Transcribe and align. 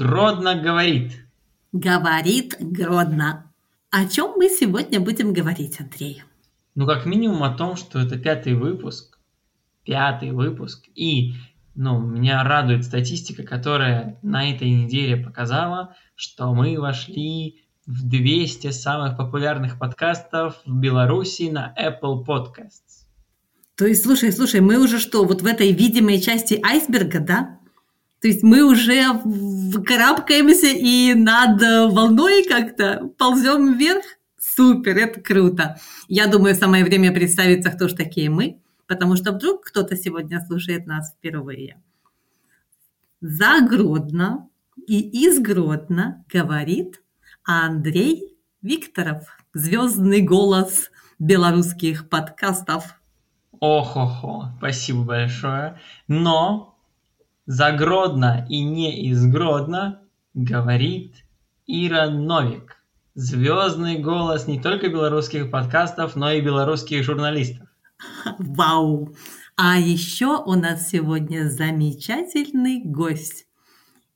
Гродно 0.00 0.54
говорит. 0.54 1.12
Говорит 1.72 2.56
Гродно. 2.58 3.52
О 3.90 4.08
чем 4.08 4.32
мы 4.38 4.48
сегодня 4.48 4.98
будем 4.98 5.34
говорить, 5.34 5.78
Андрей? 5.78 6.22
Ну, 6.74 6.86
как 6.86 7.04
минимум 7.04 7.42
о 7.42 7.54
том, 7.54 7.76
что 7.76 7.98
это 7.98 8.18
пятый 8.18 8.54
выпуск. 8.54 9.18
Пятый 9.84 10.30
выпуск. 10.30 10.86
И, 10.94 11.34
ну, 11.74 12.00
меня 12.00 12.42
радует 12.44 12.86
статистика, 12.86 13.42
которая 13.42 14.18
на 14.22 14.50
этой 14.50 14.70
неделе 14.70 15.18
показала, 15.18 15.94
что 16.14 16.54
мы 16.54 16.80
вошли 16.80 17.66
в 17.84 18.08
200 18.08 18.70
самых 18.70 19.18
популярных 19.18 19.78
подкастов 19.78 20.62
в 20.64 20.74
Беларуси 20.80 21.50
на 21.50 21.74
Apple 21.78 22.24
Podcasts. 22.24 23.04
То 23.76 23.84
есть, 23.84 24.02
слушай, 24.02 24.32
слушай, 24.32 24.62
мы 24.62 24.78
уже 24.78 24.98
что, 24.98 25.26
вот 25.26 25.42
в 25.42 25.46
этой 25.46 25.72
видимой 25.72 26.22
части 26.22 26.58
айсберга, 26.64 27.20
да? 27.20 27.59
То 28.20 28.28
есть 28.28 28.42
мы 28.42 28.62
уже 28.64 29.02
карабкаемся 29.84 30.66
и 30.66 31.14
над 31.14 31.60
волной 31.92 32.44
как-то 32.44 33.10
ползем 33.16 33.78
вверх. 33.78 34.04
Супер, 34.38 34.96
это 34.96 35.20
круто. 35.20 35.78
Я 36.08 36.26
думаю, 36.26 36.54
самое 36.54 36.84
время 36.84 37.12
представиться, 37.12 37.70
кто 37.70 37.88
же 37.88 37.94
такие 37.94 38.28
мы, 38.30 38.60
потому 38.86 39.16
что 39.16 39.32
вдруг 39.32 39.64
кто-то 39.64 39.96
сегодня 39.96 40.40
слушает 40.40 40.86
нас 40.86 41.12
впервые. 41.12 41.80
За 43.20 43.60
Гродно 43.60 44.48
и 44.86 45.00
из 45.26 45.38
Гродно 45.40 46.24
говорит 46.32 47.02
Андрей 47.44 48.38
Викторов, 48.62 49.24
звездный 49.54 50.22
голос 50.22 50.90
белорусских 51.18 52.08
подкастов. 52.08 53.00
Ох-охо, 53.60 54.54
спасибо 54.58 55.02
большое. 55.04 55.78
Но 56.08 56.69
за 57.50 57.72
Гродно 57.72 58.46
и 58.48 58.62
не 58.62 59.08
из 59.08 59.26
Гродно 59.26 60.02
говорит 60.34 61.16
Ира 61.66 62.08
Новик. 62.08 62.76
Звездный 63.14 63.98
голос 63.98 64.46
не 64.46 64.60
только 64.60 64.88
белорусских 64.88 65.50
подкастов, 65.50 66.14
но 66.14 66.30
и 66.30 66.40
белорусских 66.40 67.02
журналистов. 67.02 67.66
Вау! 68.38 69.16
А 69.56 69.76
еще 69.80 70.40
у 70.40 70.52
нас 70.52 70.90
сегодня 70.90 71.50
замечательный 71.50 72.84
гость. 72.84 73.46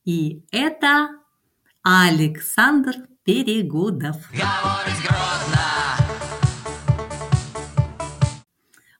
И 0.04 0.44
это 0.52 1.08
Александр 1.82 2.94
Перегудов. 3.24 4.30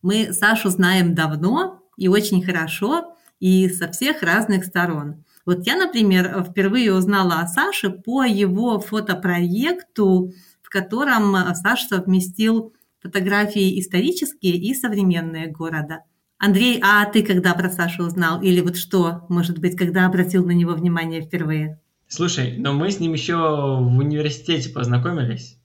Мы 0.02 0.32
Сашу 0.32 0.70
знаем 0.70 1.14
давно 1.14 1.84
и 1.96 2.08
очень 2.08 2.42
хорошо, 2.44 3.13
и 3.40 3.68
со 3.68 3.90
всех 3.90 4.22
разных 4.22 4.64
сторон. 4.64 5.24
Вот 5.46 5.66
я, 5.66 5.77
например, 5.77 6.44
впервые 6.48 6.94
узнала 6.94 7.40
о 7.40 7.46
Саше 7.46 7.90
по 7.90 8.24
его 8.24 8.80
фотопроекту, 8.80 10.32
в 10.62 10.70
котором 10.70 11.36
Саша 11.55 11.86
совместил 11.88 12.72
фотографии 13.02 13.78
исторические 13.78 14.56
и 14.56 14.74
современные 14.74 15.48
города. 15.48 16.00
Андрей, 16.38 16.80
а 16.82 17.05
ты 17.06 17.22
когда 17.22 17.55
про 17.55 17.70
Сашу 17.70 18.05
узнал? 18.05 18.42
Или 18.42 18.60
вот 18.60 18.77
что, 18.77 19.27
может 19.28 19.58
быть, 19.58 19.77
когда 19.77 20.06
обратил 20.06 20.44
на 20.44 20.52
него 20.52 20.72
внимание 20.72 21.20
впервые? 21.20 21.78
Слушай, 22.08 22.56
но 22.58 22.72
мы 22.72 22.90
с 22.90 23.00
ним 23.00 23.12
еще 23.12 23.36
в 23.36 23.98
университете 23.98 24.70
познакомились. 24.70 25.58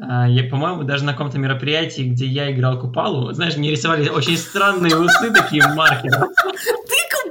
А, 0.00 0.28
я, 0.28 0.44
по-моему, 0.48 0.84
даже 0.84 1.04
на 1.04 1.12
каком-то 1.12 1.38
мероприятии, 1.38 2.02
где 2.02 2.26
я 2.26 2.52
играл 2.52 2.78
Купалу, 2.78 3.32
знаешь, 3.32 3.56
мне 3.56 3.70
рисовали 3.70 4.08
очень 4.08 4.36
странные 4.36 4.96
усы 4.96 5.30
такие 5.32 5.66
маркеры. 5.68 6.28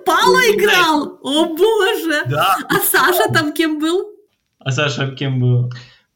Пало 0.08 0.40
играл? 0.56 1.20
О 1.22 1.54
боже! 1.54 2.24
Да. 2.28 2.56
А 2.70 2.76
Саша 2.80 3.30
там 3.34 3.52
кем 3.52 3.78
был? 3.78 4.08
А 4.58 4.72
Саша 4.72 5.12
кем 5.12 5.42
был? 5.42 5.70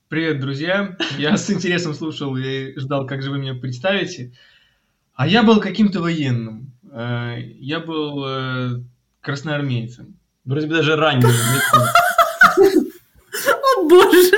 Привет, 0.08 0.40
друзья. 0.40 0.96
Я 1.18 1.36
с 1.36 1.50
интересом 1.50 1.94
слушал 1.94 2.38
и 2.38 2.80
ждал, 2.80 3.06
как 3.06 3.22
же 3.22 3.32
вы 3.32 3.40
меня 3.40 3.54
представите. 3.54 4.32
А 5.14 5.28
я 5.28 5.44
был 5.44 5.60
каким-то 5.60 6.00
военным. 6.00 6.72
Э, 6.90 7.36
я 7.60 7.82
был 7.82 8.24
э, 8.26 8.70
красноармейцем. 9.20 10.16
Вроде 10.46 10.68
бы 10.68 10.76
даже 10.76 10.96
раненым. 10.96 11.32
О 12.58 13.84
боже! 13.90 14.38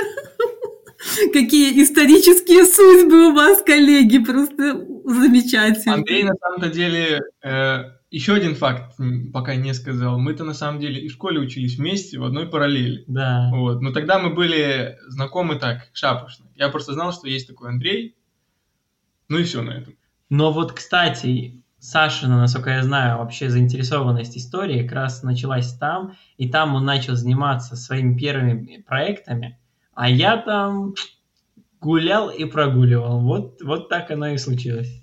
Какие 1.64 1.82
исторические 1.82 2.66
судьбы 2.66 3.28
у 3.30 3.34
вас, 3.34 3.62
коллеги, 3.62 4.18
просто 4.18 4.86
замечательно. 5.04 5.94
Андрей, 5.94 6.24
на 6.24 6.34
самом-то 6.34 6.68
деле, 6.68 7.22
э, 7.42 7.84
еще 8.10 8.34
один 8.34 8.54
факт, 8.54 8.98
пока 9.32 9.54
не 9.54 9.72
сказал. 9.72 10.18
Мы-то 10.18 10.44
на 10.44 10.52
самом 10.52 10.78
деле 10.78 11.00
и 11.00 11.08
в 11.08 11.12
школе 11.12 11.40
учились 11.40 11.78
вместе, 11.78 12.18
в 12.18 12.24
одной 12.24 12.48
параллели. 12.48 13.04
Да. 13.06 13.50
Вот. 13.50 13.80
Но 13.80 13.92
тогда 13.92 14.18
мы 14.18 14.34
были 14.34 14.98
знакомы 15.08 15.56
так, 15.56 15.88
шапошно. 15.94 16.50
Я 16.54 16.68
просто 16.68 16.92
знал, 16.92 17.14
что 17.14 17.28
есть 17.28 17.48
такой 17.48 17.70
Андрей. 17.70 18.14
Ну 19.28 19.38
и 19.38 19.44
все 19.44 19.62
на 19.62 19.70
этом. 19.70 19.94
Но 20.28 20.52
вот, 20.52 20.72
кстати, 20.72 21.62
Сашина, 21.78 22.36
насколько 22.36 22.68
я 22.68 22.82
знаю, 22.82 23.18
вообще 23.18 23.48
заинтересованность 23.48 24.36
историей 24.36 24.82
как 24.82 24.92
раз 24.92 25.22
началась 25.22 25.72
там, 25.78 26.14
и 26.36 26.46
там 26.46 26.74
он 26.74 26.84
начал 26.84 27.14
заниматься 27.14 27.74
своими 27.74 28.18
первыми 28.18 28.84
проектами, 28.86 29.58
а 29.94 30.10
я 30.10 30.36
там 30.36 30.94
гулял 31.84 32.30
и 32.30 32.46
прогуливал. 32.46 33.20
Вот, 33.20 33.60
вот 33.62 33.88
так 33.90 34.10
оно 34.10 34.28
и 34.28 34.38
случилось. 34.38 35.02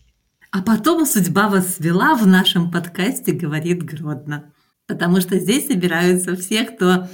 А 0.52 0.62
потом 0.64 1.06
судьба 1.06 1.48
вас 1.48 1.76
свела 1.76 2.16
в 2.16 2.26
нашем 2.26 2.72
подкасте 2.72 3.34
«Говорит 3.34 3.84
Гродно». 3.84 4.52
Потому 4.88 5.22
что 5.22 5.38
здесь 5.40 5.68
собираются 5.68 6.36
все, 6.36 6.64
кто 6.66 7.08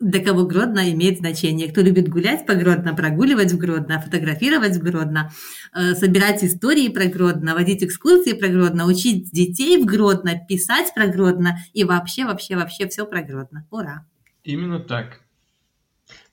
для 0.00 0.24
кого 0.24 0.46
Гродно 0.46 0.92
имеет 0.92 1.18
значение. 1.18 1.70
Кто 1.70 1.80
любит 1.80 2.08
гулять 2.08 2.46
по 2.46 2.54
Гродно, 2.54 2.94
прогуливать 2.94 3.52
в 3.52 3.58
Гродно, 3.58 4.00
фотографировать 4.00 4.76
в 4.76 4.82
Гродно, 4.82 5.30
э, 5.74 5.94
собирать 5.94 6.44
истории 6.44 6.88
про 6.88 7.06
Гродно, 7.06 7.54
водить 7.54 7.82
экскурсии 7.82 8.32
про 8.32 8.48
Гродно, 8.48 8.86
учить 8.86 9.30
детей 9.30 9.82
в 9.82 9.86
Гродно, 9.86 10.40
писать 10.48 10.94
про 10.94 11.06
Гродно 11.08 11.58
и 11.72 11.84
вообще, 11.84 12.24
вообще, 12.24 12.56
вообще 12.56 12.88
все 12.88 13.06
про 13.06 13.22
Гродно. 13.22 13.66
Ура! 13.70 14.06
Именно 14.44 14.80
так. 14.80 15.23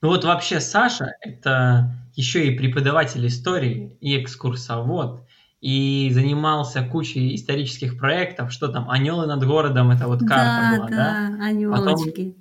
Ну 0.02 0.10
вот 0.10 0.24
вообще 0.24 0.60
Саша– 0.60 1.14
это 1.22 1.96
еще 2.16 2.48
и 2.48 2.58
преподаватель 2.58 3.26
истории 3.28 3.96
и 4.02 4.22
экскурсовод 4.22 5.26
и 5.62 6.10
занимался 6.12 6.84
кучей 6.84 7.36
исторических 7.36 8.00
проектов, 8.00 8.52
что 8.52 8.68
там, 8.68 8.90
«Анёлы 8.90 9.28
над 9.28 9.46
городом», 9.46 9.92
это 9.92 10.08
вот 10.08 10.20
карта 10.20 10.34
да, 10.36 10.78
была, 10.78 10.88
да? 10.90 10.96
да? 10.96 11.46
анёлочки. 11.46 12.10
Потом 12.10 12.36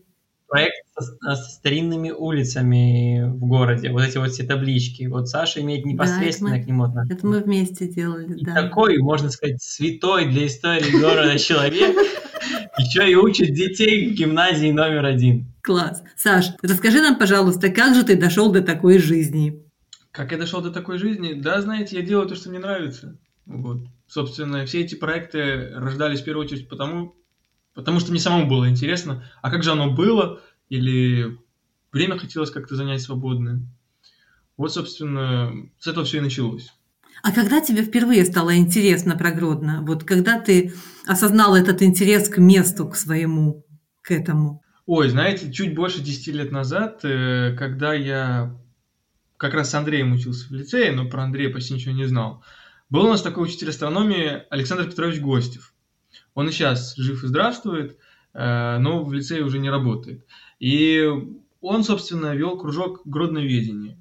проект 0.51 0.85
со, 0.99 1.37
со 1.37 1.51
старинными 1.51 2.11
улицами 2.11 3.23
в 3.25 3.47
городе, 3.47 3.91
вот 3.91 4.03
эти 4.03 4.19
вот 4.19 4.31
все 4.31 4.43
таблички. 4.43 5.05
Вот 5.05 5.29
Саша 5.29 5.61
имеет 5.61 5.87
непосредственно 5.87 6.51
да, 6.51 6.57
мы, 6.57 6.63
к 6.63 6.67
нему 6.67 6.85
отношение. 6.85 7.17
Это 7.17 7.27
мы 7.27 7.41
вместе 7.41 7.89
делали, 7.89 8.37
и 8.37 8.45
да. 8.45 8.55
такой, 8.55 8.99
можно 8.99 9.31
сказать, 9.31 9.63
святой 9.63 10.27
для 10.27 10.47
истории 10.47 11.01
города 11.01 11.39
человек, 11.39 11.97
еще 12.81 13.11
и 13.11 13.15
учит 13.15 13.55
детей 13.55 14.11
в 14.11 14.15
гимназии 14.15 14.73
номер 14.73 15.05
один. 15.05 15.47
Класс. 15.63 16.03
Саш, 16.17 16.47
расскажи 16.63 17.01
нам, 17.01 17.19
пожалуйста, 17.19 17.69
как 17.71 17.95
же 17.95 18.05
ты 18.05 18.17
дошел 18.17 18.51
до 18.51 18.63
такой 18.63 18.99
жизни? 18.99 19.63
Как 20.11 20.33
я 20.33 20.39
дошел 20.39 20.61
до 20.61 20.71
такой 20.71 20.99
жизни? 20.99 21.35
Да, 21.35 21.61
знаете, 21.61 21.97
я 21.97 22.03
делаю 22.03 22.29
то, 22.29 22.35
что 22.35 22.51
мне 22.51 22.59
нравится. 22.59 23.17
Вот. 23.47 23.83
Собственно, 24.07 24.67
все 24.67 24.81
эти 24.81 24.95
проекты 24.95 25.71
рождались 25.75 26.21
в 26.21 26.25
первую 26.25 26.47
очередь 26.47 26.69
потому, 26.69 27.15
потому 27.75 28.01
что 28.01 28.11
мне 28.11 28.21
самому 28.21 28.49
было 28.49 28.69
интересно, 28.69 29.31
а 29.43 29.51
как 29.51 29.63
же 29.63 29.71
оно 29.71 29.91
было, 29.91 30.41
или 30.69 31.39
время 31.93 32.19
хотелось 32.19 32.51
как-то 32.51 32.75
занять 32.75 33.03
свободное. 33.03 33.61
Вот, 34.57 34.73
собственно, 34.73 35.53
с 35.79 35.87
этого 35.87 36.05
все 36.05 36.19
и 36.19 36.23
началось. 36.23 36.73
А 37.23 37.33
когда 37.33 37.61
тебе 37.61 37.83
впервые 37.83 38.25
стало 38.25 38.57
интересно 38.57 39.17
про 39.17 39.31
Гродно? 39.31 39.83
Вот 39.83 40.05
когда 40.05 40.41
ты 40.41 40.73
осознал 41.07 41.55
этот 41.55 41.83
интерес 41.83 42.29
к 42.29 42.39
месту, 42.39 42.89
к 42.89 42.97
своему, 42.97 43.67
к 44.03 44.11
этому? 44.11 44.63
Ой, 44.87 45.09
знаете, 45.09 45.53
чуть 45.53 45.75
больше 45.75 46.01
10 46.01 46.35
лет 46.35 46.51
назад, 46.51 47.01
э, 47.05 47.55
когда 47.57 47.95
я 47.95 48.57
как 49.37 49.55
раз 49.55 49.71
с 49.71 49.75
Андреем 49.75 50.13
учился 50.13 50.49
в 50.49 50.53
лицее, 50.53 50.93
но 50.93 51.09
про 51.09 51.23
Андрея 51.23 51.53
почти 51.53 51.75
ничего 51.75 51.95
не 51.95 52.07
знал. 52.07 52.43
Был 52.89 53.05
у 53.05 53.09
нас 53.09 53.23
такой 53.23 53.45
учитель 53.45 53.71
астрономии 53.71 54.43
Александр 54.51 54.87
Петрович 54.87 55.21
Гостев. 55.21 55.75
Он 56.35 56.49
и 56.49 56.53
сейчас 56.53 56.97
жив 56.97 57.23
и 57.23 57.29
здравствует, 57.29 57.99
э, 58.35 58.79
но 58.79 59.05
в 59.05 59.13
лицее 59.13 59.45
уже 59.45 59.59
не 59.59 59.71
работает. 59.71 60.27
И 60.59 61.09
он, 61.61 61.85
собственно, 61.85 62.35
вел 62.35 62.59
кружок 62.59 63.03
гродноведения, 63.05 64.00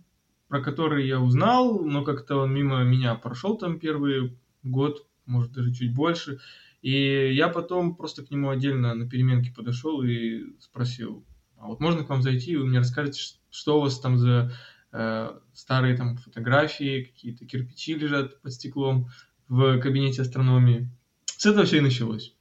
про 0.50 0.62
который 0.62 1.08
я 1.08 1.22
узнал, 1.22 1.80
но 1.80 2.04
как-то 2.04 2.38
он 2.38 2.54
мимо 2.54 2.84
меня 2.84 3.16
прошел 3.16 3.58
там 3.58 3.80
первый 3.80 4.38
год, 4.64 5.08
может 5.26 5.54
даже 5.54 5.74
чуть 5.74 5.94
больше. 5.94 6.40
И 6.82 7.34
я 7.34 7.48
потом 7.48 7.96
просто 7.96 8.26
к 8.26 8.32
нему 8.32 8.50
отдельно 8.50 8.94
на 8.94 9.10
переменке 9.10 9.54
подошел 9.56 10.02
и 10.02 10.60
спросил, 10.60 11.26
а 11.58 11.68
вот 11.68 11.80
можно 11.80 12.04
к 12.04 12.10
вам 12.10 12.22
зайти, 12.22 12.52
и 12.52 12.56
вы 12.58 12.66
мне 12.66 12.80
расскажете, 12.80 13.22
что 13.50 13.78
у 13.78 13.82
вас 13.82 14.00
там 14.00 14.18
за 14.18 14.52
Э, 14.92 15.30
старые 15.54 15.96
там 15.96 16.18
фотографии, 16.18 17.04
какие-то 17.04 17.46
кирпичи 17.46 17.94
лежат 17.94 18.42
под 18.42 18.54
стеклом 18.54 19.10
в 19.48 19.80
кабинете 19.80 20.24
астрономии. 20.24 20.90
С 21.26 21.46
этого 21.46 21.66
все 21.66 21.78
и 21.78 21.82
началось. 21.82 22.34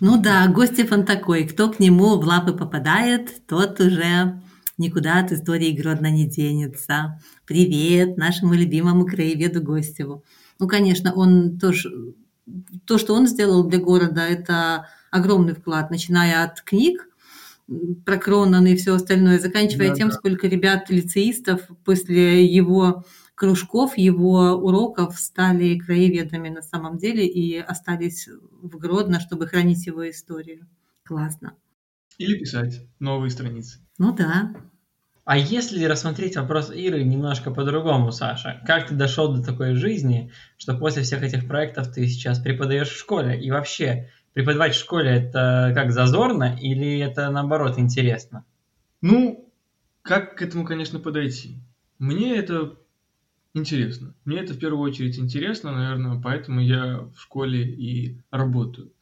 Ну 0.00 0.20
да, 0.20 0.48
Гостев 0.48 0.92
он 0.92 1.04
такой. 1.04 1.46
Кто 1.46 1.70
к 1.70 1.78
нему 1.78 2.18
в 2.18 2.24
лапы 2.24 2.52
попадает, 2.52 3.46
тот 3.46 3.80
уже 3.80 4.40
никуда 4.78 5.20
от 5.20 5.32
истории 5.32 5.72
Гродно 5.72 6.10
не 6.10 6.26
денется. 6.26 7.20
Привет 7.46 8.16
нашему 8.16 8.54
любимому 8.54 9.06
краеведу 9.06 9.62
Гостеву. 9.62 10.24
Ну, 10.58 10.68
конечно, 10.68 11.14
он 11.14 11.58
тоже... 11.58 12.14
То, 12.86 12.96
что 12.98 13.14
он 13.14 13.26
сделал 13.26 13.64
для 13.64 13.80
города, 13.80 14.20
это 14.20 14.88
огромный 15.10 15.54
вклад, 15.54 15.90
начиная 15.90 16.44
от 16.44 16.62
книг, 16.62 17.08
про 18.04 18.16
Кронан 18.18 18.66
и 18.66 18.76
все 18.76 18.94
остальное, 18.94 19.40
заканчивая 19.40 19.88
Да, 19.88 19.94
тем, 19.94 20.08
да. 20.08 20.14
сколько 20.14 20.46
ребят-лицеистов 20.46 21.62
после 21.84 22.46
его 22.46 23.04
кружков, 23.34 23.98
его 23.98 24.52
уроков 24.52 25.18
стали 25.18 25.78
краеведами 25.78 26.48
на 26.48 26.62
самом 26.62 26.96
деле 26.98 27.26
и 27.26 27.58
остались 27.58 28.28
в 28.28 28.78
Гродно, 28.78 29.20
чтобы 29.20 29.48
хранить 29.48 29.86
его 29.86 30.08
историю. 30.08 30.68
Классно. 31.04 31.54
Или 32.18 32.38
писать 32.38 32.82
новые 32.98 33.30
страницы. 33.30 33.80
Ну 33.98 34.14
да. 34.14 34.54
А 35.24 35.36
если 35.36 35.84
рассмотреть 35.84 36.36
вопрос 36.36 36.70
Иры 36.70 37.02
немножко 37.02 37.50
по-другому, 37.50 38.12
Саша, 38.12 38.62
как 38.64 38.86
ты 38.86 38.94
дошел 38.94 39.34
до 39.34 39.42
такой 39.42 39.74
жизни, 39.74 40.30
что 40.56 40.78
после 40.78 41.02
всех 41.02 41.22
этих 41.24 41.48
проектов 41.48 41.92
ты 41.92 42.06
сейчас 42.06 42.38
преподаешь 42.38 42.90
в 42.90 42.96
школе? 42.96 43.40
И 43.42 43.50
вообще, 43.50 44.08
преподавать 44.34 44.74
в 44.74 44.78
школе 44.78 45.10
это 45.10 45.72
как 45.74 45.90
зазорно 45.90 46.56
или 46.60 47.00
это 47.00 47.28
наоборот 47.30 47.76
интересно? 47.76 48.44
Ну, 49.00 49.52
как 50.02 50.36
к 50.36 50.42
этому, 50.42 50.64
конечно, 50.64 51.00
подойти? 51.00 51.58
Мне 51.98 52.36
это 52.36 52.76
интересно. 53.52 54.14
Мне 54.24 54.38
это 54.38 54.54
в 54.54 54.58
первую 54.60 54.88
очередь 54.88 55.18
интересно, 55.18 55.72
наверное, 55.72 56.20
поэтому 56.20 56.60
я 56.60 56.98
в 56.98 57.18
школе 57.18 57.64
и 57.64 58.20
работаю. 58.30 58.92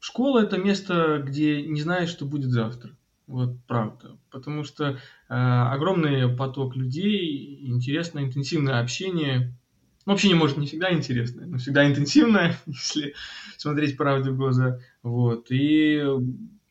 Школа– 0.00 0.40
это 0.42 0.58
место, 0.58 1.22
где 1.24 1.62
не 1.62 1.80
знаешь, 1.80 2.10
что 2.10 2.24
будет 2.24 2.50
завтра. 2.50 2.96
Вот 3.26 3.56
правда. 3.66 4.16
Потому 4.30 4.64
что 4.64 4.84
э, 4.88 4.96
огромный 5.28 6.34
поток 6.34 6.76
людей, 6.76 7.66
интересное, 7.66 8.24
интенсивное 8.24 8.80
общение. 8.80 9.54
Ну, 10.06 10.14
общение 10.14 10.36
может 10.36 10.56
не 10.56 10.66
всегда 10.66 10.92
интересное, 10.92 11.46
но 11.46 11.58
всегда 11.58 11.86
интенсивное, 11.86 12.56
если 12.66 13.14
смотреть 13.58 13.96
правде 13.96 14.30
в 14.30 14.36
глаза. 14.36 14.80
Вот. 15.02 15.50
И 15.50 16.02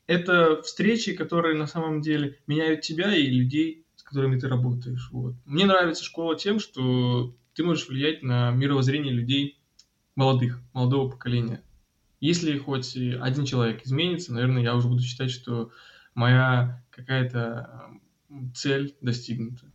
это 0.08 0.62
встречи, 0.64 1.14
которые 1.14 1.56
на 1.56 1.68
самом 1.68 2.02
деле 2.02 2.40
меняют 2.48 2.82
тебя 2.82 3.16
и 3.16 3.28
людей, 3.28 3.86
с 3.96 4.04
которыми 4.04 4.40
ты 4.40 4.48
работаешь. 4.48 5.10
Вот. 5.12 5.36
Мне 5.46 5.66
нравится 5.66 6.04
школа 6.04 6.36
тем, 6.36 6.60
что 6.60 7.36
ты 7.54 7.64
можешь 7.64 7.88
влиять 7.88 8.24
на 8.24 8.52
мировоззрение 8.52 9.14
людей 9.14 9.60
молодых, 10.16 10.60
молодого 10.74 11.10
поколения. 11.10 11.62
Если 12.20 12.58
хоть 12.58 12.96
один 12.96 13.46
человек 13.46 13.86
изменится, 13.86 14.34
наверное, 14.34 14.64
я 14.64 14.76
уже 14.76 14.88
буду 14.88 15.02
считать, 15.02 15.32
что 15.32 15.72
моя 16.16 16.84
какая-то 16.90 18.00
м, 18.30 18.54
цель 18.54 18.96
достигнута. 19.02 19.72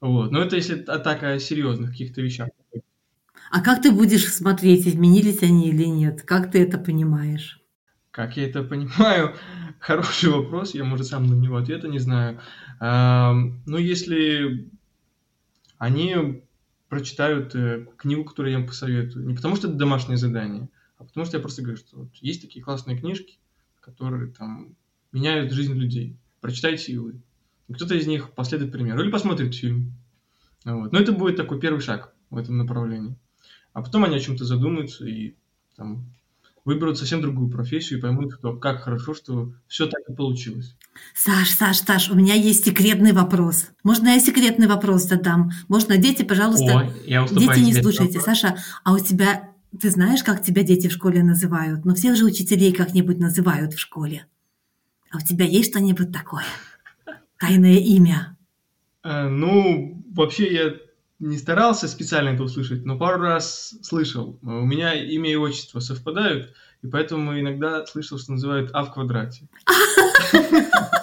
Вот. 0.00 0.32
Но 0.32 0.40
это 0.42 0.56
если 0.56 0.76
так 0.76 1.22
о 1.22 1.38
серьезных 1.38 1.90
каких-то 1.90 2.20
вещах. 2.20 2.48
А 3.50 3.60
как 3.60 3.82
ты 3.82 3.92
будешь 3.92 4.32
смотреть, 4.32 4.86
изменились 4.86 5.42
они 5.42 5.68
или 5.68 5.84
нет? 5.84 6.22
Как 6.22 6.50
ты 6.50 6.62
это 6.62 6.78
понимаешь? 6.78 7.60
Как 8.10 8.36
я 8.36 8.46
это 8.48 8.62
понимаю, 8.62 9.34
хороший 9.80 10.30
вопрос, 10.30 10.74
я, 10.74 10.84
может, 10.84 11.06
сам 11.06 11.26
на 11.26 11.34
него 11.34 11.56
ответа 11.56 11.88
не 11.88 11.98
знаю. 11.98 12.40
Ам, 12.80 13.62
Ну, 13.66 13.78
если 13.78 14.70
они 15.78 16.42
прочитают 16.88 17.54
э, 17.54 17.86
книгу, 17.96 18.24
которую 18.24 18.52
я 18.52 18.58
им 18.58 18.66
посоветую, 18.66 19.26
не 19.26 19.34
потому 19.34 19.56
что 19.56 19.68
это 19.68 19.76
домашнее 19.76 20.16
задание, 20.18 20.68
а 21.02 21.04
потому 21.04 21.26
что 21.26 21.36
я 21.36 21.42
просто 21.42 21.62
говорю, 21.62 21.78
что 21.78 21.96
вот 21.96 22.14
есть 22.20 22.42
такие 22.42 22.64
классные 22.64 22.96
книжки, 22.96 23.38
которые 23.80 24.30
там 24.30 24.76
меняют 25.10 25.52
жизнь 25.52 25.74
людей. 25.74 26.16
Прочитайте 26.40 26.92
и 26.92 26.96
вы. 26.96 27.20
Кто-то 27.72 27.94
из 27.94 28.06
них 28.06 28.30
последует 28.30 28.70
примеру 28.70 29.02
или 29.02 29.10
посмотрит 29.10 29.54
фильм. 29.54 29.94
Вот. 30.64 30.92
Но 30.92 30.98
это 30.98 31.12
будет 31.12 31.36
такой 31.36 31.58
первый 31.58 31.80
шаг 31.80 32.14
в 32.30 32.36
этом 32.36 32.56
направлении. 32.56 33.16
А 33.72 33.82
потом 33.82 34.04
они 34.04 34.16
о 34.16 34.20
чем-то 34.20 34.44
задумаются 34.44 35.04
и 35.04 35.34
там, 35.76 36.06
выберут 36.64 36.98
совсем 36.98 37.20
другую 37.20 37.50
профессию 37.50 37.98
и 37.98 38.02
поймут, 38.02 38.34
что 38.34 38.54
как 38.56 38.82
хорошо, 38.82 39.14
что 39.14 39.52
все 39.66 39.86
так 39.86 40.02
и 40.08 40.14
получилось. 40.14 40.76
Саш, 41.14 41.50
Саш, 41.50 41.78
Саш, 41.78 42.10
у 42.10 42.14
меня 42.14 42.34
есть 42.34 42.64
секретный 42.64 43.12
вопрос. 43.12 43.70
Можно 43.82 44.10
я 44.10 44.20
секретный 44.20 44.68
вопрос 44.68 45.04
задам? 45.04 45.50
Можно, 45.68 45.96
дети, 45.96 46.22
пожалуйста, 46.22 46.76
Ой, 46.76 46.92
я 47.06 47.26
дети 47.26 47.60
не 47.60 47.74
слушайте. 47.74 48.18
вопрос. 48.18 48.24
Саша, 48.24 48.56
а 48.84 48.92
у 48.92 48.98
тебя, 48.98 49.51
ты 49.80 49.90
знаешь, 49.90 50.22
как 50.22 50.42
тебя 50.42 50.62
дети 50.62 50.88
в 50.88 50.92
школе 50.92 51.22
называют? 51.22 51.84
Но 51.84 51.94
всех 51.94 52.16
же 52.16 52.24
учителей 52.24 52.72
как-нибудь 52.72 53.18
называют 53.18 53.74
в 53.74 53.78
школе. 53.78 54.26
А 55.10 55.18
у 55.18 55.20
тебя 55.20 55.44
есть 55.44 55.70
что-нибудь 55.70 56.12
такое? 56.12 56.44
Тайное 57.38 57.78
имя? 57.78 58.36
Э, 59.02 59.28
Ну, 59.28 60.02
вообще 60.14 60.52
я 60.52 60.74
не 61.18 61.38
старался 61.38 61.88
специально 61.88 62.30
это 62.30 62.42
услышать, 62.42 62.84
но 62.84 62.98
пару 62.98 63.20
раз 63.22 63.74
слышал. 63.82 64.38
У 64.42 64.64
меня 64.64 64.94
имя 64.94 65.30
и 65.30 65.36
отчество 65.36 65.80
совпадают, 65.80 66.52
и 66.82 66.88
поэтому 66.88 67.38
иногда 67.38 67.86
слышал, 67.86 68.18
что 68.18 68.32
называют 68.32 68.70
А 68.72 68.84
в 68.84 68.92
квадрате. 68.92 69.48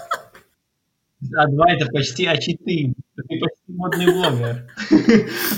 А2 1.38 1.64
это 1.68 1.86
почти 1.92 2.26
А4. 2.26 2.94
Ты 3.16 3.40
почти 3.40 3.64
модный 3.68 4.06
блогер. 4.06 4.68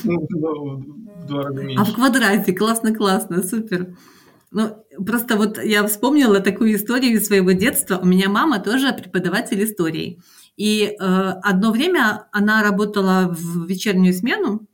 Ну, 0.03 0.27
в 0.27 1.27
два 1.27 1.43
раза 1.43 1.61
А 1.77 1.85
в 1.85 1.93
квадрате, 1.93 2.53
классно, 2.53 2.93
классно, 2.93 3.43
супер. 3.43 3.95
Ну, 4.51 4.83
просто 5.05 5.37
вот 5.37 5.63
я 5.63 5.87
вспомнила 5.87 6.39
такую 6.41 6.75
историю 6.75 7.13
из 7.13 7.27
своего 7.27 7.51
детства. 7.51 7.97
У 7.97 8.05
меня 8.05 8.29
мама 8.29 8.59
тоже 8.59 8.91
преподаватель 8.93 9.63
истории. 9.63 10.19
И 10.57 10.83
э, 10.83 11.03
одно 11.43 11.71
время 11.71 12.27
она 12.31 12.61
работала 12.61 13.33
в 13.33 13.65
вечернюю 13.65 14.13
смену, 14.13 14.67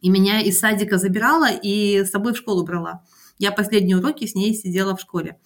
и 0.00 0.10
меня 0.10 0.40
из 0.40 0.60
садика 0.60 0.98
забирала 0.98 1.50
и 1.50 2.04
с 2.04 2.10
собой 2.10 2.34
в 2.34 2.36
школу 2.36 2.64
брала. 2.64 3.02
Я 3.38 3.50
последние 3.50 3.96
уроки 3.96 4.26
с 4.26 4.34
ней 4.34 4.54
сидела 4.54 4.94
в 4.94 5.00
школе. 5.00 5.38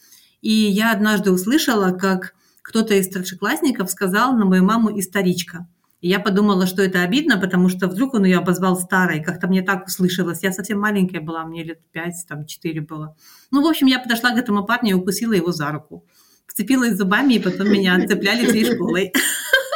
И 0.43 0.50
я 0.50 0.93
однажды 0.93 1.32
услышала, 1.32 1.93
как 1.93 2.35
кто-то 2.69 2.93
из 2.93 3.06
старшеклассников 3.06 3.91
сказал 3.91 4.35
на 4.35 4.44
мою 4.44 4.62
маму 4.62 5.00
«историчка». 5.00 5.67
И 6.03 6.09
я 6.09 6.20
подумала, 6.20 6.67
что 6.67 6.82
это 6.82 7.00
обидно, 7.00 7.38
потому 7.38 7.70
что 7.70 7.88
вдруг 7.88 8.12
он 8.12 8.26
ее 8.26 8.37
обозвал 8.37 8.76
старой. 8.76 9.25
Как-то 9.25 9.49
мне 9.49 9.62
так 9.62 9.87
услышалось. 9.87 10.43
Я 10.43 10.52
совсем 10.52 10.78
маленькая 10.78 11.23
была, 11.23 11.47
мне 11.47 11.64
лет 11.64 11.81
пять, 11.93 12.26
там, 12.28 12.45
четыре 12.45 12.83
было. 12.83 13.16
Ну, 13.50 13.62
в 13.62 13.66
общем, 13.66 13.87
я 13.87 13.99
подошла 13.99 14.33
к 14.33 14.37
этому 14.37 14.66
парню 14.66 14.90
и 14.90 14.93
укусила 14.93 15.33
его 15.33 15.50
за 15.50 15.71
руку. 15.71 16.04
Вцепилась 16.47 16.99
зубами, 16.99 17.35
и 17.35 17.38
потом 17.38 17.73
меня 17.73 17.97
отцепляли 17.97 18.47
всей 18.47 18.66
школой. 18.66 19.14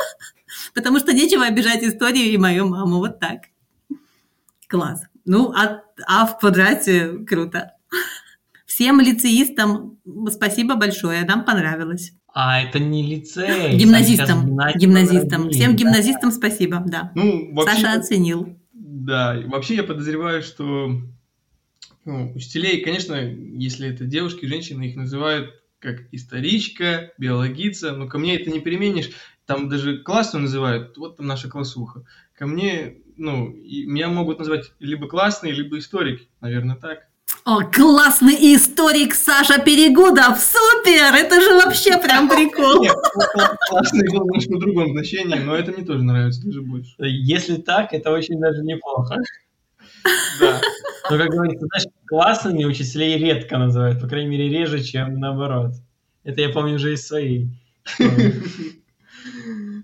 Потому 0.74 0.98
что 0.98 1.14
нечего 1.14 1.46
обижать 1.46 1.82
историю 1.82 2.26
и 2.26 2.36
мою 2.36 2.68
маму. 2.68 2.98
Вот 2.98 3.18
так. 3.18 3.44
Класс. 4.68 5.02
Ну, 5.24 5.50
а, 5.52 5.82
а 6.06 6.26
в 6.26 6.38
квадрате 6.38 7.24
круто. 7.26 7.72
Всем 8.66 9.00
лицеистам 9.00 9.98
спасибо 10.30 10.74
большое, 10.74 11.24
нам 11.24 11.46
понравилось. 11.46 12.12
А 12.34 12.60
это 12.62 12.78
не 12.78 13.06
лицей. 13.06 13.76
Гимназистам, 13.76 14.56
гимназистам. 14.76 15.44
родили, 15.44 15.52
Всем 15.58 15.72
да. 15.72 15.76
гимназистам 15.76 16.32
спасибо, 16.32 16.82
да. 16.86 17.12
Ну, 17.14 17.54
вообще, 17.54 17.74
Саша 17.74 17.98
оценил. 17.98 18.56
да, 18.72 19.38
вообще 19.46 19.76
я 19.76 19.82
подозреваю, 19.82 20.42
что 20.42 20.92
ну, 22.04 22.32
учителей, 22.34 22.82
конечно, 22.82 23.14
если 23.14 23.88
это 23.88 24.04
девушки, 24.04 24.46
женщины, 24.46 24.84
их 24.84 24.96
называют 24.96 25.62
как 25.78 26.02
историчка, 26.12 27.12
биологица, 27.18 27.92
но 27.92 28.06
ко 28.08 28.18
мне 28.18 28.36
это 28.36 28.50
не 28.50 28.60
переменишь. 28.60 29.10
Там 29.46 29.68
даже 29.68 29.98
классную 29.98 30.42
называют, 30.42 30.96
вот 30.96 31.16
там 31.16 31.26
наша 31.26 31.48
классуха. 31.48 32.04
Ко 32.34 32.46
мне, 32.46 32.94
ну, 33.16 33.48
меня 33.48 34.08
могут 34.08 34.38
назвать 34.38 34.72
либо 34.78 35.08
классный, 35.08 35.50
либо 35.50 35.78
историк, 35.78 36.28
наверное, 36.40 36.76
так. 36.76 37.08
О, 37.44 37.64
классный 37.64 38.36
историк 38.54 39.14
Саша 39.14 39.58
Перегудов! 39.58 40.38
Супер! 40.38 41.12
Это 41.12 41.40
же 41.40 41.54
вообще 41.54 41.98
прям 41.98 42.28
прикол. 42.28 42.80
Нет, 42.82 42.94
классный 43.68 44.08
был 44.10 44.24
немножко 44.26 44.54
в 44.54 44.60
другом 44.60 44.92
значении, 44.92 45.40
но 45.40 45.56
это 45.56 45.72
мне 45.72 45.84
тоже 45.84 46.04
нравится 46.04 46.40
даже 46.44 46.62
больше. 46.62 46.94
Если 46.98 47.56
так, 47.56 47.92
это 47.92 48.12
очень 48.12 48.38
даже 48.38 48.62
неплохо. 48.62 49.16
Да. 50.38 50.60
Но, 51.10 51.18
как 51.18 51.30
говорится, 51.30 51.66
знаешь, 51.66 51.86
классными 52.06 52.64
учителей 52.64 53.18
редко 53.18 53.58
называют, 53.58 54.00
по 54.00 54.06
крайней 54.06 54.30
мере, 54.30 54.48
реже, 54.48 54.80
чем 54.80 55.18
наоборот. 55.18 55.72
Это 56.22 56.42
я 56.42 56.48
помню 56.48 56.76
уже 56.76 56.92
из 56.92 57.04
своей. 57.04 57.48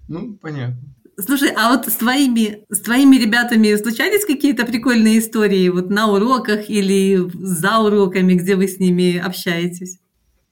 Ну, 0.06 0.38
понятно. 0.40 0.78
Слушай, 1.20 1.52
а 1.56 1.70
вот 1.70 1.88
с 1.88 1.96
твоими, 1.96 2.64
с 2.70 2.80
твоими 2.80 3.16
ребятами 3.16 3.74
случались 3.74 4.24
какие-то 4.24 4.64
прикольные 4.64 5.18
истории 5.18 5.68
вот 5.68 5.90
на 5.90 6.06
уроках 6.06 6.70
или 6.70 7.18
за 7.34 7.78
уроками, 7.78 8.34
где 8.34 8.54
вы 8.54 8.68
с 8.68 8.78
ними 8.78 9.18
общаетесь? 9.18 9.98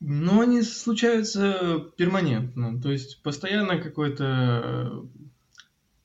Но 0.01 0.41
они 0.41 0.63
случаются 0.63 1.85
перманентно. 1.97 2.81
То 2.83 2.91
есть 2.91 3.23
постоянно 3.23 3.79
какое-то, 3.79 5.05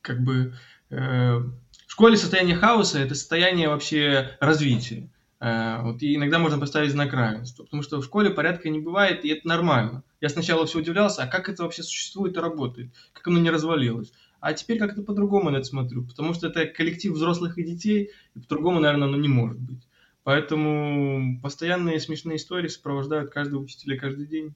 как 0.00 0.22
бы, 0.22 0.54
э, 0.90 1.38
в 1.38 1.92
школе 1.92 2.16
состояние 2.16 2.56
хаоса– 2.56 2.98
это 3.00 3.16
состояние 3.16 3.68
вообще 3.68 4.36
развития. 4.38 5.10
Э, 5.40 5.82
вот, 5.82 6.02
и 6.02 6.14
иногда 6.14 6.38
можно 6.38 6.60
поставить 6.60 6.92
знак 6.92 7.12
равенства, 7.12 7.64
потому 7.64 7.82
что 7.82 8.00
в 8.00 8.04
школе 8.04 8.30
порядка 8.30 8.70
не 8.70 8.78
бывает, 8.78 9.24
и 9.24 9.28
это 9.30 9.46
нормально. 9.48 10.04
Я 10.20 10.28
сначала 10.28 10.66
все 10.66 10.78
удивлялся, 10.78 11.24
а 11.24 11.26
как 11.26 11.48
это 11.48 11.64
вообще 11.64 11.82
существует 11.82 12.36
и 12.36 12.40
работает, 12.40 12.92
как 13.12 13.26
оно 13.26 13.40
не 13.40 13.50
развалилось. 13.50 14.12
А 14.42 14.54
теперь 14.54 14.76
как-то 14.76 15.02
по-другому 15.02 15.50
на 15.50 15.58
это 15.58 15.66
смотрю, 15.66 16.04
потому 16.04 16.34
что 16.34 16.48
это 16.48 16.66
коллектив 16.66 17.12
взрослых 17.12 17.58
и 17.58 17.62
детей, 17.62 18.10
и 18.34 18.40
по-другому, 18.40 18.80
наверное, 18.80 19.06
оно 19.06 19.16
не 19.16 19.28
может 19.28 19.60
быть. 19.60 19.86
Поэтому 20.24 21.40
постоянные 21.40 22.00
смешные 22.00 22.38
истории 22.38 22.66
сопровождают 22.66 23.30
каждого 23.30 23.62
учителя 23.62 23.96
каждый 23.96 24.26
день. 24.26 24.52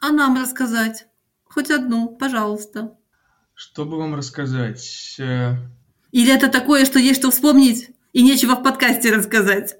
А 0.00 0.10
нам 0.10 0.36
рассказать? 0.36 1.06
Хоть 1.44 1.70
одну, 1.70 2.16
пожалуйста. 2.16 2.98
Что 3.54 3.84
бы 3.84 3.96
вам 3.96 4.16
рассказать? 4.16 5.14
Э, 5.20 5.54
Или 6.10 6.34
это 6.34 6.48
такое, 6.48 6.84
что 6.84 6.98
есть 6.98 7.20
что 7.20 7.30
вспомнить, 7.30 7.90
и 8.12 8.24
нечего 8.24 8.56
в 8.56 8.64
подкасте 8.64 9.14
рассказать? 9.14 9.76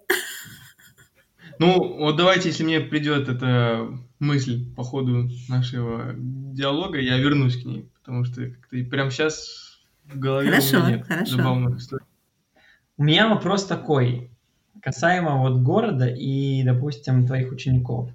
Ну, 1.59 1.99
вот 1.99 2.17
давайте, 2.17 2.51
если 2.51 2.63
мне 2.63 2.79
придет 2.79 3.29
эта 3.29 3.89
мысль 4.25 4.73
по 4.75 4.83
ходу 4.83 5.29
нашего 5.49 6.15
диалога, 6.17 6.99
я 6.99 7.19
вернусь 7.19 7.63
к 7.63 7.65
ней, 7.65 7.89
потому 7.95 8.25
что 8.25 8.47
как-то 8.47 8.77
прямо 8.85 9.11
сейчас 9.11 9.79
в 10.05 10.19
голове 10.19 10.51
Хорошо, 10.51 10.79
у 10.79 10.81
меня 10.81 10.97
нет 10.97 11.07
хорошо. 11.07 11.37
забавных 11.37 11.79
историй. 11.79 12.07
У 12.97 13.05
меня 13.05 13.29
вопрос 13.29 13.67
такой, 13.67 14.31
касаемо 14.81 15.39
вот 15.39 15.63
города 15.63 16.07
и, 16.07 16.63
допустим, 16.63 17.27
твоих 17.27 17.53
учеников. 17.53 18.11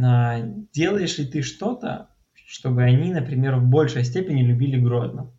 А, 0.00 0.40
Делаешь 0.72 1.18
ли 1.18 1.26
ты 1.26 1.42
что-то, 1.42 2.10
чтобы 2.46 2.82
они, 2.82 3.12
например, 3.12 3.56
в 3.56 3.64
большей 3.68 4.04
степени 4.04 4.42
любили 4.42 4.78
Гродно? 4.80 5.30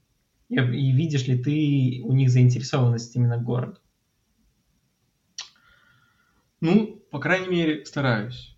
И, 0.49 0.55
и 0.55 0.91
видишь 0.91 1.27
ли 1.27 1.41
ты 1.41 2.01
у 2.03 2.13
них 2.13 2.29
заинтересованность 2.29 3.15
именно 3.15 3.37
к 3.37 3.43
городу? 3.43 3.79
Ну, 6.61 7.01
по 7.11 7.19
крайней 7.19 7.47
мере, 7.47 7.85
стараюсь. 7.85 8.55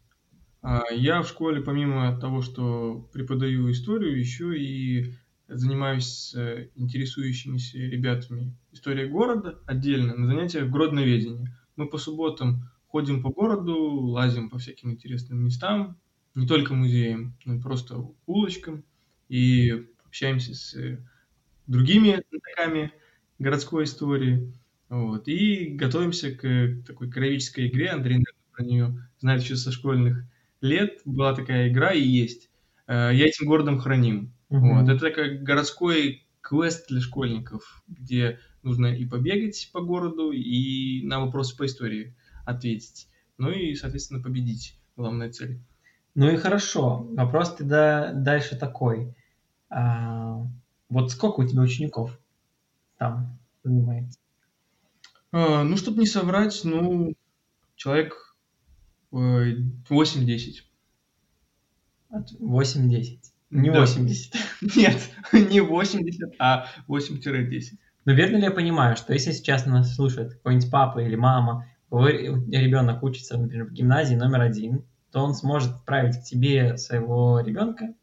А, 0.62 0.84
Я 0.92 1.22
в 1.22 1.28
школе, 1.28 1.62
помимо 1.62 2.20
того, 2.20 2.42
что 2.42 3.10
преподаю 3.14 3.72
историю, 3.72 4.18
еще 4.20 4.58
и 4.58 5.14
занимаюсь 5.48 6.06
с 6.08 6.36
э, 6.36 6.70
интересующимися 6.76 7.78
ребятами 7.78 8.56
историей 8.72 9.08
города 9.10 9.60
отдельно 9.66 10.16
на 10.16 10.28
занятиях 10.28 10.70
гродноведения. 10.70 11.58
Мы 11.76 11.90
по 11.90 11.98
субботам 11.98 12.70
ходим 12.88 13.22
по 13.24 13.30
городу, 13.30 13.76
лазим 13.76 14.50
по 14.50 14.60
всяким 14.60 14.92
интересным 14.92 15.40
местам, 15.44 15.98
не 16.36 16.48
только 16.48 16.74
музеям, 16.74 17.36
но 17.44 17.56
и 17.56 17.60
просто 17.62 17.98
улочкам, 18.26 18.86
и 19.28 19.88
общаемся 20.06 20.54
с 20.54 20.76
другими 21.68 22.24
знатоками 22.30 22.94
городской 23.40 23.86
истории. 23.86 24.54
Вот. 24.90 25.28
И 25.28 25.68
готовимся 25.76 26.32
к 26.36 26.84
такой 26.86 27.10
кровической 27.10 27.68
игре. 27.68 27.90
Андрей, 27.90 28.16
наверное, 28.18 28.52
про 28.54 28.64
нее 28.64 29.10
знает 29.20 29.42
еще 29.42 29.56
со 29.56 29.72
школьных 29.72 30.24
лет. 30.62 31.02
Была 31.06 31.34
такая 31.34 31.70
игра 31.70 31.92
и 31.92 32.02
есть. 32.02 32.50
Э, 32.88 33.12
Я 33.14 33.28
этим 33.28 33.48
городом 33.48 33.80
храним. 33.80 34.34
Мгм. 34.50 34.80
Вот. 34.80 34.90
Это 34.90 35.00
такой 35.00 35.38
городской 35.38 36.28
квест 36.42 36.88
для 36.90 37.02
школьников, 37.02 37.84
где 37.88 38.40
нужно 38.64 38.88
и 38.88 39.06
побегать 39.06 39.70
по 39.74 39.82
городу, 39.82 40.32
и 40.32 41.06
на 41.06 41.20
вопросы 41.24 41.56
по 41.58 41.66
истории 41.66 42.16
ответить. 42.46 43.08
Ну 43.38 43.50
и, 43.50 43.76
соответственно, 43.76 44.22
победить. 44.22 44.78
Главная 44.96 45.32
цель. 45.32 45.62
Ну 46.16 46.30
и 46.30 46.36
хорошо. 46.36 47.08
Вопрос 47.12 47.56
тогда 47.56 48.12
дальше 48.12 48.58
такой. 48.58 49.16
А, 49.70 50.46
вот 50.90 51.12
сколько 51.12 51.40
у 51.40 51.48
тебя 51.48 51.62
учеников 51.62 52.20
там 52.98 53.40
занимается? 53.64 54.20
А, 55.32 55.64
ну, 55.64 55.78
чтобы 55.78 56.00
не 56.00 56.06
соврать, 56.06 56.60
ну, 56.66 57.16
человек 57.76 58.31
8-10. 59.12 60.64
От 62.10 62.32
8-10. 62.40 63.20
Не 63.52 63.70
Да. 63.70 63.82
80. 63.82 64.36
Нет, 64.76 64.98
не 65.34 65.60
80, 65.60 66.36
а 66.40 66.68
8-10. 66.88 67.78
Но 68.06 68.14
верно 68.14 68.38
ли 68.38 68.44
я 68.44 68.52
понимаю, 68.52 68.96
что 68.96 69.14
если 69.14 69.32
сейчас 69.32 69.66
нас 69.66 69.96
слушает 69.96 70.34
какой-нибудь 70.34 70.72
папа 70.72 71.00
или 71.00 71.16
мама, 71.16 71.68
ребенок 71.92 73.04
учится, 73.04 73.38
например, 73.38 73.66
в 73.66 73.74
гимназии 73.74 74.16
номер 74.16 74.42
один, 74.42 74.86
то 75.12 75.20
он 75.20 75.36
сможет 75.36 75.72
отправить 75.72 76.18
к 76.18 76.24
тебе 76.24 76.78
своего 76.78 77.42
ребенка 77.42 77.94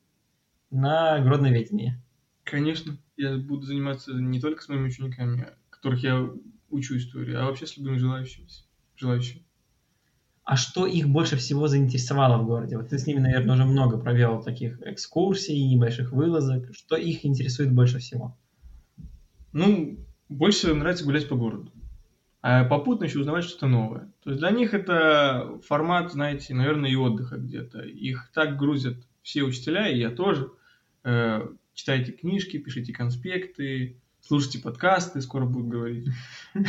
на 0.70 1.18
гродноведение. 1.20 2.00
Конечно, 2.44 2.98
я 3.16 3.36
буду 3.38 3.66
заниматься 3.66 4.12
не 4.12 4.40
только 4.40 4.62
с 4.62 4.68
моими 4.68 4.88
учениками, 4.88 5.48
которых 5.70 6.02
я 6.02 6.28
учу 6.70 6.96
историю, 6.96 7.40
а 7.40 7.46
вообще 7.46 7.66
с 7.66 7.76
любыми 7.76 7.96
желающими. 7.96 8.46
желающими. 8.96 9.47
А 10.48 10.56
что 10.56 10.86
их 10.86 11.06
больше 11.10 11.36
всего 11.36 11.68
заинтересовало 11.68 12.38
в 12.38 12.46
городе? 12.46 12.78
Вот 12.78 12.88
ты 12.88 12.98
с 12.98 13.06
ними, 13.06 13.18
наверное, 13.18 13.54
уже 13.54 13.66
много 13.66 13.98
провел 13.98 14.42
таких 14.42 14.80
экскурсий, 14.80 15.62
небольших 15.62 16.10
вылазок. 16.10 16.74
Что 16.74 16.96
их 16.96 17.26
интересует 17.26 17.70
больше 17.70 17.98
всего? 17.98 18.34
Ну, 19.52 19.98
больше 20.30 20.72
нравится 20.72 21.04
гулять 21.04 21.28
по 21.28 21.36
городу. 21.36 21.70
А 22.40 22.64
попутно 22.64 23.04
еще 23.04 23.18
узнавать 23.18 23.44
что-то 23.44 23.66
новое. 23.66 24.10
То 24.24 24.30
есть 24.30 24.40
для 24.40 24.50
них 24.50 24.72
это 24.72 25.60
формат, 25.66 26.12
знаете, 26.12 26.54
наверное, 26.54 26.88
и 26.88 26.96
отдыха 26.96 27.36
где-то. 27.36 27.82
Их 27.82 28.30
так 28.32 28.56
грузят 28.56 28.96
все 29.20 29.42
учителя, 29.42 29.86
и 29.86 29.98
я 29.98 30.08
тоже. 30.08 30.50
Э, 31.04 31.46
читайте 31.74 32.12
книжки, 32.12 32.56
пишите 32.56 32.94
конспекты, 32.94 34.00
слушайте 34.22 34.60
подкасты, 34.60 35.20
скоро 35.20 35.44
будут 35.44 35.68
говорить. 35.68 36.08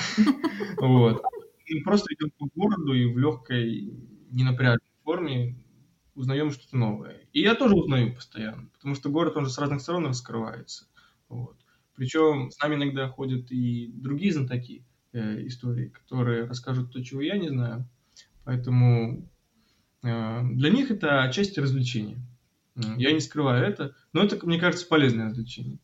Вот. 0.82 1.24
И 1.70 1.82
просто 1.82 2.14
идем 2.14 2.32
по 2.32 2.48
городу 2.56 2.94
и 2.94 3.06
в 3.06 3.18
легкой, 3.18 3.94
ненапряженной 4.32 4.80
форме 5.04 5.56
узнаем 6.16 6.52
что-то 6.52 6.78
новое. 6.78 7.22
И 7.32 7.42
я 7.42 7.54
тоже 7.54 7.76
узнаю 7.76 8.16
постоянно, 8.16 8.70
потому 8.74 8.96
что 8.96 9.10
город, 9.10 9.38
он 9.38 9.46
же 9.46 9.52
с 9.52 9.58
разных 9.60 9.82
сторон 9.82 10.08
раскрывается. 10.08 10.88
Вот. 11.30 11.58
Причем 11.96 12.50
с 12.50 12.60
нами 12.60 12.76
иногда 12.76 13.08
ходят 13.08 13.52
и 13.52 13.92
другие 13.94 14.34
знатоки 14.34 14.84
э, 15.14 15.46
истории, 15.46 15.90
которые 15.90 16.46
расскажут 16.46 16.92
то, 16.92 17.04
чего 17.04 17.22
я 17.22 17.38
не 17.38 17.50
знаю. 17.50 17.88
Поэтому 18.46 19.30
э, 20.04 20.42
для 20.54 20.70
них 20.72 20.90
это 20.90 21.24
отчасти 21.24 21.60
развлечение. 21.60 22.20
Я 22.98 23.12
не 23.12 23.20
скрываю 23.20 23.66
это, 23.66 23.96
но 24.14 24.24
это, 24.24 24.44
мне 24.46 24.58
кажется, 24.58 24.88
полезное 24.88 25.26
развлечение. 25.26 25.80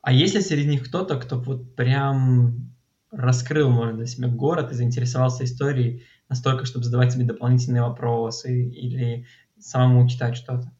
А 0.00 0.12
есть 0.12 0.34
ли 0.34 0.40
среди 0.40 0.68
них 0.68 0.86
кто-то, 0.86 1.18
кто 1.18 1.40
вот 1.40 1.74
прям 1.74 2.69
раскрыл, 3.10 3.70
может, 3.70 3.96
для 3.96 4.06
себя 4.06 4.28
город 4.28 4.70
и 4.70 4.74
заинтересовался 4.74 5.44
историей 5.44 6.04
настолько, 6.28 6.64
чтобы 6.64 6.84
задавать 6.84 7.12
себе 7.12 7.24
дополнительные 7.24 7.82
вопросы 7.82 8.68
или 8.68 9.26
самому 9.58 10.08
читать 10.08 10.36
что-то? 10.36 10.72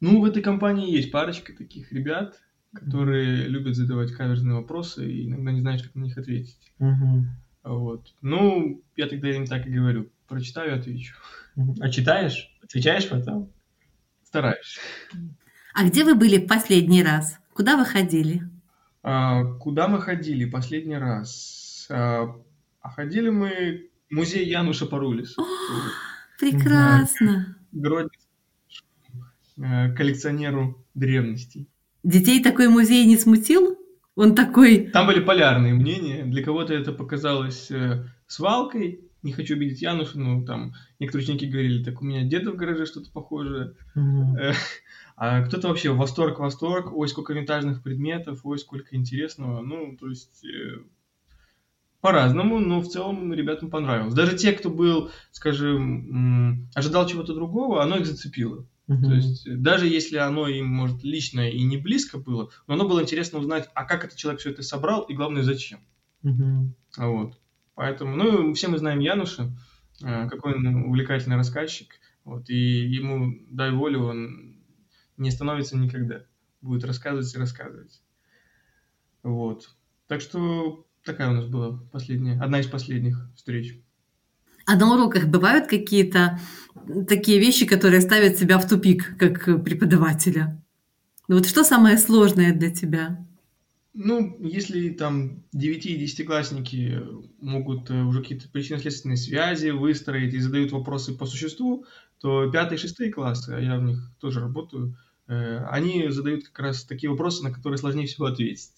Ну, 0.00 0.20
в 0.20 0.24
этой 0.24 0.42
компании 0.42 0.90
есть 0.90 1.12
парочка 1.12 1.52
таких 1.52 1.92
ребят, 1.92 2.40
которые 2.72 3.46
любят 3.48 3.76
задавать 3.76 4.12
каверзные 4.12 4.54
вопросы 4.54 5.10
и 5.10 5.26
иногда 5.26 5.52
не 5.52 5.60
знаешь, 5.60 5.82
как 5.82 5.94
на 5.94 6.04
них 6.04 6.16
ответить. 6.16 6.72
Мгм. 6.78 7.28
Вот. 7.62 8.14
Ну, 8.22 8.82
я 8.96 9.06
тогда 9.06 9.30
им 9.30 9.46
так 9.46 9.66
и 9.66 9.70
говорю. 9.70 10.10
Прочитаю, 10.26 10.78
отвечу. 10.78 11.14
Мгм. 11.56 11.76
А 11.80 11.90
читаешь? 11.90 12.50
Отвечаешь 12.62 13.08
потом? 13.08 13.52
Стараюсь. 14.24 14.78
А 15.74 15.86
где 15.86 16.04
вы 16.04 16.14
были 16.14 16.38
в 16.38 16.46
последний 16.46 17.02
раз? 17.02 17.38
Куда 17.52 17.76
вы 17.76 17.84
ходили? 17.84 18.42
А, 19.02 19.44
куда 19.54 19.88
мы 19.88 20.00
ходили 20.00 20.44
последний 20.44 20.96
раз? 20.96 21.86
А, 21.90 22.36
а 22.80 22.90
ходили 22.90 23.30
мы 23.30 23.90
в 24.10 24.14
музей 24.14 24.48
Януша 24.48 24.86
Парулиса. 24.86 25.40
Прекрасно. 26.38 27.56
Гродненскому 27.72 29.24
э, 29.58 29.94
коллекционеру 29.94 30.84
древностей. 30.94 31.68
Детей 32.02 32.42
такой 32.42 32.68
музей 32.68 33.06
не 33.06 33.16
смутил? 33.16 33.78
Он 34.16 34.34
такой, 34.34 34.90
Там 34.90 35.06
были 35.06 35.20
полярные 35.20 35.74
мнения. 35.74 36.24
Для 36.24 36.42
кого-то 36.42 36.74
это 36.74 36.92
показалось 36.92 37.70
э, 37.70 38.06
свалкой. 38.26 39.00
Не 39.22 39.32
хочу 39.32 39.54
обидеть 39.54 39.82
Януша, 39.82 40.18
но 40.18 40.44
там 40.44 40.74
некоторые 40.98 41.24
ученики 41.24 41.46
говорили, 41.46 41.84
так 41.84 42.00
у 42.00 42.04
меня 42.04 42.24
деда 42.24 42.52
в 42.52 42.56
гараже 42.56 42.86
что-то 42.86 43.10
похожее. 43.10 43.74
Мгм. 43.94 44.36
А 45.20 45.42
кто-то 45.42 45.68
вообще 45.68 45.92
восторг, 45.92 46.38
восторг, 46.38 46.96
ой, 46.96 47.06
сколько 47.06 47.34
винтажных 47.34 47.82
предметов, 47.82 48.40
ой, 48.42 48.58
сколько 48.58 48.96
интересного. 48.96 49.60
Ну, 49.60 49.94
то 50.00 50.08
есть 50.08 50.42
э, 50.46 50.78
по-разному, 52.00 52.58
но 52.58 52.80
в 52.80 52.88
целом 52.88 53.30
ребятам 53.34 53.68
понравилось. 53.68 54.14
Даже 54.14 54.34
те, 54.34 54.52
кто 54.52 54.70
был, 54.70 55.10
скажем, 55.30 56.70
ожидал 56.74 57.06
чего-то 57.06 57.34
другого, 57.34 57.82
оно 57.82 57.98
их 57.98 58.06
зацепило. 58.06 58.66
Мгм. 58.86 59.02
То 59.02 59.12
есть 59.12 59.46
э, 59.46 59.56
даже 59.56 59.86
если 59.86 60.16
оно 60.16 60.48
им, 60.48 60.68
может, 60.68 61.04
лично 61.04 61.50
и 61.50 61.62
не 61.64 61.76
близко 61.76 62.16
было, 62.16 62.48
но 62.66 62.72
оно 62.72 62.88
было 62.88 63.02
интересно 63.02 63.40
узнать, 63.40 63.68
а 63.74 63.84
как 63.84 64.06
этот 64.06 64.16
человек 64.16 64.40
все 64.40 64.52
это 64.52 64.62
собрал 64.62 65.02
и, 65.02 65.12
главное, 65.12 65.42
зачем. 65.42 65.80
А 66.96 67.08
Вот. 67.08 67.38
Поэтому, 67.74 68.16
ну, 68.16 68.54
все 68.54 68.68
мы 68.68 68.78
знаем 68.78 69.00
Януша, 69.00 69.54
э, 70.02 70.28
какой 70.30 70.54
он 70.54 70.64
увлекательный 70.84 71.36
рассказчик. 71.36 72.00
Вот, 72.24 72.48
и 72.48 72.86
ему, 72.86 73.34
дай 73.50 73.70
волю, 73.70 74.04
он 74.04 74.49
не 75.20 75.28
остановится 75.28 75.76
никогда. 75.76 76.22
Будет 76.60 76.84
рассказывать 76.84 77.32
и 77.34 77.38
рассказывать. 77.38 78.02
Вот. 79.22 79.70
Так 80.08 80.20
что 80.20 80.86
такая 81.04 81.30
у 81.30 81.34
нас 81.34 81.46
была 81.46 81.78
последняя, 81.92 82.40
одна 82.40 82.60
из 82.60 82.66
последних 82.66 83.30
встреч. 83.36 83.78
А 84.66 84.76
на 84.76 84.92
уроках 84.92 85.26
бывают 85.26 85.68
какие-то 85.68 86.38
такие 87.08 87.38
вещи, 87.38 87.66
которые 87.66 88.00
ставят 88.00 88.36
тебя 88.36 88.58
в 88.58 88.68
тупик, 88.68 89.16
как 89.18 89.44
преподавателя? 89.64 90.62
Ну 91.28 91.36
вот 91.36 91.46
что 91.46 91.64
самое 91.64 91.98
сложное 91.98 92.54
для 92.54 92.70
тебя? 92.70 93.26
Ну, 93.92 94.36
если 94.40 94.90
там 94.90 95.42
9 95.52 95.86
и 95.86 96.04
10-классники 96.04 97.02
могут 97.40 97.90
э, 97.90 98.02
уже 98.02 98.22
какие-то 98.22 98.48
причинно-следственные 98.48 99.16
связи 99.16 99.70
выстроить 99.70 100.32
и 100.32 100.38
задают 100.38 100.70
вопросы 100.70 101.12
по 101.12 101.26
существу, 101.26 101.84
то 102.20 102.48
5 102.48 102.72
и 102.72 102.76
6 102.76 103.10
классы, 103.10 103.50
а 103.50 103.60
я 103.60 103.78
в 103.78 103.82
них 103.82 103.98
тоже 104.20 104.40
работаю, 104.40 104.96
они 105.30 106.08
задают 106.10 106.44
как 106.44 106.58
раз 106.58 106.84
такие 106.84 107.10
вопросы, 107.10 107.42
на 107.42 107.52
которые 107.52 107.78
сложнее 107.78 108.06
всего 108.06 108.26
ответить. 108.26 108.72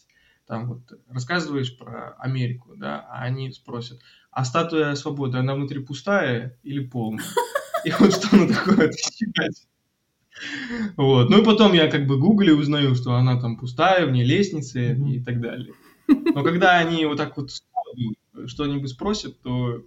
Там 0.47 0.69
вот 0.69 0.81
рассказываешь 1.09 1.77
про 1.79 2.15
Америку, 2.19 2.75
да, 2.77 3.07
а 3.11 3.23
они 3.23 3.53
спросят, 3.53 4.01
а 4.31 4.45
статуя 4.45 4.95
свободы, 4.95 5.39
она 5.39 5.55
внутри 5.55 5.81
пустая 5.81 6.59
или 6.63 6.85
полная? 6.85 7.25
И 7.85 7.93
вот 7.99 8.13
что 8.13 8.37
на 8.37 8.49
такое 8.49 8.89
отвечать? 8.89 9.67
Вот. 10.97 11.31
Ну 11.31 11.41
и 11.41 11.45
потом 11.45 11.73
я 11.73 11.89
как 11.91 12.07
бы 12.07 12.19
гуглю 12.19 12.55
и 12.55 12.59
узнаю, 12.59 12.95
что 12.95 13.15
она 13.15 13.41
там 13.41 13.57
пустая, 13.57 14.07
вне 14.07 14.25
лестницы 14.25 14.93
mm-hmm. 14.93 15.11
и 15.11 15.23
так 15.23 15.41
далее. 15.41 15.75
Но 16.09 16.43
когда 16.43 16.79
они 16.79 17.05
вот 17.07 17.19
так 17.19 17.37
вот 17.37 17.51
что-нибудь 18.47 18.91
спросят, 18.91 19.41
то 19.41 19.85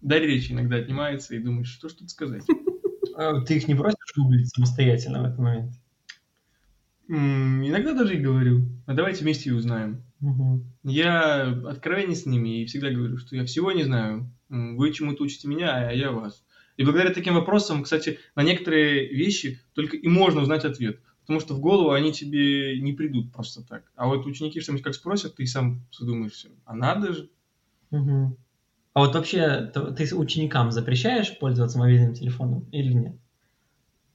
дар 0.00 0.22
речи 0.22 0.52
иногда 0.52 0.76
отнимается 0.76 1.34
и 1.34 1.40
думаешь, 1.40 1.68
что 1.68 1.88
ж 1.88 1.94
тут 1.94 2.10
сказать. 2.10 2.44
А 3.16 3.40
ты 3.40 3.56
их 3.56 3.68
не 3.68 3.74
просишь 3.74 4.14
гуглить 4.16 4.48
самостоятельно 4.48 5.22
в 5.22 5.24
этот 5.26 5.38
момент? 5.38 5.72
Иногда 7.08 7.94
даже 7.94 8.16
и 8.16 8.20
говорю. 8.20 8.68
А 8.86 8.94
давайте 8.94 9.22
вместе 9.22 9.50
и 9.50 9.52
узнаем. 9.52 10.02
Угу. 10.20 10.64
Я 10.84 11.42
откровенен 11.66 12.14
с 12.14 12.26
ними 12.26 12.62
и 12.62 12.66
всегда 12.66 12.90
говорю, 12.90 13.16
что 13.16 13.34
я 13.34 13.44
всего 13.44 13.72
не 13.72 13.84
знаю. 13.84 14.30
Вы 14.48 14.92
чему-то 14.92 15.24
учите 15.24 15.48
меня, 15.48 15.88
а 15.88 15.92
я 15.92 16.12
вас. 16.12 16.44
И 16.76 16.84
благодаря 16.84 17.12
таким 17.12 17.34
вопросам, 17.34 17.82
кстати, 17.82 18.18
на 18.34 18.42
некоторые 18.42 19.08
вещи 19.08 19.60
только 19.74 19.96
и 19.96 20.08
можно 20.08 20.42
узнать 20.42 20.64
ответ. 20.64 21.00
Потому 21.20 21.40
что 21.40 21.54
в 21.54 21.60
голову 21.60 21.90
они 21.90 22.12
тебе 22.12 22.80
не 22.80 22.92
придут 22.92 23.32
просто 23.32 23.66
так. 23.66 23.90
А 23.96 24.06
вот 24.06 24.24
ученики 24.26 24.60
что-нибудь 24.60 24.84
как 24.84 24.94
спросят, 24.94 25.34
ты 25.36 25.46
сам 25.46 25.84
задумаешься, 25.92 26.48
а 26.64 26.74
надо 26.74 27.12
же. 27.12 27.30
Угу. 27.90 28.38
А 28.94 29.00
вот 29.00 29.14
вообще 29.14 29.70
ты 29.74 30.14
ученикам 30.16 30.70
запрещаешь 30.72 31.38
пользоваться 31.38 31.78
мобильным 31.78 32.14
телефоном 32.14 32.68
или 32.70 32.92
нет? 32.92 33.16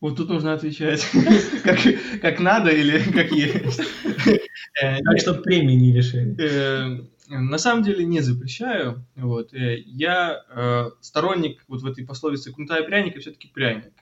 Вот 0.03 0.17
тут 0.17 0.27
нужно 0.27 0.51
отвечать, 0.51 1.07
как, 1.63 1.79
как 2.21 2.41
надо 2.41 2.71
или 2.71 3.01
как 3.13 3.31
есть. 3.31 3.79
Э, 4.81 4.97
так, 5.01 5.17
чтобы 5.17 5.43
премии 5.43 5.75
не 5.75 5.93
лишили. 5.93 6.35
Э, 6.41 7.05
на 7.29 7.57
самом 7.57 7.85
деле 7.85 8.03
не 8.03 8.19
запрещаю. 8.19 9.05
Вот. 9.15 9.53
Э, 9.53 9.79
я 9.79 10.91
сторонник 10.99 11.63
вот 11.69 11.83
в 11.83 11.85
этой 11.85 12.05
пословице 12.05 12.51
«кнута 12.51 12.79
и 12.79 12.85
пряника» 12.85 13.21
все-таки 13.21 13.47
пряник. 13.47 13.93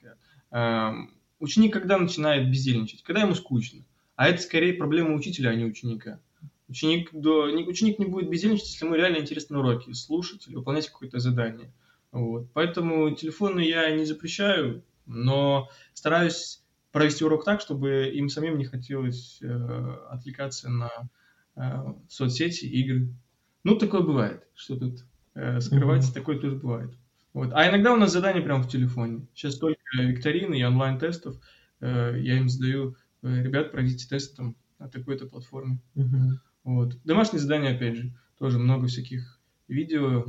Ученик 1.38 1.72
когда 1.72 1.98
начинает 1.98 2.50
бездельничать? 2.50 3.04
Когда 3.04 3.20
ему 3.20 3.36
скучно. 3.36 3.84
А 4.16 4.28
это 4.28 4.42
скорее 4.42 4.74
проблема 4.74 5.14
учителя, 5.14 5.50
а 5.50 5.54
не 5.54 5.64
ученика. 5.64 6.18
Ученик, 6.66 7.10
до, 7.12 7.48
не, 7.48 7.62
ученик 7.62 8.00
не 8.00 8.06
будет 8.06 8.28
бездельничать, 8.28 8.70
если 8.70 8.86
ему 8.86 8.96
реально 8.96 9.18
интересны 9.18 9.56
уроки, 9.56 9.92
слушать 9.92 10.48
или 10.48 10.56
выполнять 10.56 10.88
какое-то 10.88 11.20
задание. 11.20 11.72
Вот. 12.10 12.48
Поэтому 12.54 13.14
телефоны 13.14 13.60
я 13.60 13.88
не 13.92 14.04
запрещаю, 14.04 14.82
но 15.06 15.68
стараюсь 15.94 16.62
провести 16.92 17.24
урок 17.24 17.44
так, 17.44 17.60
чтобы 17.60 18.10
им 18.14 18.28
самим 18.28 18.58
не 18.58 18.64
хотелось 18.64 19.40
э, 19.42 19.48
отвлекаться 20.10 20.68
на 20.68 20.90
э, 21.56 21.94
соцсети, 22.08 22.66
игры. 22.66 23.08
Ну, 23.64 23.76
такое 23.76 24.02
бывает, 24.02 24.46
что 24.54 24.76
тут 24.76 25.04
э, 25.34 25.60
скрывать, 25.60 26.04
mm-hmm. 26.04 26.14
такое 26.14 26.38
тоже 26.38 26.56
бывает. 26.56 26.92
Вот. 27.32 27.52
А 27.54 27.68
иногда 27.68 27.94
у 27.94 27.96
нас 27.96 28.12
задания 28.12 28.42
прямо 28.42 28.62
в 28.62 28.68
телефоне. 28.68 29.26
Сейчас 29.34 29.56
только 29.56 29.80
викторины 29.94 30.58
и 30.58 30.64
онлайн-тестов. 30.64 31.36
Э, 31.80 32.14
я 32.18 32.36
им 32.36 32.48
задаю, 32.48 32.96
э, 33.22 33.42
ребят, 33.42 33.72
пройдите 33.72 34.06
тест 34.06 34.36
там 34.36 34.54
на 34.78 34.88
такой-то 34.88 35.26
платформе. 35.26 35.80
Mm-hmm. 35.96 36.28
Вот. 36.64 37.02
Домашние 37.04 37.40
задания, 37.40 37.74
опять 37.74 37.96
же, 37.96 38.12
тоже 38.38 38.58
много 38.58 38.86
всяких 38.86 39.40
видео 39.66 40.26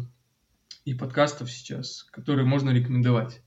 и 0.85 0.93
подкастов 0.93 1.51
сейчас, 1.51 2.03
которые 2.03 2.45
можно 2.45 2.69
рекомендовать 2.69 3.41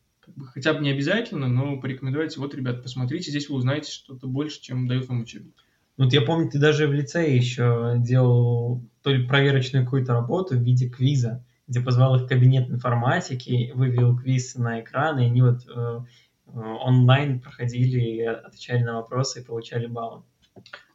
хотя 0.53 0.75
бы 0.75 0.81
не 0.81 0.91
обязательно, 0.91 1.49
но 1.49 1.81
порекомендовать, 1.81 2.37
вот, 2.37 2.55
ребят, 2.55 2.83
посмотрите, 2.83 3.31
здесь 3.31 3.49
вы 3.49 3.57
узнаете 3.57 3.91
что-то 3.91 4.27
больше, 4.27 4.61
чем 4.61 4.87
дают 4.87 5.09
вам 5.09 5.23
учебник. 5.23 5.55
Вот 5.97 6.13
я 6.13 6.21
помню, 6.21 6.51
ты 6.51 6.59
даже 6.59 6.87
в 6.87 6.93
лицее 6.93 7.37
еще 7.37 7.95
делал 7.99 8.83
то 9.03 9.11
ли 9.11 9.27
проверочную 9.27 9.85
какую-то 9.85 10.13
работу 10.13 10.57
в 10.57 10.63
виде 10.63 10.89
квиза, 10.89 11.45
где 11.67 11.81
позвал 11.81 12.17
их 12.17 12.23
в 12.23 12.29
кабинет 12.29 12.69
информатики, 12.71 13.73
вывел 13.75 14.17
квиз 14.19 14.57
на 14.57 14.81
экран, 14.81 15.19
и 15.19 15.25
они 15.25 15.43
вот 15.43 15.67
э, 15.67 16.01
онлайн 16.47 17.41
проходили, 17.41 18.21
отвечали 18.23 18.83
на 18.83 18.97
вопросы 18.97 19.41
и 19.41 19.45
получали 19.45 19.87
баллы. 19.87 20.23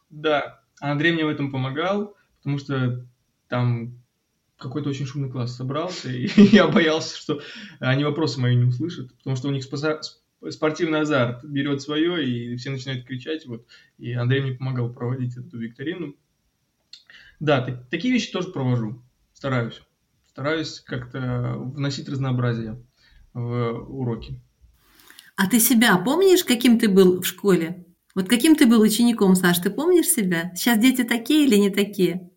Да, 0.08 0.60
Андрей 0.80 1.12
мне 1.12 1.24
в 1.24 1.28
этом 1.28 1.50
помогал, 1.50 2.14
потому 2.38 2.58
что 2.58 3.04
там 3.48 4.01
какой-то 4.62 4.90
очень 4.90 5.06
шумный 5.06 5.30
класс 5.30 5.56
собрался, 5.56 6.10
и 6.10 6.28
я 6.54 6.68
боялся, 6.68 7.16
что 7.16 7.40
они 7.80 8.04
вопросы 8.04 8.40
мои 8.40 8.56
не 8.56 8.64
услышат, 8.64 9.14
потому 9.18 9.36
что 9.36 9.48
у 9.48 9.50
них 9.50 9.64
спортивный 9.64 11.00
азарт 11.00 11.44
берет 11.44 11.82
свое, 11.82 12.26
и 12.26 12.56
все 12.56 12.70
начинают 12.70 13.06
кричать, 13.06 13.46
вот, 13.46 13.66
и 13.98 14.12
Андрей 14.12 14.42
мне 14.42 14.52
помогал 14.52 14.92
проводить 14.92 15.36
эту 15.36 15.58
викторину. 15.58 16.16
Да, 17.40 17.60
так, 17.60 17.88
такие 17.90 18.14
вещи 18.14 18.30
тоже 18.30 18.48
провожу, 18.48 19.02
стараюсь. 19.34 19.82
Стараюсь 20.28 20.80
как-то 20.80 21.56
вносить 21.58 22.08
разнообразие 22.08 22.82
в 23.34 23.84
уроки. 23.88 24.40
А 25.36 25.48
ты 25.48 25.60
себя 25.60 25.96
помнишь, 25.98 26.44
каким 26.44 26.78
ты 26.78 26.88
был 26.88 27.20
в 27.20 27.26
школе? 27.26 27.86
Вот 28.14 28.28
каким 28.28 28.56
ты 28.56 28.66
был 28.66 28.80
учеником, 28.80 29.34
Саш, 29.34 29.58
ты 29.58 29.70
помнишь 29.70 30.08
себя? 30.08 30.52
Сейчас 30.54 30.78
дети 30.78 31.02
такие 31.02 31.46
или 31.46 31.56
не 31.56 31.70
такие? 31.70 32.31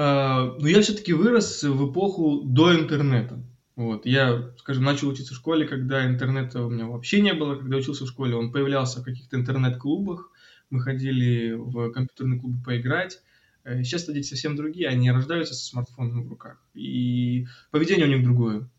А, 0.00 0.54
но 0.60 0.68
я 0.68 0.80
все-таки 0.80 1.12
вырос 1.12 1.64
в 1.64 1.90
эпоху 1.90 2.42
до 2.44 2.72
интернета. 2.72 3.42
Вот. 3.74 4.06
Я, 4.06 4.52
скажем, 4.58 4.84
начал 4.84 5.08
учиться 5.08 5.34
в 5.34 5.36
школе, 5.36 5.66
когда 5.66 6.06
интернета 6.06 6.64
у 6.64 6.70
меня 6.70 6.86
вообще 6.86 7.20
не 7.20 7.34
было. 7.34 7.56
Когда 7.56 7.78
учился 7.78 8.04
в 8.04 8.08
школе, 8.08 8.36
он 8.36 8.52
появлялся 8.52 9.00
в 9.00 9.04
каких-то 9.04 9.36
интернет-клубах. 9.36 10.30
Мы 10.70 10.82
ходили 10.82 11.52
в 11.54 11.90
компьютерные 11.90 12.38
клубы 12.38 12.62
поиграть. 12.64 13.20
Э, 13.64 13.82
сейчас 13.82 14.06
дети 14.06 14.28
совсем 14.28 14.54
другие, 14.54 14.86
они 14.86 15.10
рождаются 15.10 15.54
со 15.54 15.66
смартфоном 15.66 16.22
в 16.22 16.28
руках. 16.28 16.62
И 16.74 17.48
поведение 17.72 18.06
у 18.06 18.10
них 18.10 18.22
другое. 18.22 18.70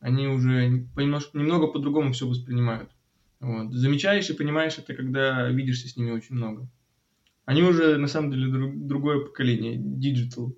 Они 0.00 0.28
уже 0.28 0.86
немножко, 0.96 1.36
немного 1.36 1.66
по-другому 1.66 2.14
все 2.14 2.26
воспринимают. 2.26 2.88
Вот. 3.38 3.70
Замечаешь 3.74 4.30
и 4.30 4.34
понимаешь 4.34 4.78
это, 4.78 4.94
когда 4.94 5.46
видишься 5.50 5.88
с 5.88 5.96
ними 5.98 6.12
очень 6.12 6.36
много. 6.36 6.66
Они 7.46 7.62
уже, 7.62 7.98
на 7.98 8.08
самом 8.08 8.30
деле, 8.30 8.48
друг, 8.48 8.86
другое 8.86 9.20
поколение, 9.20 9.76
digital. 9.76 10.56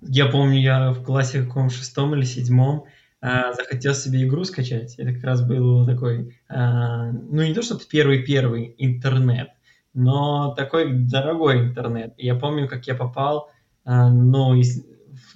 Я 0.00 0.26
помню, 0.26 0.60
я 0.60 0.92
в 0.92 1.02
классе 1.04 1.44
каком 1.44 1.70
шестом 1.70 2.14
или 2.14 2.24
седьмом 2.24 2.84
э, 3.22 3.52
захотел 3.54 3.94
себе 3.94 4.24
игру 4.24 4.44
скачать. 4.44 4.96
Это 4.96 5.12
как 5.14 5.24
раз 5.24 5.46
был 5.46 5.86
такой, 5.86 6.36
э, 6.48 7.10
ну 7.12 7.42
не 7.42 7.54
то, 7.54 7.62
что 7.62 7.78
первый-первый 7.78 8.74
интернет, 8.78 9.50
но 9.94 10.54
такой 10.54 10.92
дорогой 10.92 11.60
интернет. 11.60 12.14
И 12.18 12.26
я 12.26 12.34
помню, 12.34 12.68
как 12.68 12.86
я 12.86 12.94
попал, 12.94 13.50
э, 13.86 14.08
ну, 14.08 14.54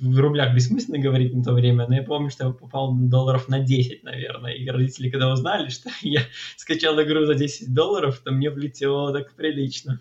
в 0.00 0.18
рублях 0.18 0.54
бессмысленно 0.54 0.98
говорить 0.98 1.34
на 1.34 1.42
то 1.42 1.52
время, 1.52 1.86
но 1.86 1.94
я 1.94 2.02
помню, 2.02 2.30
что 2.30 2.46
я 2.46 2.52
попал 2.52 2.94
долларов 2.94 3.48
на 3.48 3.60
10, 3.60 4.02
наверное. 4.04 4.52
И 4.52 4.68
родители, 4.68 5.10
когда 5.10 5.32
узнали, 5.32 5.68
что 5.68 5.90
я 6.02 6.22
скачал 6.56 7.00
игру 7.02 7.24
за 7.24 7.34
10 7.34 7.72
долларов, 7.72 8.20
то 8.24 8.32
мне 8.32 8.50
влетело 8.50 9.12
так 9.12 9.34
прилично. 9.34 10.00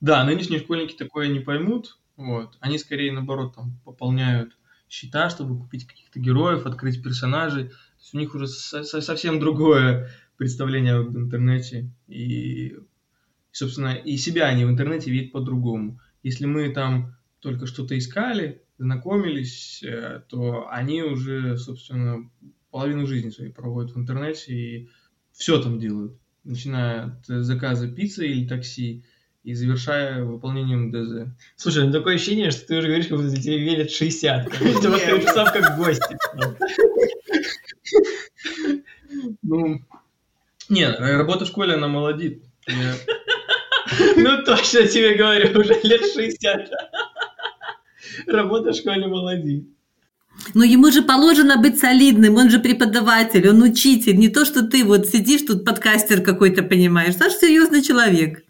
Да, 0.00 0.24
нынешние 0.24 0.60
школьники 0.60 0.96
такое 0.96 1.28
не 1.28 1.40
поймут. 1.40 1.98
Вот. 2.16 2.56
Они 2.60 2.78
скорее, 2.78 3.12
наоборот, 3.12 3.54
там, 3.54 3.78
пополняют 3.84 4.56
счета, 4.88 5.30
чтобы 5.30 5.58
купить 5.58 5.86
каких-то 5.86 6.18
героев, 6.18 6.66
открыть 6.66 7.02
персонажей. 7.02 7.68
То 7.68 7.74
есть 8.00 8.14
у 8.14 8.18
них 8.18 8.34
уже 8.34 8.46
со- 8.48 8.82
совсем 8.82 9.40
другое 9.40 10.10
представление 10.36 10.94
об 10.94 11.16
интернете. 11.16 11.90
И, 12.08 12.76
собственно, 13.52 13.94
и 13.94 14.16
себя 14.16 14.46
они 14.46 14.64
в 14.64 14.70
интернете 14.70 15.10
видят 15.10 15.32
по-другому. 15.32 16.00
Если 16.22 16.46
мы 16.46 16.70
там 16.72 17.16
только 17.40 17.66
что-то 17.66 17.96
искали, 17.98 18.62
знакомились, 18.78 19.82
э, 19.82 20.22
то 20.28 20.68
они 20.70 21.02
уже, 21.02 21.56
собственно, 21.58 22.30
половину 22.70 23.06
жизни 23.06 23.30
своей 23.30 23.52
проводят 23.52 23.92
в 23.94 23.98
интернете 23.98 24.54
и 24.54 24.90
все 25.32 25.60
там 25.62 25.78
делают. 25.78 26.18
Начиная 26.44 27.04
от 27.06 27.26
заказа 27.26 27.88
пиццы 27.90 28.26
или 28.26 28.46
такси, 28.46 29.04
и 29.42 29.54
завершая 29.54 30.22
выполнением 30.24 30.90
ДЗ. 30.90 31.32
Слушай, 31.56 31.86
ну 31.86 31.92
такое 31.92 32.16
ощущение, 32.16 32.50
что 32.50 32.66
ты 32.66 32.76
уже 32.76 32.88
говоришь, 32.88 33.06
как 33.06 33.18
будто 33.18 33.36
тебе 33.36 33.58
велят 33.58 33.90
60. 33.90 34.48
Как 34.50 34.60
будто 34.60 34.90
вот 34.90 35.00
ты 35.00 35.28
сам 35.28 35.46
как 35.46 35.76
гость. 35.76 36.02
Ну, 39.42 39.80
не, 40.68 40.86
работа 40.88 41.44
в 41.44 41.48
школе, 41.48 41.74
она 41.74 41.88
молодит. 41.88 42.42
Ну 44.16 44.44
точно 44.44 44.86
тебе 44.86 45.16
говорю, 45.16 45.58
уже 45.58 45.74
лет 45.82 46.02
60. 46.14 46.70
Работа 48.28 48.70
в 48.70 48.76
школе 48.76 49.08
молодец. 49.08 49.64
Но 50.54 50.64
ему 50.64 50.92
же 50.92 51.02
положено 51.02 51.56
быть 51.56 51.80
солидным, 51.80 52.36
он 52.36 52.50
же 52.50 52.60
преподаватель, 52.60 53.48
он 53.48 53.62
учитель, 53.62 54.16
не 54.16 54.28
то, 54.28 54.44
что 54.44 54.62
ты 54.62 54.84
вот 54.84 55.08
сидишь 55.08 55.42
тут 55.42 55.64
подкастер 55.64 56.22
какой-то, 56.22 56.62
понимаешь. 56.62 57.16
Саша 57.16 57.36
серьезный 57.36 57.82
человек. 57.82 58.44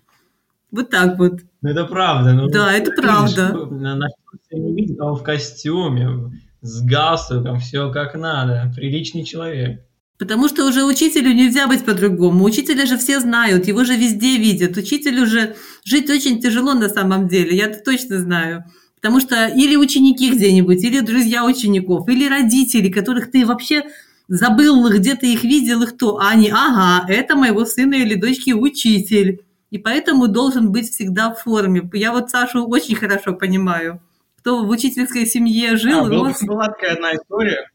Вот 0.70 0.90
так 0.90 1.18
вот. 1.18 1.40
Ну, 1.62 1.68
это 1.68 1.85
правда. 1.85 2.33
Ну, 2.33 2.48
Да, 2.48 2.72
это 2.72 2.92
правда. 2.92 3.52
видишь, 3.54 3.80
На, 3.80 3.96
на 3.96 4.09
курсе 4.30 4.59
не 4.59 4.96
а 4.98 5.06
он 5.06 5.16
в 5.16 5.22
костюме, 5.22 6.33
с 6.61 6.83
галстуком, 6.83 7.59
все 7.61 7.90
как 7.90 8.14
надо. 8.14 8.72
Приличный 8.76 9.24
человек. 9.24 9.83
Потому 10.18 10.48
что 10.48 10.66
уже 10.66 10.85
учителю 10.85 11.33
нельзя 11.33 11.66
быть 11.66 11.85
по-другому. 11.85 12.44
Учителя 12.44 12.85
же 12.85 12.98
все 12.98 13.20
знают, 13.20 13.66
его 13.66 13.85
же 13.85 13.96
везде 13.96 14.37
видят. 14.37 14.76
Учителю 14.76 15.26
же 15.26 15.56
жить 15.83 16.11
очень 16.11 16.42
тяжело 16.42 16.74
на 16.74 16.90
самом 16.90 17.26
деле, 17.26 17.56
я 17.56 17.66
это 17.66 17.83
точно 17.83 18.18
знаю. 18.18 18.64
Потому 18.96 19.20
что 19.20 19.46
или 19.46 19.76
ученики 19.76 20.30
где-нибудь, 20.30 20.85
или 20.85 21.00
друзья 21.00 21.46
учеников, 21.46 22.06
или 22.06 22.28
родители, 22.28 22.90
которых 22.90 23.30
ты 23.30 23.46
вообще 23.46 23.85
забыл, 24.28 24.90
где 24.90 25.14
ты 25.14 25.33
их 25.33 25.42
видел, 25.42 25.83
и 25.83 25.87
кто. 25.87 26.18
А 26.18 26.28
они, 26.28 26.50
ага, 26.50 27.11
это 27.11 27.35
моего 27.35 27.64
сына 27.64 27.94
или 27.94 28.14
дочки 28.14 28.52
учитель. 28.52 29.40
И 29.70 29.78
поэтому 29.78 30.28
должен 30.28 30.72
быть 30.72 30.90
всегда 30.90 31.33
в 31.33 31.40
форме. 31.40 31.88
Я 31.92 32.12
вот 32.12 32.30
Сашу 32.30 32.66
очень 32.66 32.96
хорошо 32.96 33.35
понимаю. 33.35 34.00
Кто 34.38 34.64
в 34.64 34.68
учительской 34.70 35.26
семье 35.26 35.76
жил, 35.76 36.06
А, 36.06 36.09
был- 36.09 36.24
рос. 36.24 36.42
была 36.42 36.66
такая 36.66 36.94
одна 36.94 37.14
история. 37.14 37.70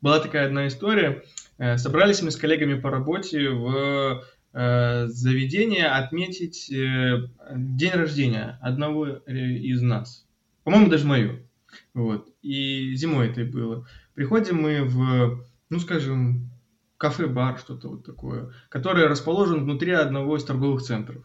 Была 0.00 0.18
такая 0.18 0.46
одна 0.46 0.66
история. 0.66 1.22
Э, 1.58 1.76
Собрались 1.78 2.22
мы 2.22 2.30
с 2.30 2.36
коллегами 2.36 2.78
по 2.80 2.90
работе 2.90 3.50
в 3.50 4.22
э, 4.52 5.06
заведение 5.08 5.86
отметить 5.86 6.70
э, 6.72 7.28
день 7.54 7.92
рождения 7.92 8.58
одного 8.62 9.06
из 9.26 9.82
нас. 9.82 10.26
По-моему, 10.64 10.88
даже 10.88 11.06
мою. 11.06 11.46
Вот. 11.94 12.28
И 12.42 12.94
зимой 12.96 13.28
это 13.28 13.42
и 13.42 13.44
было. 13.44 13.86
Приходим 14.14 14.60
мы 14.62 14.82
в, 14.84 15.44
ну, 15.70 15.78
скажем, 15.78 16.50
кафе-бар, 16.96 17.58
что-то 17.58 17.88
вот 17.88 18.04
такое, 18.06 18.50
которое 18.70 19.08
расположен 19.08 19.64
внутри 19.64 19.92
одного 19.92 20.36
из 20.36 20.44
торговых 20.44 20.82
центров. 20.82 21.24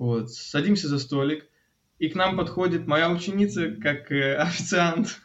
Вот. 0.00 0.32
Садимся 0.32 0.88
за 0.88 0.98
столик, 0.98 1.44
и 1.98 2.08
к 2.08 2.14
нам 2.14 2.34
подходит 2.34 2.86
моя 2.86 3.10
ученица 3.10 3.70
как 3.70 4.10
э, 4.10 4.34
официант. 4.38 5.20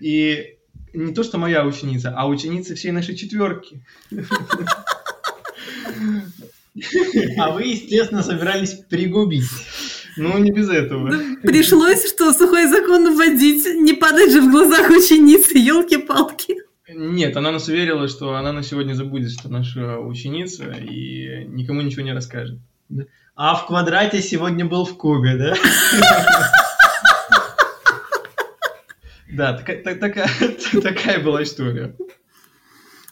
И 0.00 0.56
не 0.92 1.12
то, 1.12 1.24
что 1.24 1.36
моя 1.36 1.66
ученица, 1.66 2.14
а 2.16 2.28
ученица 2.28 2.76
всей 2.76 2.92
нашей 2.92 3.16
четверки. 3.16 3.84
А 7.38 7.50
вы, 7.50 7.64
естественно, 7.64 8.22
собирались 8.22 8.74
пригубить. 8.74 9.50
Ну, 10.16 10.38
не 10.38 10.52
без 10.52 10.68
этого. 10.68 11.12
Пришлось, 11.42 12.08
что 12.08 12.32
сухой 12.32 12.68
закон 12.68 13.16
вводить, 13.16 13.66
не 13.66 13.94
падать 13.94 14.30
же 14.30 14.42
в 14.42 14.50
глазах 14.52 14.90
ученицы, 14.90 15.58
елки-палки. 15.58 16.54
Нет, 16.88 17.36
она 17.36 17.50
нас 17.50 17.66
уверила, 17.66 18.06
что 18.06 18.36
она 18.36 18.52
на 18.52 18.62
сегодня 18.62 18.94
забудет, 18.94 19.32
что 19.32 19.48
наша 19.48 19.98
ученица, 19.98 20.70
и 20.70 21.46
никому 21.48 21.80
ничего 21.80 22.02
не 22.02 22.12
расскажет. 22.12 22.60
А 23.36 23.56
в 23.56 23.66
квадрате 23.66 24.22
сегодня 24.22 24.64
был 24.64 24.84
в 24.84 24.96
кубе, 24.96 25.34
да? 25.36 25.54
Да, 29.32 29.54
такая, 29.54 29.82
так- 29.82 29.98
такая, 29.98 30.28
такая 30.82 31.18
была 31.18 31.42
история. 31.42 31.96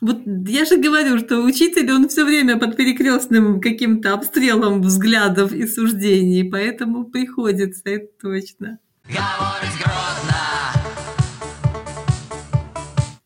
Вот 0.00 0.18
я 0.46 0.64
же 0.64 0.76
говорю, 0.78 1.18
что 1.18 1.40
учитель, 1.40 1.90
он 1.90 2.08
все 2.08 2.24
время 2.24 2.58
под 2.58 2.76
перекрестным 2.76 3.60
каким-то 3.60 4.14
обстрелом 4.14 4.82
взглядов 4.82 5.52
и 5.52 5.66
суждений, 5.66 6.44
поэтому 6.44 7.04
приходится, 7.04 7.82
это 7.86 8.06
точно. 8.20 8.78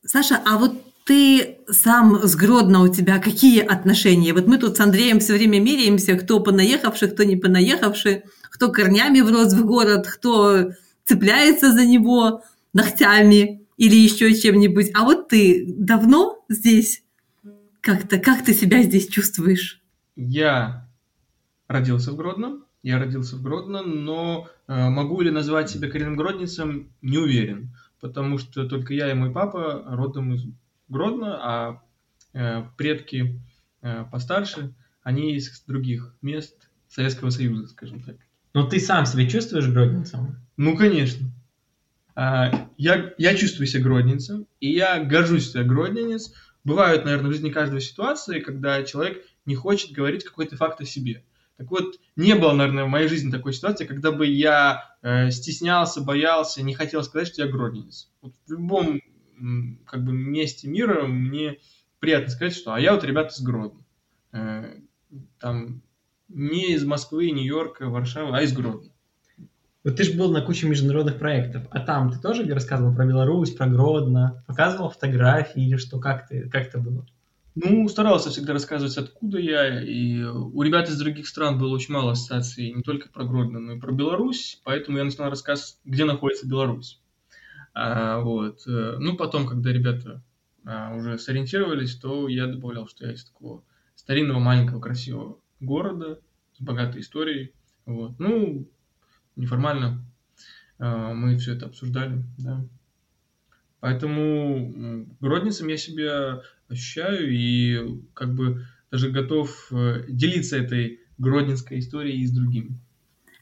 Саша, 0.04 0.40
а 0.46 0.56
вот 0.56 0.86
ты 1.07 1.59
сам 1.69 2.27
с 2.27 2.35
Гродно 2.35 2.83
у 2.83 2.88
тебя 2.88 3.21
какие 3.21 3.61
отношения? 3.62 4.33
Вот 4.33 4.49
мы 4.49 4.59
тут 4.59 4.77
с 4.77 4.81
Андреем 4.81 5.21
все 5.21 5.35
время 5.35 5.61
меряемся, 5.61 6.16
кто 6.16 6.40
понаехавший, 6.40 7.09
кто 7.09 7.23
не 7.23 7.37
понаехавший, 7.37 8.25
кто 8.42 8.73
корнями 8.73 9.21
врос 9.21 9.55
в 9.55 9.64
город, 9.64 10.07
кто 10.09 10.73
цепляется 11.05 11.73
за 11.73 11.87
него 11.87 12.42
ногтями 12.73 13.62
или 13.77 13.95
еще 13.95 14.35
чем-нибудь. 14.35 14.90
А 14.95 15.05
вот 15.05 15.29
ты 15.29 15.64
давно 15.79 16.45
здесь? 16.49 17.05
Как-то, 17.81 18.19
как 18.19 18.45
ты 18.45 18.53
себя 18.53 18.83
здесь 18.83 19.07
чувствуешь? 19.07 19.81
Я 20.16 20.88
родился 21.69 22.11
в 22.11 22.16
Гродно, 22.16 22.62
я 22.83 22.99
родился 22.99 23.37
в 23.37 23.42
Гродно, 23.42 23.83
но 23.83 24.49
э, 24.66 24.88
могу 24.88 25.21
ли 25.21 25.31
назвать 25.31 25.71
себя 25.71 25.88
коренным 25.88 26.16
гродницем, 26.16 26.90
не 27.01 27.19
уверен, 27.19 27.77
потому 28.01 28.38
что 28.38 28.66
только 28.69 28.92
я 28.92 29.09
и 29.12 29.14
мой 29.14 29.31
папа 29.31 29.85
родом 29.87 30.35
из 30.35 30.47
Гродно, 30.88 31.38
а 31.40 31.83
э, 32.33 32.64
предки 32.77 33.40
э, 33.83 34.05
постарше, 34.11 34.75
они 35.03 35.35
из 35.37 35.62
других 35.62 36.14
мест 36.22 36.68
Советского 36.88 37.31
Союза, 37.31 37.68
скажем 37.68 38.03
так. 38.03 38.16
Но 38.55 38.66
ты 38.66 38.81
сам 38.81 39.05
себя 39.07 39.29
чувствуешь 39.29 39.68
гродницем? 39.68 40.37
Ну, 40.57 40.77
конечно. 40.77 41.31
А, 42.14 42.70
Я, 42.79 43.12
я 43.18 43.35
чувствую 43.35 43.66
себя 43.66 43.83
гродненцем, 43.83 44.46
и 44.61 44.72
я 44.72 45.05
горжусь, 45.05 45.49
что 45.49 45.59
я 45.59 45.64
гродненец. 45.64 46.33
Бывают, 46.64 47.05
наверное, 47.05 47.29
в 47.29 47.33
жизни 47.33 47.51
каждой 47.51 47.81
ситуации, 47.81 48.40
когда 48.40 48.83
человек 48.83 49.22
не 49.44 49.55
хочет 49.55 49.92
говорить 49.92 50.25
какой-то 50.25 50.57
факт 50.57 50.81
о 50.81 50.87
себе. 50.87 51.22
Так 51.59 51.70
вот, 51.70 52.01
не 52.16 52.35
было, 52.35 52.53
наверное, 52.53 52.85
в 52.85 52.88
моей 52.88 53.09
жизни 53.09 53.31
такой 53.31 53.53
ситуации, 53.53 53.87
когда 53.87 54.12
бы 54.12 54.27
я 54.27 54.96
э, 55.03 55.31
стеснялся, 55.31 56.01
боялся, 56.01 56.62
не 56.62 56.75
хотел 56.75 57.03
сказать, 57.03 57.29
что 57.29 57.42
я 57.42 57.51
гродненец. 57.51 58.11
Вот 58.20 58.35
в 58.46 58.51
любом 58.51 59.01
как 59.87 60.05
бы, 60.05 60.12
месте 60.12 60.68
мира 60.68 61.07
мне 61.07 61.59
приятно 61.99 62.31
сказать, 62.31 62.55
что 62.55 62.75
а 62.75 62.81
я 62.81 62.94
вот 62.94 63.05
ребята 63.05 63.35
из 63.35 63.40
Гродно. 63.40 63.81
Э, 64.33 64.75
там 65.38 65.83
не 66.29 66.75
из 66.75 66.85
Москвы, 66.85 67.31
Нью-Йорка, 67.31 67.88
Варшавы, 67.88 68.37
а 68.37 68.42
из 68.42 68.53
Гродно. 68.53 68.90
Вот 69.85 69.96
ты 69.96 70.03
же 70.03 70.18
был 70.18 70.33
на 70.33 70.42
куче 70.42 70.66
международных 70.66 71.18
проектов, 71.18 71.62
а 71.70 71.79
там 71.79 72.11
ты 72.11 72.18
тоже 72.18 72.44
рассказывал 72.53 72.92
про 72.92 73.07
Беларусь, 73.07 73.53
про 73.53 73.68
Гродно, 73.68 74.42
показывал 74.49 74.90
фотографии 74.90 75.64
или 75.64 75.77
что, 75.77 76.01
как 76.01 76.27
ты, 76.27 76.49
как 76.49 76.66
это 76.66 76.79
было? 76.79 77.07
Ну, 77.55 77.88
старался 77.88 78.31
всегда 78.31 78.53
рассказывать, 78.53 78.99
откуда 78.99 79.38
я, 79.38 79.81
и 79.81 80.22
у 80.25 80.61
ребят 80.62 80.88
из 80.88 80.99
других 80.99 81.29
стран 81.29 81.59
было 81.59 81.72
очень 81.72 81.94
мало 81.94 82.12
ассоциаций, 82.12 82.72
не 82.72 82.83
только 82.83 83.09
про 83.09 83.25
Гродно, 83.25 83.61
но 83.61 83.75
и 83.75 83.79
про 83.79 83.92
Беларусь, 83.92 84.61
поэтому 84.64 84.99
я 84.99 85.05
начинал 85.05 85.31
рассказ, 85.31 85.79
где 85.85 86.05
находится 86.05 86.49
Беларусь. 86.49 87.01
А, 87.79 88.21
вот. 88.21 88.67
э, 88.67 88.97
Ну, 88.99 89.17
потом, 89.19 89.47
когда 89.47 89.71
ребята 89.71 90.25
а, 90.65 90.95
уже 90.95 91.19
сориентировались, 91.19 91.95
то 91.97 92.27
я 92.27 92.47
добавлял, 92.47 92.89
что 92.89 93.05
я 93.07 93.12
из 93.12 93.25
такого 93.27 93.65
старинного, 93.95 94.39
маленького, 94.39 94.81
красивого 94.81 95.41
города 95.61 96.21
с 96.55 96.61
богатой 96.62 97.03
историей. 97.03 97.53
Вот. 97.85 98.19
Ну, 98.19 98.67
неформально 99.37 100.07
а, 100.79 101.15
мы 101.15 101.39
все 101.39 101.55
это 101.55 101.67
обсуждали, 101.67 102.25
да. 102.39 102.65
Поэтому 103.81 104.57
м, 104.75 105.17
гродницем 105.21 105.69
я 105.69 105.77
себя 105.77 106.43
ощущаю 106.69 107.31
и 107.31 108.01
как 108.15 108.35
бы 108.35 108.65
даже 108.91 109.11
готов 109.11 109.69
э, 109.71 110.05
делиться 110.09 110.57
этой 110.57 111.01
гродненской 111.19 111.79
историей 111.79 112.23
и 112.23 112.27
с 112.27 112.33
другими. 112.33 112.81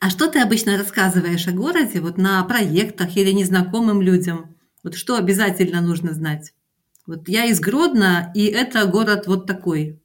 А 0.04 0.10
что 0.10 0.30
ты 0.30 0.38
обычно 0.38 0.76
рассказываешь 0.76 1.48
о 1.48 1.52
городе 1.52 1.98
вот 1.98 2.18
на 2.18 2.44
проектах 2.44 3.16
или 3.16 3.30
незнакомым 3.30 4.02
людям? 4.02 4.54
Вот 4.82 4.96
что 4.96 5.16
обязательно 5.16 5.80
нужно 5.80 6.12
знать? 6.12 6.52
Вот 7.06 7.26
я 7.26 7.46
из 7.46 7.58
Гродно, 7.58 8.30
и 8.34 8.44
это 8.44 8.84
город 8.84 9.26
вот 9.26 9.46
такой. 9.46 10.02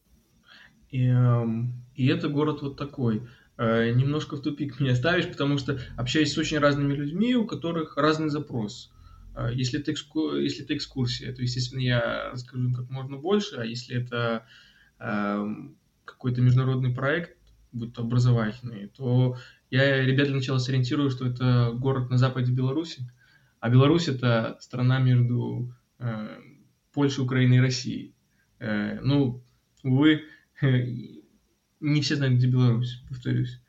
И, 0.89 1.03
эм, 1.03 1.83
и 1.95 2.07
это 2.07 2.29
город 2.29 2.61
вот 2.61 2.77
такой. 2.77 3.27
Э, 3.57 3.91
Немножко 3.91 4.37
в 4.37 4.41
тупик 4.41 4.79
меня 4.79 4.95
ставишь, 4.95 5.27
потому 5.27 5.57
что 5.57 5.81
общаюсь 5.97 6.31
с 6.31 6.37
очень 6.37 6.59
разными 6.59 6.93
людьми, 6.93 7.35
у 7.35 7.45
которых 7.45 7.97
разный 7.97 8.29
запрос. 8.29 8.93
Э, 9.35 9.49
Если 9.53 9.81
это, 9.81 9.91
экску- 9.91 10.37
если 10.37 10.63
это 10.63 10.77
экскурсия, 10.77 11.35
то, 11.35 11.41
естественно, 11.41 11.81
я 11.81 12.29
расскажу 12.31 12.63
им 12.63 12.73
как 12.73 12.89
можно 12.89 13.17
больше, 13.17 13.57
а 13.57 13.65
если 13.65 14.01
это 14.01 14.45
эм, 14.97 15.77
какой-то 16.05 16.39
международный 16.41 16.95
проект, 16.95 17.35
будь 17.71 17.93
то 17.93 18.01
образовательный, 18.01 18.87
то 18.87 19.37
я 19.69 20.01
ребят 20.03 20.27
для 20.27 20.35
начала 20.35 20.57
сориентирую, 20.57 21.09
что 21.09 21.27
это 21.27 21.71
город 21.73 22.09
на 22.09 22.17
западе 22.17 22.51
Беларуси, 22.51 23.09
а 23.59 23.69
Беларусь 23.69 24.07
это 24.07 24.57
страна 24.61 24.99
между 24.99 25.73
э, 25.99 26.39
Польшей, 26.93 27.23
Украиной 27.23 27.57
и 27.57 27.61
Россией. 27.61 28.15
Э, 28.59 28.99
ну, 29.01 29.43
увы, 29.83 30.23
не 30.61 32.01
все 32.01 32.15
знают, 32.15 32.35
где 32.35 32.47
Беларусь, 32.47 33.03
повторюсь. 33.07 33.61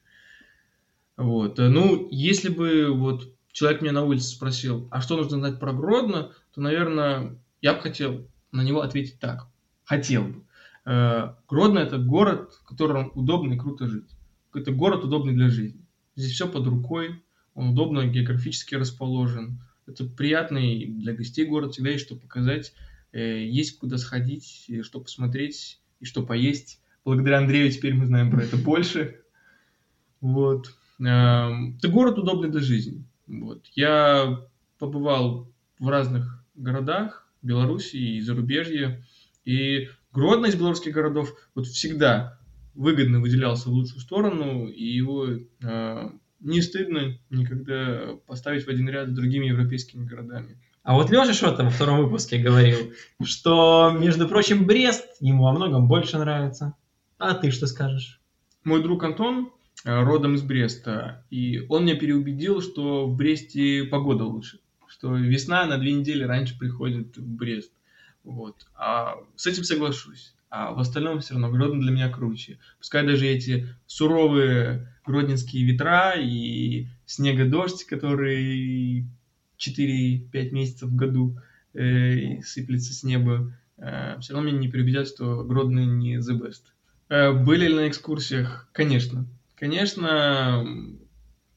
Вот. 1.16 1.58
э, 1.58 1.68
Ну, 1.68 2.08
если 2.10 2.48
бы 2.48 2.92
вот 2.94 3.34
человек 3.52 3.82
меня 3.82 3.92
на 3.92 4.04
улице 4.04 4.28
спросил, 4.28 4.88
а 4.90 5.00
что 5.00 5.16
нужно 5.16 5.38
знать 5.38 5.60
про 5.60 5.72
Гродно, 5.72 6.32
то, 6.54 6.60
наверное, 6.60 7.38
я 7.60 7.74
бы 7.74 7.80
хотел 7.80 8.26
на 8.52 8.62
него 8.62 8.80
ответить 8.80 9.18
так. 9.20 9.48
Хотел 9.84 10.24
бы. 10.24 10.44
Э, 10.86 11.34
Гродно– 11.48 11.78
это 11.80 11.98
город, 11.98 12.54
в 12.54 12.64
котором 12.64 13.12
удобно 13.14 13.54
и 13.54 13.58
круто 13.58 13.86
жить. 13.86 14.10
Это 14.54 14.72
город 14.72 15.04
удобный 15.04 15.34
для 15.34 15.48
жизни. 15.48 15.79
Здесь 16.20 16.32
все 16.32 16.46
под 16.48 16.66
рукой, 16.66 17.22
он 17.54 17.70
удобно 17.70 18.06
географически 18.06 18.74
расположен. 18.74 19.60
Это 19.86 20.04
приятный 20.04 20.84
для 20.86 21.14
гостей 21.14 21.46
город, 21.46 21.72
всегда 21.72 21.90
есть 21.90 22.04
что 22.04 22.14
показать, 22.14 22.74
э, 23.12 23.46
есть 23.46 23.78
куда 23.78 23.96
сходить, 23.96 24.70
что 24.82 25.00
посмотреть 25.00 25.80
и 25.98 26.04
что 26.04 26.24
поесть. 26.24 26.80
Благодаря 27.04 27.38
Андрею 27.38 27.70
теперь 27.70 27.94
мы 27.94 28.06
знаем 28.06 28.30
про 28.30 28.42
это 28.42 28.56
больше. 28.56 29.20
Вот. 30.20 30.74
Эм, 30.98 31.76
это 31.78 31.88
город 31.88 32.18
удобный 32.18 32.50
для 32.50 32.60
жизни. 32.60 33.02
Вот. 33.26 33.64
Я 33.74 34.46
побывал 34.78 35.50
в 35.78 35.88
разных 35.88 36.44
городах 36.54 37.26
Беларуси 37.40 37.96
и 37.96 38.20
зарубежья, 38.20 39.02
и 39.46 39.88
Гродно 40.12 40.46
из 40.46 40.56
белорусских 40.56 40.92
городов 40.92 41.34
вот 41.54 41.66
всегда 41.66 42.39
выгодно 42.80 43.20
выделялся 43.20 43.68
в 43.68 43.72
лучшую 43.72 44.00
сторону, 44.00 44.66
и 44.66 44.82
его 44.82 45.26
э, 45.28 46.10
не 46.40 46.62
стыдно 46.62 47.18
никогда 47.28 48.16
поставить 48.26 48.64
в 48.64 48.70
один 48.70 48.88
ряд 48.88 49.10
с 49.10 49.12
другими 49.12 49.48
европейскими 49.48 50.06
городами. 50.06 50.58
А 50.82 50.94
вот 50.94 51.10
Леша 51.10 51.34
что-то 51.34 51.64
во 51.64 51.68
втором 51.68 52.02
выпуске 52.02 52.38
говорил, 52.38 52.94
что, 53.22 53.94
между 54.00 54.26
прочим, 54.26 54.64
Брест 54.64 55.04
ему 55.20 55.44
во 55.44 55.52
многом 55.52 55.88
больше 55.88 56.16
нравится. 56.16 56.74
А 57.18 57.34
ты 57.34 57.50
что 57.50 57.66
скажешь? 57.66 58.18
Мой 58.64 58.82
друг 58.82 59.04
Антон 59.04 59.52
э, 59.84 60.02
родом 60.02 60.36
из 60.36 60.42
Бреста, 60.42 61.26
и 61.28 61.66
он 61.68 61.84
меня 61.84 61.96
переубедил, 61.96 62.62
что 62.62 63.06
в 63.06 63.14
Бресте 63.14 63.84
погода 63.84 64.24
лучше, 64.24 64.58
что 64.86 65.14
весна 65.14 65.66
на 65.66 65.76
две 65.76 65.92
недели 65.92 66.24
раньше 66.24 66.58
приходит 66.58 67.18
в 67.18 67.28
Брест. 67.28 67.72
Вот. 68.24 68.66
А 68.74 69.16
с 69.36 69.46
этим 69.46 69.64
соглашусь. 69.64 70.34
А 70.50 70.72
в 70.72 70.80
остальном 70.80 71.20
все 71.20 71.34
равно 71.34 71.50
Гродно 71.50 71.80
для 71.80 71.92
меня 71.92 72.08
круче. 72.10 72.58
Пускай 72.78 73.06
даже 73.06 73.26
эти 73.26 73.68
суровые 73.86 74.92
гродненские 75.06 75.64
ветра 75.64 76.14
и 76.16 76.88
снега-дождь, 77.06 77.84
который 77.84 79.06
4-5 79.58 80.50
месяцев 80.50 80.88
в 80.88 80.96
году 80.96 81.38
э, 81.72 82.40
сыплется 82.42 82.92
с 82.92 83.04
неба, 83.04 83.56
э, 83.78 84.18
все 84.20 84.34
равно 84.34 84.50
меня 84.50 84.58
не 84.58 84.68
переубедят, 84.68 85.06
что 85.06 85.44
Гродно 85.44 85.84
не 85.84 86.16
the 86.16 86.40
best. 86.40 86.62
Э, 87.08 87.32
были 87.32 87.68
ли 87.68 87.74
на 87.74 87.88
экскурсиях? 87.88 88.68
Конечно. 88.72 89.26
Конечно, 89.54 90.66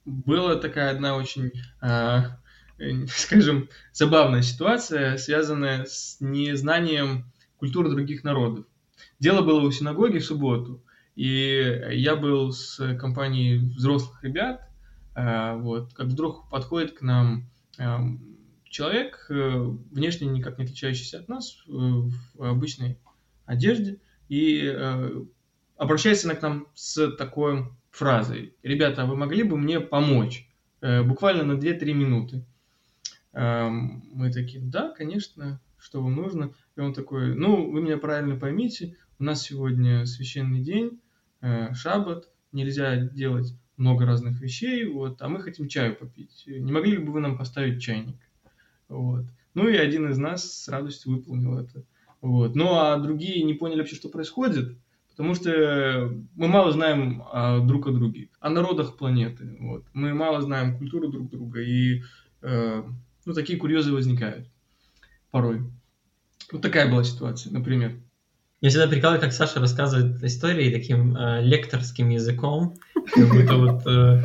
была 0.05 0.55
такая 0.55 0.91
одна 0.91 1.15
очень 1.15 1.51
э, 1.81 2.21
скажем, 3.07 3.69
забавная 3.91 4.41
ситуация, 4.41 5.17
связанная 5.17 5.85
с 5.85 6.17
незнанием 6.19 7.25
культуры 7.57 7.89
других 7.89 8.23
народов. 8.23 8.65
Дело 9.23 9.41
было 9.41 9.61
у 9.61 9.71
синагоги 9.71 10.17
в 10.17 10.25
субботу, 10.25 10.83
и 11.15 11.81
я 11.91 12.17
был 12.17 12.51
с 12.51 12.97
компанией 12.97 13.57
взрослых 13.57 14.21
ребят, 14.21 14.67
э, 15.15 15.55
вот, 15.55 15.93
как 15.93 16.07
вдруг 16.07 16.49
подходит 16.49 16.91
к 16.91 17.01
нам 17.01 17.49
эм, 17.77 18.19
человек, 18.65 19.27
э, 19.29 19.33
внешне 19.91 20.27
никак 20.27 20.57
не 20.57 20.65
отличающийся 20.65 21.19
от 21.19 21.29
нас, 21.29 21.63
в 21.65 22.11
обычной 22.37 22.99
одежде, 23.45 24.01
и 24.27 24.67
обращается 25.77 26.35
к 26.35 26.41
нам 26.41 26.67
с 26.73 27.09
такой 27.11 27.69
фразой. 27.91 28.57
«Ребята, 28.61 29.03
а 29.03 29.05
вы 29.05 29.15
могли 29.15 29.43
бы 29.43 29.55
мне 29.55 29.79
помочь?» 29.79 30.49
Буквально 30.81 31.43
на 31.45 31.57
2-3 31.57 31.93
минуты. 31.93 32.45
Эм, 33.31 34.03
мы 34.11 34.33
такие, 34.33 34.61
да, 34.61 34.89
конечно, 34.89 35.61
что 35.77 36.01
вам 36.01 36.13
нужно? 36.13 36.53
И 36.75 36.81
он 36.81 36.93
такой, 36.93 37.35
ну, 37.35 37.71
вы 37.71 37.81
меня 37.81 37.97
правильно 37.97 38.35
поймите, 38.37 38.97
у 39.23 39.25
нас 39.25 39.41
сегодня 39.41 40.05
священный 40.05 40.59
день, 40.59 40.99
э, 41.39 41.73
шаббат, 41.73 42.27
нельзя 42.51 42.97
делать 42.97 43.55
много 43.77 44.05
разных 44.05 44.41
вещей, 44.41 44.85
вот, 44.85 45.21
а 45.21 45.29
мы 45.29 45.39
хотим 45.39 45.69
чаю 45.69 45.95
попить. 45.95 46.43
Не 46.45 46.73
могли 46.73 46.91
ли 46.91 46.97
бы 46.97 47.13
вы 47.13 47.21
нам 47.21 47.37
поставить 47.37 47.81
чайник? 47.81 48.17
Вот. 48.89 49.23
Ну 49.53 49.69
и 49.69 49.77
один 49.77 50.09
из 50.09 50.17
нас 50.17 50.63
с 50.63 50.67
радостью 50.67 51.13
выполнил 51.13 51.57
это. 51.57 51.85
Вот. 52.19 52.53
Ну 52.55 52.73
а 52.73 52.97
другие 52.97 53.43
не 53.43 53.53
поняли 53.53 53.79
вообще, 53.79 53.95
что 53.95 54.09
происходит, 54.09 54.77
потому 55.11 55.35
что 55.35 56.13
мы 56.35 56.49
мало 56.49 56.73
знаем 56.73 57.23
а, 57.31 57.61
друг 57.61 57.87
о 57.87 57.93
друге, 57.93 58.29
о 58.41 58.49
народах 58.49 58.97
планеты. 58.97 59.55
Вот. 59.61 59.85
Мы 59.93 60.13
мало 60.13 60.41
знаем 60.41 60.77
культуру 60.77 61.07
друг 61.07 61.29
друга, 61.29 61.61
и 61.61 62.01
э, 62.41 62.83
ну, 63.25 63.33
такие 63.33 63.57
курьезы 63.57 63.93
возникают 63.93 64.49
порой. 65.31 65.61
Вот 66.51 66.61
такая 66.61 66.91
была 66.91 67.05
ситуация, 67.05 67.53
например. 67.53 68.02
Я 68.63 68.69
всегда 68.69 68.87
прикалываю, 68.87 69.19
как 69.19 69.33
Саша 69.33 69.59
рассказывает 69.59 70.23
истории 70.23 70.71
таким 70.71 71.17
э, 71.17 71.41
лекторским 71.43 72.07
языком, 72.07 72.75
как 73.13 73.29
будто 73.29 73.57
вот 73.57 73.85
э, 73.85 74.23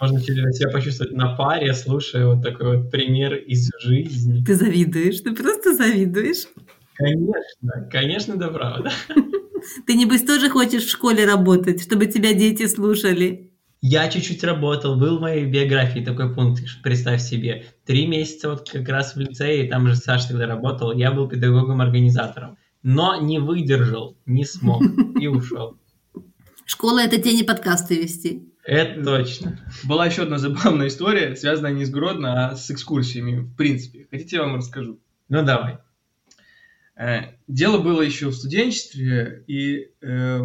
можно 0.00 0.18
себя 0.18 0.70
почувствовать 0.70 1.12
на 1.14 1.36
паре, 1.36 1.72
слушая 1.72 2.26
вот 2.26 2.42
такой 2.42 2.78
вот 2.78 2.90
пример 2.90 3.36
из 3.36 3.70
жизни. 3.78 4.42
Ты 4.44 4.56
завидуешь, 4.56 5.20
ты 5.20 5.32
просто 5.36 5.72
завидуешь. 5.76 6.48
Конечно, 6.94 7.88
конечно, 7.88 8.34
да 8.34 8.48
правда. 8.48 8.90
Ты, 9.86 9.94
небось, 9.94 10.24
тоже 10.24 10.50
хочешь 10.50 10.82
в 10.82 10.90
школе 10.90 11.24
работать, 11.24 11.80
чтобы 11.80 12.06
тебя 12.06 12.34
дети 12.34 12.66
слушали? 12.66 13.52
Я 13.82 14.08
чуть-чуть 14.08 14.42
работал, 14.42 14.96
был 14.96 15.18
в 15.18 15.20
моей 15.20 15.44
биографии 15.44 16.00
такой 16.00 16.34
пункт, 16.34 16.64
представь 16.82 17.22
себе. 17.22 17.66
Три 17.84 18.08
месяца 18.08 18.50
вот 18.50 18.68
как 18.68 18.88
раз 18.88 19.14
в 19.14 19.20
лицее, 19.20 19.68
там 19.68 19.86
же 19.86 19.94
Саша 19.94 20.30
тогда 20.30 20.48
работал, 20.48 20.90
я 20.92 21.12
был 21.12 21.28
педагогом-организатором. 21.28 22.58
Но 22.88 23.20
не 23.20 23.40
выдержал, 23.40 24.16
не 24.26 24.44
смог 24.44 24.80
и 25.20 25.26
ушел. 25.26 25.76
Школа– 26.64 27.00
это 27.04 27.20
те 27.20 27.32
не 27.34 27.42
подкасты 27.42 28.00
вести. 28.00 28.52
Это 28.64 29.02
точно. 29.02 29.58
Была 29.84 30.06
еще 30.06 30.22
одна 30.22 30.38
забавная 30.38 30.86
история, 30.86 31.34
связанная 31.34 31.72
не 31.72 31.84
с 31.84 31.90
Гродно, 31.90 32.50
а 32.50 32.56
с 32.56 32.70
экскурсиями, 32.70 33.40
в 33.40 33.56
принципе. 33.56 34.06
Хотите, 34.10 34.36
я 34.36 34.42
вам 34.42 34.56
расскажу? 34.56 35.00
Ну, 35.28 35.44
давай. 35.44 35.78
Э, 36.96 37.34
дело 37.48 37.78
было 37.78 38.02
еще 38.02 38.28
в 38.28 38.34
студенчестве, 38.34 39.44
и 39.48 39.90
э, 40.00 40.40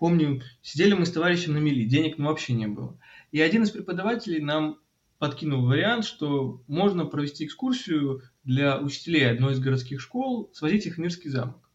Помню, 0.00 0.40
сидели 0.62 0.94
мы 0.94 1.04
с 1.04 1.12
товарищем 1.12 1.52
на 1.52 1.58
мели, 1.58 1.84
денег 1.84 2.16
ну, 2.16 2.28
вообще 2.28 2.54
не 2.54 2.66
было. 2.66 2.98
И 3.32 3.40
один 3.40 3.64
из 3.64 3.70
преподавателей 3.70 4.40
нам 4.40 4.78
подкинул 5.18 5.66
вариант, 5.66 6.06
что 6.06 6.62
можно 6.68 7.04
провести 7.04 7.44
экскурсию 7.44 8.22
для 8.42 8.80
учителей 8.80 9.30
одной 9.30 9.52
из 9.52 9.60
городских 9.60 10.00
школ, 10.00 10.50
свозить 10.54 10.86
их 10.86 10.94
в 10.94 10.98
Мирский 10.98 11.28
замок. 11.28 11.69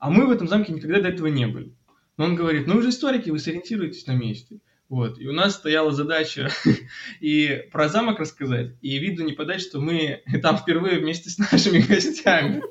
А 0.00 0.10
мы 0.10 0.26
в 0.26 0.30
этом 0.30 0.48
замке 0.48 0.72
никогда 0.72 1.00
до 1.00 1.08
этого 1.08 1.28
не 1.28 1.46
были. 1.46 1.76
Но 2.16 2.24
он 2.24 2.34
говорит, 2.34 2.66
ну 2.66 2.74
вы 2.74 2.82
же 2.82 2.88
историки, 2.88 3.30
вы 3.30 3.38
сориентируетесь 3.38 4.06
на 4.06 4.14
месте. 4.14 4.58
Вот. 4.88 5.20
И 5.20 5.28
у 5.28 5.32
нас 5.32 5.54
стояла 5.54 5.92
задача 5.92 6.50
и 7.20 7.62
про 7.70 7.88
замок 7.88 8.18
рассказать, 8.18 8.74
и 8.80 8.98
виду 8.98 9.22
не 9.22 9.32
подать, 9.32 9.60
что 9.60 9.80
мы 9.80 10.22
там 10.42 10.56
впервые 10.56 10.98
вместе 10.98 11.30
с 11.30 11.38
нашими 11.38 11.78
гостями. 11.88 12.62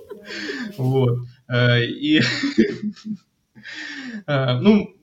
Вот. 0.78 1.20
Э, 1.48 1.86
и 1.86 2.22
Э, 4.28 4.60
ну, 4.60 4.96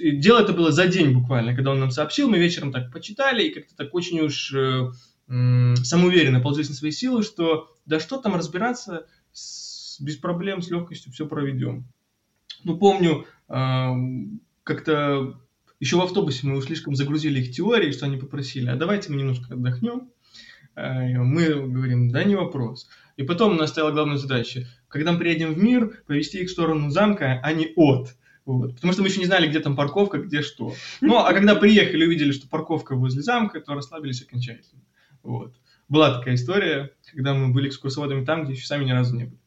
дело 0.00 0.40
это 0.40 0.52
было 0.52 0.72
за 0.72 0.86
день 0.86 1.12
буквально, 1.12 1.54
когда 1.54 1.70
он 1.72 1.80
нам 1.80 1.90
сообщил, 1.90 2.28
мы 2.28 2.38
вечером 2.38 2.72
так 2.72 2.92
почитали 2.92 3.44
и 3.44 3.54
как-то 3.54 3.76
так 3.76 3.94
очень 3.94 4.20
уж 4.20 4.52
э, 4.54 4.90
самоуверенно 5.28 6.40
ползли 6.40 6.64
на 6.68 6.74
свои 6.74 6.90
силы, 6.90 7.22
что 7.22 7.68
да 7.86 8.00
что 8.00 8.18
там 8.18 8.34
разбираться, 8.34 9.06
с, 9.32 9.69
без 10.00 10.16
проблем, 10.16 10.62
с 10.62 10.70
легкостью 10.70 11.12
все 11.12 11.26
проведем. 11.26 11.84
Ну, 12.64 12.76
помню, 12.78 13.26
как-то 13.46 15.40
еще 15.78 15.96
в 15.96 16.02
автобусе 16.02 16.46
мы 16.46 16.60
слишком 16.62 16.94
загрузили 16.94 17.40
их 17.40 17.52
теорией, 17.52 17.92
что 17.92 18.06
они 18.06 18.16
попросили, 18.16 18.68
а 18.68 18.76
давайте 18.76 19.10
мы 19.10 19.16
немножко 19.16 19.54
отдохнем. 19.54 20.10
Мы 20.76 21.54
говорим, 21.54 22.10
да 22.10 22.24
не 22.24 22.36
вопрос. 22.36 22.88
И 23.16 23.22
потом 23.22 23.52
у 23.52 23.56
нас 23.56 23.70
стояла 23.70 23.92
главная 23.92 24.16
задача, 24.16 24.66
когда 24.88 25.12
мы 25.12 25.18
приедем 25.18 25.52
в 25.52 25.58
мир, 25.62 26.02
повести 26.06 26.38
их 26.38 26.48
в 26.48 26.52
сторону 26.52 26.90
замка, 26.90 27.40
а 27.42 27.52
не 27.52 27.72
от. 27.76 28.16
Вот. 28.46 28.74
Потому 28.74 28.92
что 28.92 29.02
мы 29.02 29.08
еще 29.08 29.20
не 29.20 29.26
знали, 29.26 29.48
где 29.48 29.60
там 29.60 29.76
парковка, 29.76 30.18
где 30.18 30.42
что. 30.42 30.74
Ну, 31.00 31.18
а 31.18 31.32
когда 31.32 31.54
приехали, 31.54 32.06
увидели, 32.06 32.32
что 32.32 32.48
парковка 32.48 32.94
возле 32.96 33.20
замка, 33.22 33.60
то 33.60 33.74
расслабились 33.74 34.22
окончательно. 34.22 34.82
Вот. 35.22 35.54
Была 35.88 36.18
такая 36.18 36.34
история, 36.36 36.92
когда 37.12 37.34
мы 37.34 37.52
были 37.52 37.68
экскурсоводами 37.68 38.24
там, 38.24 38.44
где 38.44 38.54
еще 38.54 38.66
сами 38.66 38.84
ни 38.84 38.92
разу 38.92 39.16
не 39.16 39.24
были. 39.24 39.40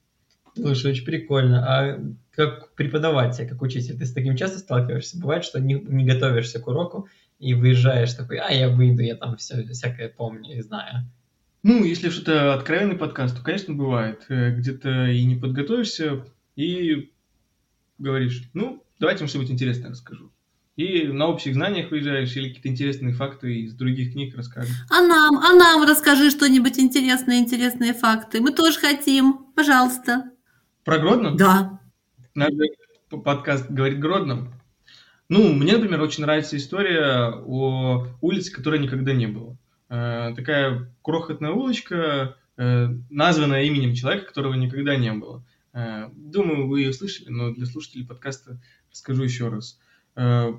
Слушай, 0.56 0.92
очень 0.92 1.06
прикольно. 1.06 1.66
А 1.66 2.00
как 2.32 2.74
преподаватель, 2.74 3.48
как 3.48 3.62
учитель, 3.62 3.98
ты 3.98 4.06
с 4.06 4.14
таким 4.14 4.36
часто 4.36 4.60
сталкиваешься? 4.60 5.20
Бывает, 5.20 5.44
что 5.44 5.60
не, 5.60 5.76
не 5.76 6.06
готовишься 6.06 6.60
к 6.60 6.68
уроку 6.68 7.08
и 7.40 7.54
выезжаешь 7.54 8.14
такой, 8.14 8.38
а 8.38 8.52
я 8.52 8.70
выйду, 8.70 9.02
я 9.02 9.16
там 9.16 9.38
все 9.38 9.64
всякое 9.68 10.10
помню 10.10 10.58
и 10.58 10.62
знаю. 10.62 11.10
Ну, 11.64 11.84
если 11.84 12.10
что-то 12.10 12.54
откровенный 12.54 12.96
подкаст, 12.96 13.38
то, 13.38 13.44
конечно, 13.44 13.74
бывает. 13.74 14.26
Э, 14.30 14.52
где-то 14.52 15.08
и 15.08 15.24
не 15.24 15.36
подготовишься, 15.36 16.26
и 16.56 17.12
говоришь, 17.98 18.44
ну, 18.54 18.84
давайте 19.00 19.22
вам 19.22 19.30
что-нибудь 19.30 19.52
интересное 19.52 19.92
расскажу. 19.92 20.32
И 20.76 21.08
на 21.08 21.28
общих 21.28 21.54
знаниях 21.54 21.92
выезжаешь 21.92 22.36
или 22.36 22.48
какие-то 22.48 22.68
интересные 22.68 23.14
факты 23.14 23.62
из 23.62 23.76
других 23.76 24.14
книг 24.14 24.36
расскажешь. 24.36 24.76
А 24.90 25.02
нам, 25.02 25.38
а 25.38 25.54
нам 25.54 25.88
расскажи 25.88 26.32
что-нибудь 26.32 26.80
интересное, 26.80 27.38
интересные 27.38 27.94
факты. 27.94 28.42
Мы 28.42 28.52
тоже 28.52 28.80
хотим. 28.80 29.46
Пожалуйста. 29.56 30.33
Про 30.84 31.00
Гродно? 31.00 31.36
Да. 31.36 31.80
Наш 32.36 32.52
подкаст 33.10 33.72
говорит 33.72 34.00
Гродно. 34.00 34.52
Ну, 35.30 35.54
мне, 35.54 35.78
например, 35.78 36.02
очень 36.02 36.24
нравится 36.24 36.58
история 36.58 37.42
о 37.46 38.08
улице, 38.20 38.52
которой 38.52 38.80
никогда 38.80 39.14
не 39.14 39.28
было. 39.28 39.58
Э, 39.88 40.34
такая 40.36 40.94
крохотная 41.02 41.52
улочка, 41.52 42.36
э, 42.58 42.88
названная 43.10 43.64
именем 43.64 43.94
человека, 43.94 44.28
которого 44.28 44.56
никогда 44.56 44.98
не 44.98 45.14
было. 45.14 45.46
Э, 45.72 46.10
думаю, 46.14 46.68
вы 46.68 46.82
ее 46.82 46.92
слышали, 46.92 47.30
но 47.30 47.54
для 47.54 47.66
слушателей 47.66 48.06
подкаста 48.06 48.60
расскажу 48.92 49.24
еще 49.24 49.48
раз. 49.48 49.80
Э, 50.16 50.52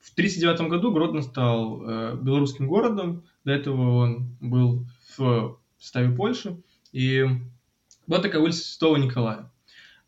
в 0.00 0.12
1939 0.12 0.70
году 0.70 0.90
Гродно 0.90 1.20
стал 1.20 1.82
э, 1.82 2.16
белорусским 2.16 2.66
городом, 2.66 3.24
до 3.44 3.52
этого 3.52 3.96
он 3.96 4.36
был 4.40 4.86
в 5.16 5.58
составе 5.78 6.16
Польши, 6.16 6.62
и 6.92 7.26
была 8.06 8.20
такая 8.20 8.40
улица 8.40 8.64
Святого 8.64 8.96
Николая. 8.96 9.50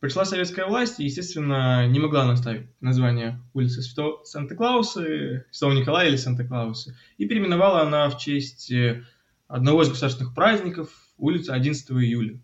Пришла 0.01 0.25
советская 0.25 0.67
власть 0.67 1.01
и, 1.01 1.05
естественно, 1.05 1.87
не 1.89 1.99
могла 1.99 2.27
наставить 2.27 2.69
название 2.81 3.41
улицы 3.55 3.83
Святого 3.83 4.23
Санта-Клауса, 4.25 5.45
Святого 5.51 5.73
Николая 5.73 6.09
или 6.09 6.17
Санта-Клауса, 6.17 6.95
и 7.17 7.27
переименовала 7.27 7.83
она 7.83 8.09
в 8.11 8.19
честь 8.19 8.71
э, 8.71 9.05
одного 9.49 9.83
из 9.83 9.89
государственных 9.89 10.35
праздников 10.35 10.91
улицу 11.17 11.55
11 11.55 11.91
июля, 11.93 12.39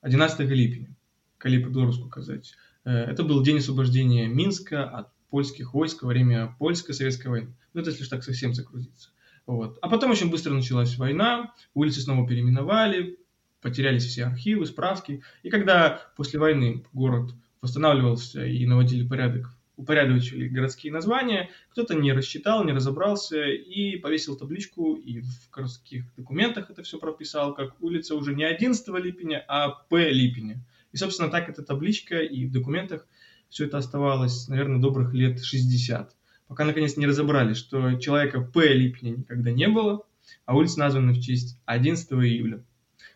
11 0.00 0.40
липня, 0.48 0.96
коли 1.38 1.62
по-белорусски 1.62 2.06
сказать. 2.08 2.54
Э, 2.84 2.90
это 2.90 3.22
был 3.22 3.42
день 3.42 3.58
освобождения 3.58 4.26
Минска 4.26 4.84
от 4.84 5.08
польских 5.28 5.74
войск 5.74 6.02
во 6.02 6.08
время 6.08 6.56
польско-советской 6.58 7.26
войны. 7.26 7.54
Ну, 7.74 7.80
это 7.82 7.90
если 7.90 8.04
так 8.06 8.24
совсем 8.24 8.54
закрутиться. 8.54 9.10
Вот. 9.46 9.78
А 9.82 9.88
потом 9.88 10.10
очень 10.10 10.30
быстро 10.30 10.54
началась 10.54 10.96
война, 10.96 11.52
улицы 11.74 12.00
снова 12.00 12.26
переименовали, 12.26 13.18
потерялись 13.64 14.04
все 14.04 14.24
архивы, 14.24 14.66
справки. 14.66 15.22
И 15.42 15.48
когда 15.48 16.02
после 16.16 16.38
войны 16.38 16.84
город 16.92 17.34
восстанавливался 17.62 18.44
и 18.44 18.66
наводили 18.66 19.08
порядок, 19.08 19.50
упорядочили 19.78 20.48
городские 20.48 20.92
названия, 20.92 21.48
кто-то 21.70 21.94
не 21.94 22.12
рассчитал, 22.12 22.62
не 22.62 22.72
разобрался 22.72 23.42
и 23.46 23.96
повесил 23.96 24.36
табличку, 24.36 24.96
и 24.96 25.22
в 25.22 25.50
городских 25.50 26.04
документах 26.14 26.70
это 26.70 26.82
все 26.82 26.98
прописал, 26.98 27.54
как 27.54 27.82
улица 27.82 28.14
уже 28.16 28.34
не 28.34 28.44
11 28.44 28.86
липеня, 29.02 29.42
а 29.48 29.70
П 29.70 30.10
липеня. 30.10 30.62
И, 30.92 30.98
собственно, 30.98 31.30
так 31.30 31.48
эта 31.48 31.62
табличка 31.62 32.18
и 32.18 32.44
в 32.44 32.52
документах 32.52 33.06
все 33.48 33.64
это 33.64 33.78
оставалось, 33.78 34.46
наверное, 34.46 34.78
добрых 34.78 35.14
лет 35.14 35.42
60. 35.42 36.14
Пока, 36.48 36.66
наконец, 36.66 36.98
не 36.98 37.06
разобрали, 37.06 37.54
что 37.54 37.94
человека 37.94 38.42
П 38.42 38.74
липеня 38.74 39.16
никогда 39.16 39.50
не 39.50 39.68
было, 39.68 40.02
а 40.44 40.54
улица 40.54 40.80
названа 40.80 41.12
в 41.12 41.20
честь 41.22 41.58
11 41.64 42.12
июля. 42.12 42.62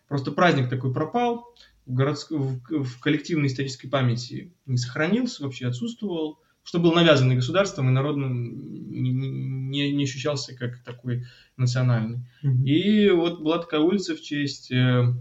Просто 0.09 0.33
праздник 0.33 0.69
такой 0.71 0.93
пропал, 0.93 1.55
в, 1.87 1.95
городск... 1.95 2.31
в 2.31 3.01
коллективной 3.01 3.49
исторической 3.49 3.89
памяти 3.89 4.53
не 4.67 4.77
сохранился, 4.77 5.43
вообще 5.43 5.67
отсутствовал, 5.67 6.41
что 6.63 6.79
был 6.79 6.93
навязанный 6.93 7.37
государством 7.37 7.89
и 7.89 7.93
народным 7.93 8.91
не, 8.91 9.11
не, 9.11 9.93
не 9.93 10.05
ощущался 10.05 10.55
как 10.55 10.83
такой 10.85 11.25
национальный. 11.57 12.21
Mm-hmm. 12.45 12.65
И 12.65 13.11
вот 13.11 13.41
была 13.41 13.59
такая 13.59 13.81
улица 13.81 14.15
в 14.15 14.21
честь 14.21 14.71
э, 14.71 15.15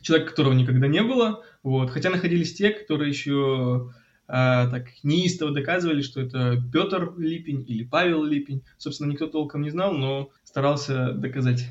человека, 0.00 0.30
которого 0.30 0.52
никогда 0.52 0.88
не 0.88 1.02
было, 1.02 1.44
вот, 1.62 1.90
хотя 1.90 2.10
находились 2.10 2.54
те, 2.54 2.70
которые 2.70 3.08
еще 3.10 3.92
э, 4.26 4.32
так 4.32 4.88
неистово 5.04 5.52
доказывали, 5.52 6.02
что 6.02 6.20
это 6.20 6.60
Петр 6.72 7.14
Липень 7.18 7.64
или 7.68 7.84
Павел 7.84 8.24
Липень. 8.24 8.62
Собственно, 8.76 9.10
никто 9.10 9.28
толком 9.28 9.62
не 9.62 9.70
знал, 9.70 9.94
но 9.94 10.30
старался 10.42 11.12
доказать. 11.12 11.66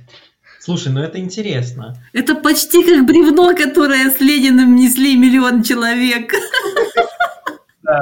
Слушай, 0.64 0.94
ну 0.94 1.02
это 1.02 1.20
интересно. 1.20 1.94
Это 2.14 2.36
почти 2.36 2.86
как 2.86 3.06
бревно, 3.06 3.54
которое 3.54 4.10
с 4.10 4.22
Лениным 4.22 4.78
несли 4.78 5.18
миллион 5.18 5.62
человек. 5.64 6.32
Да. 7.86 8.00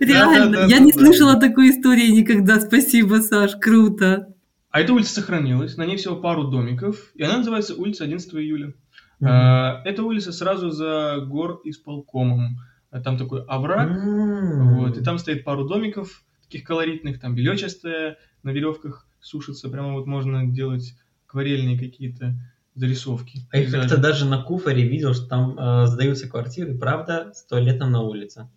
Реально. 0.00 0.50
Да, 0.50 0.60
да, 0.62 0.66
Я 0.68 0.78
не 0.78 0.90
слышала 0.90 1.38
такой 1.38 1.68
истории 1.68 2.08
никогда. 2.08 2.58
Спасибо, 2.60 3.16
Саш, 3.16 3.56
круто. 3.60 4.34
А 4.70 4.80
эта 4.80 4.94
улица 4.94 5.12
сохранилась, 5.12 5.76
на 5.76 5.84
ней 5.84 5.98
всего 5.98 6.16
пару 6.16 6.44
домиков, 6.44 6.96
и 7.14 7.22
она 7.22 7.36
называется 7.36 7.74
улица 7.74 8.04
11 8.04 8.34
июля. 8.36 8.68
Mm-hmm. 8.68 9.28
А, 9.28 9.82
эта 9.84 10.02
улица 10.02 10.32
сразу 10.32 10.70
за 10.70 11.18
гор 11.26 11.60
исполкомом. 11.64 12.56
Там 13.04 13.18
такой 13.18 13.44
овраг, 13.44 13.90
mm-hmm. 13.90 14.74
вот, 14.76 14.96
и 14.96 15.04
там 15.04 15.18
стоит 15.18 15.44
пару 15.44 15.68
домиков, 15.68 16.22
таких 16.46 16.64
колоритных, 16.64 17.20
там 17.20 17.34
белечастая, 17.34 18.16
на 18.42 18.48
веревках 18.48 19.06
сушится, 19.20 19.68
прямо 19.68 19.92
вот 19.92 20.06
можно 20.06 20.46
делать 20.46 20.94
акварельные 21.32 21.78
какие-то 21.78 22.34
зарисовки. 22.74 23.46
А 23.50 23.58
я 23.58 23.70
как-то 23.70 23.96
даже 23.96 24.26
на 24.26 24.42
Куфоре 24.42 24.86
видел, 24.86 25.14
что 25.14 25.26
там 25.26 25.58
э, 25.58 25.86
сдаются 25.86 26.28
квартиры, 26.28 26.76
правда, 26.76 27.32
с 27.34 27.44
туалетом 27.44 27.90
на 27.90 28.02
улице. 28.02 28.48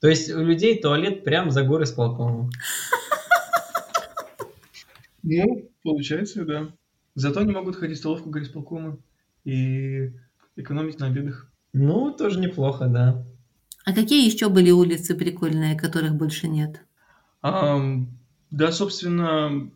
То 0.00 0.08
есть 0.08 0.30
у 0.30 0.40
людей 0.40 0.80
туалет 0.80 1.24
прямо 1.24 1.50
за 1.50 1.64
горы 1.64 1.84
с 1.86 1.92
полком. 1.92 2.50
Ну, 5.26 5.70
получается, 5.82 6.44
да. 6.44 6.68
Зато 7.14 7.40
они 7.40 7.50
могут 7.50 7.76
ходить 7.76 7.96
в 7.96 8.00
столовку 8.00 8.28
горисполкома 8.28 8.98
и 9.46 10.12
экономить 10.54 10.98
на 10.98 11.06
обедах. 11.06 11.50
Ну, 11.72 12.12
тоже 12.12 12.38
неплохо, 12.38 12.88
да. 12.88 13.24
А 13.86 13.94
какие 13.94 14.30
еще 14.30 14.50
были 14.50 14.70
улицы 14.70 15.14
прикольные, 15.14 15.78
которых 15.78 16.14
больше 16.14 16.46
нет? 16.46 16.82
А, 17.40 17.80
да, 18.50 18.70
собственно, 18.70 19.70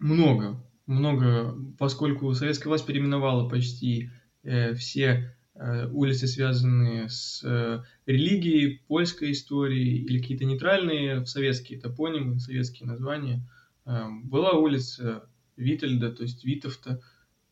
много 0.00 0.60
много, 0.88 1.54
поскольку 1.78 2.32
советская 2.34 2.68
власть 2.70 2.86
переименовала 2.86 3.48
почти 3.48 4.10
э, 4.42 4.74
все 4.74 5.36
э, 5.54 5.86
улицы, 5.88 6.26
связанные 6.26 7.10
с 7.10 7.42
э, 7.44 7.82
религией, 8.06 8.82
польской 8.88 9.32
историей 9.32 9.98
или 9.98 10.18
какие-то 10.18 10.46
нейтральные 10.46 11.20
в 11.20 11.26
советские 11.26 11.78
топонимы, 11.78 12.40
советские 12.40 12.88
названия. 12.88 13.46
Э, 13.84 14.06
была 14.24 14.52
улица 14.52 15.28
Витальда, 15.56 16.10
то 16.10 16.22
есть 16.22 16.42
Витовта, 16.44 17.00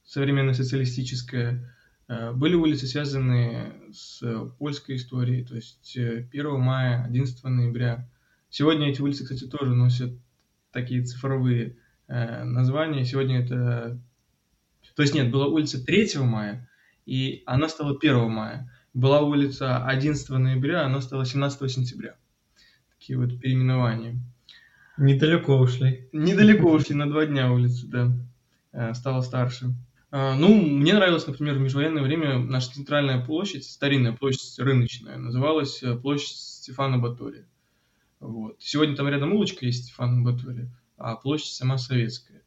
современная 0.03 0.55
социалистическая. 0.55 1.77
Э, 2.09 2.33
были 2.33 2.55
улицы, 2.55 2.87
связанные 2.87 3.75
с 3.93 4.23
польской 4.59 4.97
историей, 4.97 5.45
то 5.45 5.55
есть 5.55 5.95
1 5.95 6.29
э, 6.33 6.57
мая, 6.57 7.05
11 7.05 7.45
ноября. 7.45 8.09
Сегодня 8.49 8.89
эти 8.89 9.03
улицы, 9.03 9.25
кстати, 9.25 9.45
тоже 9.45 9.75
носят 9.75 10.15
такие 10.73 11.05
цифровые 11.05 11.77
э, 12.09 12.45
название. 12.45 13.05
Сегодня 13.05 13.43
это... 13.43 14.01
То 14.95 15.03
есть 15.03 15.15
нет, 15.15 15.31
была 15.31 15.47
улица 15.47 15.85
3 15.85 16.19
мая, 16.21 16.69
и 17.05 17.43
она 17.47 17.69
стала 17.69 17.97
1 17.97 18.31
мая. 18.31 18.73
Была 18.95 19.21
улица 19.21 19.85
11 19.85 20.29
ноября, 20.31 20.87
она 20.87 21.01
стала 21.01 21.27
17 21.27 21.71
сентября. 21.71 22.17
Такие 22.99 23.19
вот 23.19 23.39
переименования. 23.39 24.19
Недалеко 24.97 25.59
ушли. 25.59 26.09
Недалеко 26.13 26.71
ушли, 26.71 26.95
на 26.95 27.11
два 27.11 27.27
дня 27.27 27.53
улица, 27.53 27.87
да. 27.87 28.13
Э, 28.73 28.95
стала 28.95 29.21
старше. 29.21 29.75
Э, 30.11 30.35
ну, 30.35 30.55
мне 30.55 30.95
нравилось, 30.95 31.27
например, 31.27 31.55
в 31.55 31.61
межвоенное 31.61 32.03
время 32.03 32.39
наша 32.39 32.73
центральная 32.73 33.23
площадь, 33.23 33.65
старинная 33.65 34.13
площадь 34.13 34.59
рыночная, 34.59 35.19
называлась 35.19 35.83
э, 35.83 35.95
площадь 35.95 36.37
Стефана 36.37 36.97
Батория. 36.97 37.47
Вот. 38.21 38.57
Сегодня 38.61 38.97
там 38.97 39.09
рядом 39.09 39.35
улочка 39.35 39.67
есть 39.67 39.85
Стефана 39.85 40.23
Батория 40.23 40.71
а 40.97 41.17
площадь 41.17 41.55
сама 41.55 41.79
советская. 41.79 42.43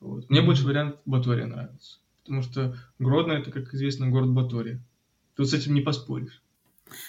Вот. 0.00 0.28
Мне 0.30 0.42
больше 0.42 0.64
вариант 0.64 0.96
Батория 1.04 1.46
нравится, 1.46 1.98
потому 2.22 2.42
что 2.42 2.76
Гродно 2.98 3.32
это, 3.32 3.50
как 3.50 3.72
известно, 3.74 4.08
город 4.08 4.30
Батория. 4.30 4.80
Тут 5.36 5.48
с 5.48 5.54
этим 5.54 5.74
не 5.74 5.80
поспоришь. 5.80 6.42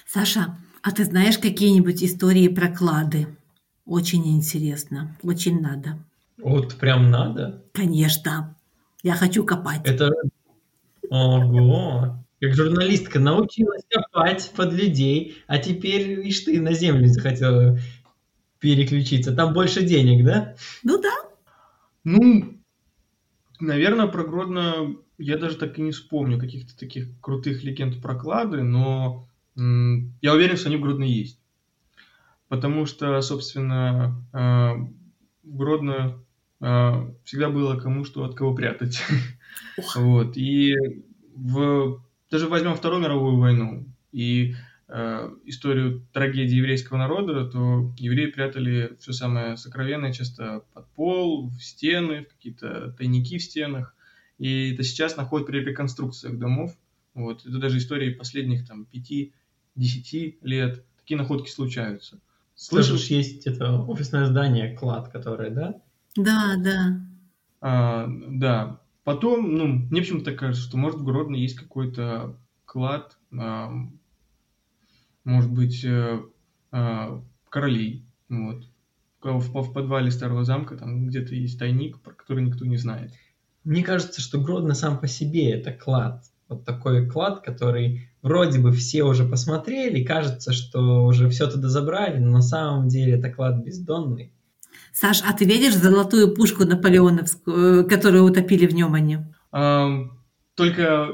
Саша, 0.06 0.58
а 0.82 0.92
ты 0.92 1.04
знаешь 1.06 1.38
какие-нибудь 1.38 2.04
истории 2.04 2.48
про 2.48 2.70
клады? 2.70 3.28
Очень 3.86 4.28
интересно, 4.36 5.18
очень 5.24 5.62
надо. 5.62 6.00
Вот 6.38 6.76
прям 6.76 7.10
надо? 7.10 7.64
Конечно. 7.74 8.56
Я 9.02 9.16
хочу 9.16 9.44
копать. 9.44 9.82
Это... 9.86 10.12
Ого! 11.10 12.24
Как 12.40 12.56
журналистка 12.56 13.20
научилась 13.20 13.84
копать 13.90 14.52
под 14.56 14.74
людей, 14.74 15.38
а 15.48 15.60
теперь, 15.60 16.28
ишь 16.28 16.42
ты, 16.42 16.60
на 16.60 16.74
землю 16.74 17.08
захотела 17.08 17.78
переключиться. 18.64 19.36
Там 19.36 19.54
больше 19.54 19.84
денег, 19.84 20.24
да? 20.24 20.56
Ну 20.84 21.02
да. 21.02 21.14
Ну, 22.06 22.58
наверное, 23.60 24.08
про 24.08 24.24
Гродно 24.24 24.96
я 25.18 25.38
даже 25.38 25.58
так 25.58 25.78
и 25.78 25.82
не 25.82 25.92
вспомню 25.92 26.40
каких-то 26.40 26.78
таких 26.78 27.10
крутых 27.20 27.62
легенд 27.64 28.02
про 28.02 28.16
клады, 28.16 28.64
но 28.64 29.28
я 29.56 30.34
уверен, 30.34 30.56
что 30.56 30.70
они 30.70 30.78
в 30.78 30.82
Гродно 30.82 31.04
есть. 31.04 31.40
Потому 32.48 32.86
что, 32.86 33.22
собственно, 33.22 34.26
э, 34.32 34.38
в 35.44 35.58
Гродно 35.58 36.24
э, 36.62 37.14
всегда 37.26 37.50
было 37.50 37.78
кому 37.78 38.06
что 38.06 38.24
от 38.24 38.36
кого 38.36 38.56
прятать. 38.56 39.04
Вот. 39.96 40.36
И 40.36 40.76
в, 41.36 42.02
даже 42.32 42.48
возьмем 42.48 42.76
Вторую 42.76 43.02
мировую 43.02 43.38
войну. 43.38 43.86
И 44.12 44.56
историю 45.46 46.06
трагедии 46.14 46.58
еврейского 46.58 46.98
народа, 46.98 47.46
то 47.46 47.92
евреи 47.98 48.28
прятали 48.28 48.96
все 49.00 49.12
самое 49.12 49.58
сокровенное 49.58 50.14
часто 50.14 50.64
под 50.74 50.88
пол, 50.92 51.50
в 51.50 51.64
стены, 51.64 52.26
в 52.26 52.28
какие-то 52.28 52.92
тайники 52.92 53.40
в 53.40 53.44
стенах. 53.44 53.96
И 54.38 54.74
это 54.74 54.84
сейчас 54.84 55.18
находят 55.18 55.48
при 55.48 55.60
реконструкциях 55.60 56.38
домов. 56.38 56.76
Вот. 57.16 57.46
Это 57.46 57.58
даже 57.58 57.80
истории 57.80 58.14
последних 58.14 58.68
там 58.68 58.88
5-10 58.94 60.38
лет. 60.42 60.86
Такие 60.98 61.18
находки 61.18 61.50
случаются. 61.50 62.20
Слышишь, 62.56 63.08
есть 63.08 63.48
это 63.48 63.82
офисное 63.82 64.28
здание, 64.28 64.76
клад, 64.78 65.10
которое, 65.10 65.50
да? 65.50 65.82
Да, 66.16 66.56
да. 66.58 67.02
А, 67.62 68.08
да. 68.08 68.80
Потом, 69.04 69.56
ну, 69.56 69.68
мне 69.68 70.02
почему-то 70.02 70.34
кажется, 70.34 70.68
что, 70.68 70.78
может, 70.78 71.00
в 71.00 71.04
Гродно 71.04 71.36
есть 71.36 71.56
какой-то 71.56 72.38
клад, 72.66 73.18
а, 73.38 73.72
может 75.24 75.52
быть, 75.52 75.84
э, 75.84 76.22
а, 76.72 77.22
королей, 77.50 78.06
вот. 78.30 78.66
В, 79.22 79.62
в 79.62 79.74
подвале 79.74 80.12
старого 80.12 80.44
замка 80.44 80.76
там 80.76 81.08
где-то 81.08 81.34
есть 81.34 81.58
тайник, 81.58 82.02
про 82.02 82.12
который 82.14 82.44
никто 82.44 82.66
не 82.66 82.76
знает. 82.76 83.12
Мне 83.64 83.82
кажется, 83.82 84.20
что 84.20 84.38
Гродно 84.38 84.74
сам 84.74 85.00
по 85.00 85.08
себе 85.08 85.52
это 85.52 85.72
клад. 85.72 86.26
Вот 86.50 86.66
такой 86.66 87.08
клад, 87.10 87.42
который 87.42 88.10
вроде 88.22 88.60
бы 88.60 88.74
все 88.74 89.04
уже 89.04 89.26
посмотрели, 89.26 90.04
кажется, 90.04 90.52
что 90.52 91.06
уже 91.06 91.30
все 91.30 91.50
туда 91.50 91.70
забрали, 91.70 92.20
но 92.20 92.32
на 92.32 92.42
самом 92.42 92.90
деле 92.90 93.14
это 93.14 93.30
клад 93.30 93.64
бездонный. 93.64 94.34
Саш, 94.92 95.22
а 95.26 95.34
ты 95.34 95.46
видишь 95.46 95.76
золотую 95.76 96.36
пушку 96.36 96.66
наполеоновскую, 96.66 97.88
которую 97.88 98.26
утопили 98.26 98.68
в 98.68 98.74
нем 98.74 98.94
они? 98.94 99.20
А, 99.52 99.90
только 100.56 101.10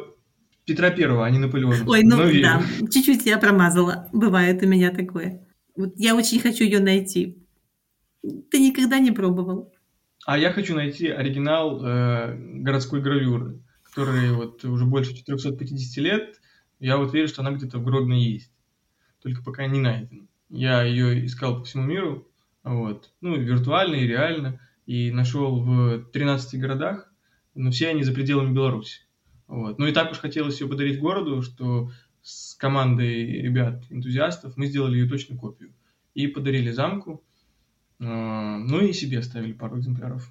Петра 0.69 0.91
Первого, 0.91 1.25
а 1.25 1.29
не 1.31 1.39
Наполеона. 1.39 1.83
Ой, 1.87 2.03
ну 2.03 2.17
да, 2.41 2.61
чуть-чуть 2.91 3.25
я 3.25 3.39
промазала. 3.39 4.07
Бывает 4.13 4.61
у 4.61 4.67
меня 4.67 4.91
такое. 4.91 5.47
Вот 5.75 5.93
я 5.95 6.15
очень 6.15 6.39
хочу 6.39 6.63
ее 6.63 6.79
найти. 6.79 7.43
Ты 8.21 8.59
никогда 8.59 8.99
не 8.99 9.11
пробовал? 9.11 9.73
А 10.25 10.37
я 10.37 10.51
хочу 10.51 10.75
найти 10.75 11.07
оригинал 11.07 11.83
э, 11.83 12.35
городской 12.37 13.01
гравюры, 13.01 13.63
который 13.83 14.31
вот 14.31 14.63
уже 14.63 14.85
больше 14.85 15.15
450 15.15 15.97
лет. 16.03 16.39
Я 16.79 16.97
вот 16.97 17.13
верю, 17.13 17.27
что 17.27 17.41
она 17.41 17.51
где-то 17.51 17.79
в 17.79 17.83
Гродно 17.83 18.13
есть. 18.13 18.51
Только 19.23 19.43
пока 19.43 19.65
не 19.65 19.79
найдена. 19.79 20.27
Я 20.49 20.83
ее 20.83 21.25
искал 21.25 21.57
по 21.57 21.63
всему 21.63 21.83
миру, 21.83 22.27
вот. 22.63 23.11
Ну, 23.21 23.35
виртуально 23.37 23.95
и 23.95 24.07
реально. 24.07 24.59
И 24.85 25.11
нашел 25.11 25.63
в 25.63 26.03
13 26.11 26.59
городах, 26.59 27.11
но 27.55 27.71
все 27.71 27.89
они 27.89 28.03
за 28.03 28.13
пределами 28.13 28.53
Беларуси. 28.53 29.01
Вот. 29.49 29.79
Ну 29.79 29.87
и 29.87 29.91
так 29.91 30.11
уж 30.11 30.19
хотелось 30.19 30.61
ее 30.61 30.67
подарить 30.67 30.99
городу, 30.99 31.41
что 31.41 31.91
с 32.21 32.53
командой 32.53 33.41
ребят-энтузиастов 33.41 34.55
мы 34.57 34.67
сделали 34.67 34.97
ее 34.97 35.09
точно 35.09 35.35
копию. 35.35 35.73
И 36.13 36.27
подарили 36.27 36.71
замку. 36.71 37.23
А, 37.99 38.57
ну 38.59 38.79
и 38.79 38.93
себе 38.93 39.19
оставили 39.19 39.53
пару 39.53 39.79
экземпляров. 39.79 40.29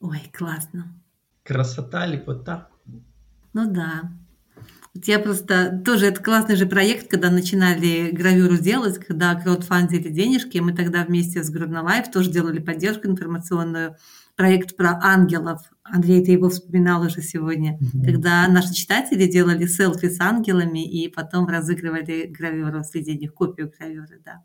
Ой, 0.00 0.20
классно. 0.36 0.92
Красота, 1.44 2.06
лепота. 2.06 2.68
Ну 3.52 3.72
да. 3.72 4.12
Я 5.04 5.20
просто 5.20 5.80
тоже 5.84 6.06
это 6.06 6.22
классный 6.22 6.56
же 6.56 6.66
проект, 6.66 7.08
когда 7.08 7.30
начинали 7.30 8.10
гравюру 8.10 8.56
делать, 8.56 8.98
когда 8.98 9.34
краудфандили 9.34 10.08
денежки, 10.08 10.58
мы 10.58 10.72
тогда 10.72 11.04
вместе 11.04 11.44
с 11.44 11.50
Hrodna 11.50 11.82
Life 11.82 12.10
тоже 12.10 12.30
делали 12.30 12.58
поддержку 12.58 13.06
информационную. 13.06 13.96
Проект 14.36 14.76
про 14.76 14.98
ангелов. 15.02 15.62
Андрей, 15.82 16.24
ты 16.24 16.32
его 16.32 16.50
вспоминал 16.50 17.02
уже 17.02 17.22
сегодня. 17.22 17.78
Mm-hmm. 17.78 18.04
Когда 18.04 18.46
наши 18.48 18.74
читатели 18.74 19.26
делали 19.26 19.66
селфи 19.66 20.10
с 20.10 20.20
ангелами 20.20 20.84
и 20.84 21.08
потом 21.08 21.46
разыгрывали 21.46 22.26
гравюру 22.26 22.84
среди 22.84 23.16
них, 23.16 23.32
копию 23.32 23.72
гравюры, 23.76 24.20
да. 24.24 24.42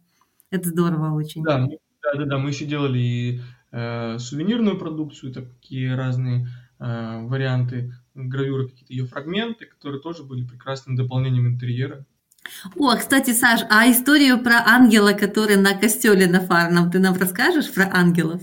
Это 0.50 0.70
здорово 0.70 1.14
очень. 1.14 1.44
Да, 1.44 1.68
да, 2.04 2.14
да, 2.14 2.26
да. 2.26 2.38
Мы 2.38 2.50
еще 2.50 2.66
делали 2.66 3.00
и 3.00 3.42
э, 3.72 4.18
сувенирную 4.18 4.78
продукцию, 4.78 5.34
такие 5.34 5.96
разные 5.96 6.48
э, 6.80 7.26
варианты 7.28 7.94
гравюры, 8.16 8.70
какие-то 8.70 8.94
ее 8.94 9.06
фрагменты, 9.06 9.66
которые 9.66 10.02
тоже 10.02 10.24
были 10.24 10.46
прекрасным 10.46 10.96
дополнением 10.96 11.48
интерьера. 11.48 12.06
О, 12.76 12.96
кстати, 12.96 13.32
Саш, 13.32 13.62
а 13.70 13.90
историю 13.90 14.42
про 14.42 14.64
ангела, 14.66 15.14
который 15.14 15.58
на 15.58 15.78
костеле 15.78 16.28
на 16.28 16.40
Фарном, 16.40 16.92
ты 16.92 17.00
нам 17.00 17.16
расскажешь 17.16 17.72
про 17.74 17.90
ангелов? 17.92 18.42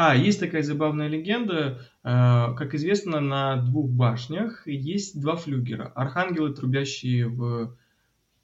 А, 0.00 0.14
есть 0.14 0.38
такая 0.38 0.62
забавная 0.62 1.08
легенда. 1.08 1.80
Э, 2.04 2.54
как 2.56 2.72
известно, 2.74 3.18
на 3.18 3.56
двух 3.56 3.90
башнях 3.90 4.64
есть 4.64 5.20
два 5.20 5.34
флюгера. 5.34 5.88
Архангелы, 5.88 6.54
трубящие 6.54 7.26
в 7.26 7.76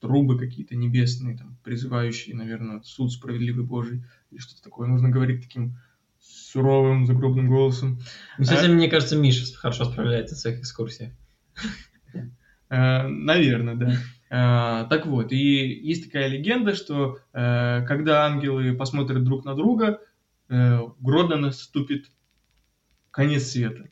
трубы 0.00 0.36
какие-то 0.36 0.74
небесные, 0.74 1.38
там, 1.38 1.56
призывающие, 1.62 2.34
наверное, 2.34 2.82
суд 2.82 3.12
справедливый 3.12 3.64
Божий, 3.64 4.02
или 4.32 4.40
что-то 4.40 4.64
такое. 4.64 4.88
Нужно 4.88 5.10
говорить 5.10 5.42
таким 5.42 5.76
суровым, 6.18 7.06
загробным 7.06 7.46
голосом. 7.46 8.00
Ну, 8.36 8.42
кстати, 8.42 8.66
а... 8.66 8.68
мне 8.68 8.88
кажется, 8.90 9.16
Миша 9.16 9.46
хорошо 9.56 9.84
справляется 9.84 10.34
в 10.34 10.38
своих 10.38 10.58
экскурсиях. 10.58 11.12
Э, 12.70 13.06
наверное, 13.06 13.76
да. 13.76 13.92
Э, 14.30 14.88
так 14.88 15.06
вот, 15.06 15.30
и 15.30 15.36
есть 15.36 16.06
такая 16.06 16.26
легенда, 16.28 16.74
что 16.74 17.20
когда 17.30 18.24
ангелы 18.24 18.74
посмотрят 18.74 19.22
друг 19.22 19.44
на 19.44 19.54
друга, 19.54 20.00
Гродно 20.48 21.36
наступит 21.36 22.10
конец 23.10 23.44
света. 23.44 23.88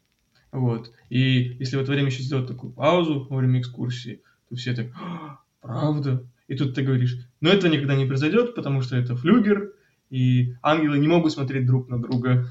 Вот. 0.51 0.93
И 1.09 1.57
если 1.59 1.77
в 1.77 1.81
это 1.81 1.93
время 1.93 2.09
еще 2.09 2.23
сделать 2.23 2.47
такую 2.47 2.73
паузу 2.73 3.27
во 3.31 3.39
время 3.39 3.61
экскурсии, 3.61 4.23
то 4.49 4.57
все 4.57 4.75
так, 4.75 4.89
«А, 4.95 5.39
правда? 5.63 6.27
И 6.47 6.57
тут 6.57 6.75
ты 6.75 6.83
говоришь, 6.83 7.17
но 7.41 7.49
это 7.49 7.69
никогда 7.69 7.95
не 7.95 8.05
произойдет, 8.05 8.55
потому 8.55 8.83
что 8.83 8.97
это 8.97 9.17
флюгер, 9.17 9.73
и 10.11 10.55
ангелы 10.63 10.99
не 10.99 11.09
могут 11.09 11.33
смотреть 11.33 11.65
друг 11.65 11.89
на 11.89 11.99
друга. 11.99 12.47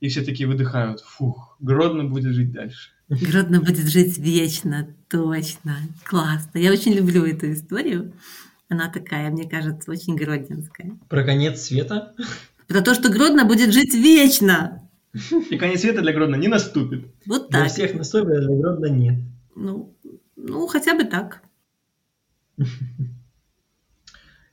И 0.00 0.08
все 0.08 0.22
такие 0.22 0.46
выдыхают. 0.46 1.00
Фух, 1.00 1.56
Гродно 1.58 2.04
будет 2.04 2.34
жить 2.34 2.52
дальше. 2.52 2.90
Гродно 3.08 3.60
будет 3.60 3.88
жить 3.88 4.18
вечно, 4.18 4.94
точно. 5.08 5.78
Классно. 6.04 6.58
Я 6.58 6.70
очень 6.70 6.92
люблю 6.92 7.24
эту 7.24 7.50
историю. 7.52 8.12
Она 8.68 8.90
такая, 8.90 9.30
мне 9.30 9.48
кажется, 9.48 9.90
очень 9.90 10.16
гродненская. 10.16 10.98
Про 11.08 11.24
конец 11.24 11.62
света? 11.62 12.14
Про 12.68 12.80
то, 12.80 12.94
что 12.94 13.10
Гродно 13.10 13.44
будет 13.44 13.72
жить 13.72 13.94
вечно. 13.94 14.88
И 15.50 15.56
конец 15.56 15.80
света 15.80 16.02
для 16.02 16.12
Гродно 16.12 16.36
не 16.36 16.48
наступит. 16.48 17.06
Вот 17.26 17.48
так. 17.48 17.62
Для 17.62 17.70
всех 17.70 17.94
наступит, 17.94 18.36
а 18.36 18.40
для 18.40 18.56
Гродно 18.56 18.86
нет. 18.86 19.20
Ну, 19.54 19.94
ну, 20.36 20.66
хотя 20.66 20.94
бы 20.94 21.04
так. 21.04 21.42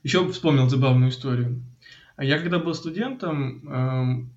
Еще 0.02 0.30
вспомнил 0.30 0.68
забавную 0.68 1.10
историю. 1.10 1.62
Я 2.18 2.38
когда 2.38 2.58
был 2.58 2.74
студентом, 2.74 3.68
эм, 3.68 4.34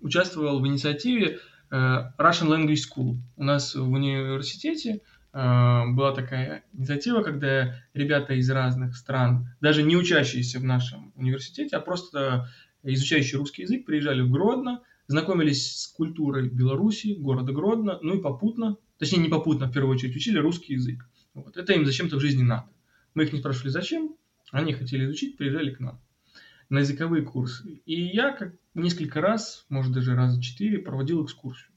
участвовал 0.00 0.60
в 0.60 0.66
инициативе 0.66 1.40
э, 1.70 1.76
Russian 2.18 2.48
Language 2.48 2.84
School. 2.88 3.16
У 3.36 3.44
нас 3.44 3.74
в 3.74 3.90
университете 3.90 5.00
э, 5.32 5.82
была 5.88 6.12
такая 6.14 6.64
инициатива, 6.72 7.22
когда 7.22 7.74
ребята 7.94 8.34
из 8.34 8.48
разных 8.50 8.96
стран, 8.96 9.48
даже 9.60 9.82
не 9.82 9.96
учащиеся 9.96 10.60
в 10.60 10.64
нашем 10.64 11.12
университете, 11.16 11.76
а 11.76 11.80
просто 11.80 12.48
изучающие 12.94 13.38
русский 13.38 13.62
язык, 13.62 13.84
приезжали 13.84 14.20
в 14.22 14.30
Гродно, 14.30 14.82
знакомились 15.06 15.80
с 15.80 15.86
культурой 15.88 16.48
Беларуси, 16.48 17.16
города 17.18 17.52
Гродно, 17.52 17.98
ну 18.02 18.18
и 18.18 18.22
попутно, 18.22 18.76
точнее 18.98 19.18
не 19.18 19.28
попутно, 19.28 19.66
в 19.66 19.72
первую 19.72 19.94
очередь, 19.94 20.16
учили 20.16 20.38
русский 20.38 20.74
язык. 20.74 21.08
Вот. 21.34 21.56
Это 21.56 21.72
им 21.72 21.84
зачем-то 21.86 22.16
в 22.16 22.20
жизни 22.20 22.42
надо. 22.42 22.68
Мы 23.14 23.24
их 23.24 23.32
не 23.32 23.40
спрашивали, 23.40 23.70
зачем, 23.70 24.14
они 24.50 24.72
хотели 24.72 25.04
изучить, 25.04 25.36
приезжали 25.36 25.70
к 25.70 25.80
нам 25.80 26.00
на 26.68 26.80
языковые 26.80 27.22
курсы. 27.22 27.80
И 27.86 28.00
я 28.00 28.32
как 28.32 28.54
несколько 28.74 29.20
раз, 29.20 29.66
может 29.68 29.92
даже 29.92 30.14
раза 30.14 30.40
четыре, 30.42 30.78
проводил 30.78 31.24
экскурсию. 31.24 31.70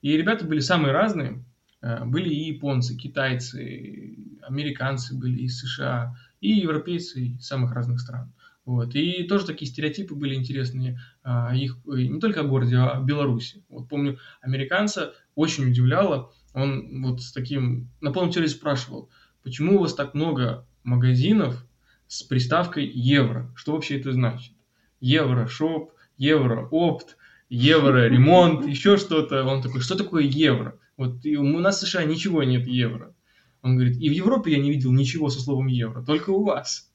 И 0.00 0.16
ребята 0.16 0.44
были 0.44 0.60
самые 0.60 0.92
разные. 0.92 1.44
Э, 1.80 2.04
были 2.04 2.28
и 2.28 2.52
японцы, 2.52 2.96
китайцы, 2.96 4.16
американцы 4.42 5.16
были 5.16 5.42
из 5.42 5.58
США, 5.58 6.16
и 6.40 6.52
европейцы 6.52 7.20
из 7.20 7.46
самых 7.46 7.72
разных 7.72 8.00
стран. 8.00 8.32
Вот. 8.68 8.94
И 8.94 9.22
тоже 9.22 9.46
такие 9.46 9.66
стереотипы 9.66 10.14
были 10.14 10.34
интересные. 10.34 11.00
А, 11.22 11.56
их 11.56 11.78
э, 11.86 12.02
не 12.02 12.20
только 12.20 12.40
о 12.40 12.44
городе, 12.44 12.76
а 12.76 12.90
о 12.90 13.00
Беларуси. 13.00 13.64
Вот 13.70 13.88
помню, 13.88 14.18
американца 14.42 15.14
очень 15.34 15.70
удивляло. 15.70 16.30
Он 16.52 17.02
вот 17.02 17.22
с 17.22 17.32
таким 17.32 17.88
на 18.02 18.12
полном 18.12 18.30
серьезе 18.30 18.56
спрашивал, 18.56 19.08
почему 19.42 19.76
у 19.76 19.80
вас 19.80 19.94
так 19.94 20.12
много 20.12 20.66
магазинов 20.84 21.66
с 22.08 22.22
приставкой 22.22 22.86
евро. 22.86 23.50
Что 23.56 23.72
вообще 23.72 23.98
это 23.98 24.12
значит? 24.12 24.52
Евро-шоп, 25.00 25.94
евро-опт, 26.18 27.16
евро-ремонт, 27.48 28.66
еще 28.66 28.98
что-то. 28.98 29.44
Он 29.44 29.62
такой, 29.62 29.80
что 29.80 29.96
такое 29.96 30.24
евро? 30.24 30.78
Вот 30.98 31.24
и 31.24 31.38
у 31.38 31.58
нас 31.58 31.78
в 31.78 31.86
США 31.86 32.04
ничего 32.04 32.42
нет 32.42 32.66
евро. 32.66 33.14
Он 33.62 33.76
говорит, 33.76 33.96
и 33.96 34.10
в 34.10 34.12
Европе 34.12 34.52
я 34.52 34.58
не 34.58 34.70
видел 34.70 34.92
ничего 34.92 35.30
со 35.30 35.40
словом 35.40 35.68
евро, 35.68 36.04
только 36.04 36.28
у 36.28 36.44
вас. 36.44 36.92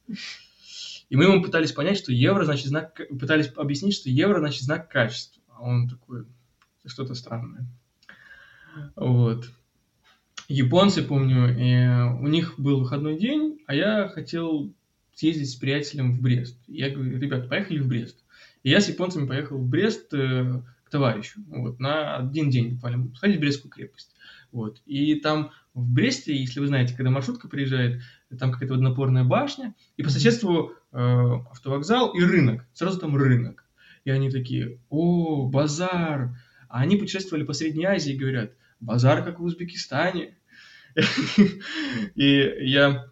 И 1.10 1.16
мы 1.16 1.24
ему 1.24 1.42
пытались 1.42 1.72
понять, 1.72 1.98
что 1.98 2.12
евро 2.12 2.44
значит 2.44 2.66
знак, 2.66 3.00
пытались 3.18 3.50
объяснить, 3.56 3.94
что 3.94 4.10
евро 4.10 4.38
значит 4.38 4.62
знак 4.62 4.88
качества. 4.88 5.42
А 5.48 5.62
он 5.62 5.88
такой, 5.88 6.24
что-то 6.86 7.14
странное. 7.14 7.66
Вот. 8.96 9.48
Японцы, 10.48 11.02
помню, 11.02 11.48
э, 11.48 12.12
у 12.20 12.26
них 12.26 12.58
был 12.58 12.80
выходной 12.80 13.18
день, 13.18 13.60
а 13.66 13.74
я 13.74 14.08
хотел 14.08 14.72
съездить 15.14 15.50
с 15.50 15.54
приятелем 15.54 16.12
в 16.12 16.20
Брест. 16.20 16.58
Я 16.66 16.90
говорю, 16.90 17.18
ребят, 17.18 17.48
поехали 17.48 17.78
в 17.78 17.86
Брест. 17.86 18.18
И 18.62 18.70
я 18.70 18.80
с 18.80 18.88
японцами 18.88 19.26
поехал 19.26 19.58
в 19.58 19.66
Брест 19.66 20.12
э, 20.12 20.62
к 20.84 20.90
товарищу, 20.90 21.40
вот, 21.48 21.78
на 21.80 22.16
один 22.16 22.50
день 22.50 22.74
буквально, 22.74 23.14
сходить 23.14 23.38
в 23.38 23.40
Брестскую 23.40 23.70
крепость. 23.70 24.14
Вот. 24.52 24.80
И 24.86 25.14
там 25.16 25.50
в 25.74 25.90
Бресте, 25.90 26.34
если 26.36 26.60
вы 26.60 26.68
знаете, 26.68 26.94
когда 26.94 27.10
маршрутка 27.10 27.48
приезжает, 27.48 28.00
там 28.38 28.52
какая-то 28.52 28.74
водонапорная 28.74 29.24
башня, 29.24 29.74
и 29.96 30.04
по 30.04 30.10
соседству 30.10 30.72
э, 30.92 30.96
автовокзал 31.50 32.14
и 32.14 32.22
рынок. 32.22 32.64
Сразу 32.72 33.00
там 33.00 33.16
рынок. 33.16 33.64
И 34.04 34.10
они 34.10 34.30
такие, 34.30 34.78
о, 34.88 35.48
базар, 35.48 36.36
А 36.68 36.80
они 36.80 36.96
путешествовали 36.96 37.42
по 37.42 37.54
Средней 37.54 37.86
Азии 37.86 38.14
и 38.14 38.18
говорят, 38.18 38.52
базар 38.80 39.24
как 39.24 39.40
в 39.40 39.44
Узбекистане. 39.44 40.36
И 42.14 42.54
я 42.60 43.06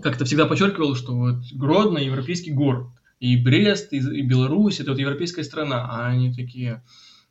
как-то 0.00 0.24
всегда 0.24 0.46
подчеркивал, 0.46 0.96
что 0.96 1.14
вот 1.14 1.42
Гродно– 1.52 1.98
европейский 1.98 2.52
город. 2.52 2.88
И 3.18 3.36
Брест, 3.36 3.92
и 3.92 4.22
Беларусь– 4.22 4.80
это 4.80 4.92
вот 4.92 5.00
европейская 5.00 5.44
страна. 5.44 5.86
А 5.90 6.06
они 6.06 6.32
такие, 6.32 6.82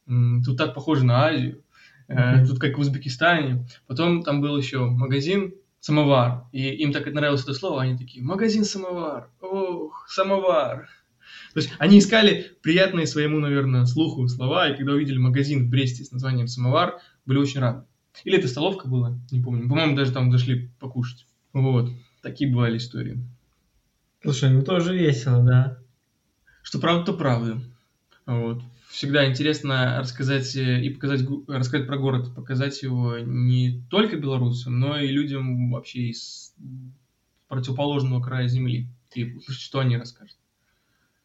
тут 0.05 0.57
так 0.57 0.75
похоже 0.75 1.05
на 1.05 1.25
Азию. 1.25 1.63
Э, 2.09 2.45
тут 2.45 2.59
как 2.59 2.77
в 2.77 2.81
Узбекистане. 2.81 3.65
Потом 3.87 4.23
там 4.23 4.41
был 4.41 4.57
еще 4.57 4.85
магазин 4.85 5.53
самовар. 5.79 6.45
И 6.51 6.69
им 6.69 6.91
так 6.91 7.05
нравилось 7.05 7.43
это 7.43 7.53
слово, 7.53 7.83
они 7.83 7.97
такие, 7.97 8.23
магазин 8.23 8.65
самовар, 8.65 9.29
ох, 9.39 10.07
самовар. 10.09 10.89
То 11.53 11.59
есть 11.59 11.71
они 11.77 11.99
искали 11.99 12.51
приятные 12.61 13.07
своему, 13.07 13.39
наверное, 13.39 13.85
слуху 13.85 14.27
слова, 14.27 14.69
и 14.69 14.75
когда 14.75 14.93
увидели 14.93 15.17
магазин 15.17 15.65
в 15.65 15.69
Бресте 15.69 16.03
с 16.03 16.11
названием 16.11 16.47
«Самовар», 16.47 16.99
были 17.25 17.37
очень 17.37 17.59
рады. 17.59 17.85
Или 18.23 18.37
это 18.37 18.47
столовка 18.47 18.87
была, 18.87 19.17
не 19.31 19.41
помню. 19.41 19.69
По-моему, 19.69 19.95
даже 19.95 20.11
там 20.11 20.31
зашли 20.31 20.69
покушать. 20.79 21.27
Вот. 21.53 21.91
Такие 22.21 22.51
бывали 22.51 22.77
истории. 22.77 23.23
Слушай, 24.21 24.49
ну 24.49 24.63
тоже 24.63 24.97
весело, 24.97 25.43
да. 25.43 25.77
Что 26.61 26.79
правда, 26.79 27.11
то 27.11 27.17
правда. 27.17 27.61
Вот. 28.25 28.61
Всегда 28.89 29.29
интересно 29.29 29.99
рассказать 29.99 30.55
э, 30.55 30.81
и 30.81 30.89
показать, 30.89 31.21
рассказать 31.47 31.85
про 31.85 31.97
город, 31.97 32.33
показать 32.33 32.81
его 32.81 33.19
не 33.19 33.83
только 33.89 34.17
белорусам, 34.17 34.79
но 34.79 34.99
и 34.99 35.07
людям 35.07 35.71
вообще 35.71 36.07
из 36.07 36.55
противоположного 37.47 38.21
края 38.21 38.47
земли. 38.47 38.87
И 39.13 39.39
что 39.47 39.79
они 39.79 39.95
расскажут. 39.95 40.37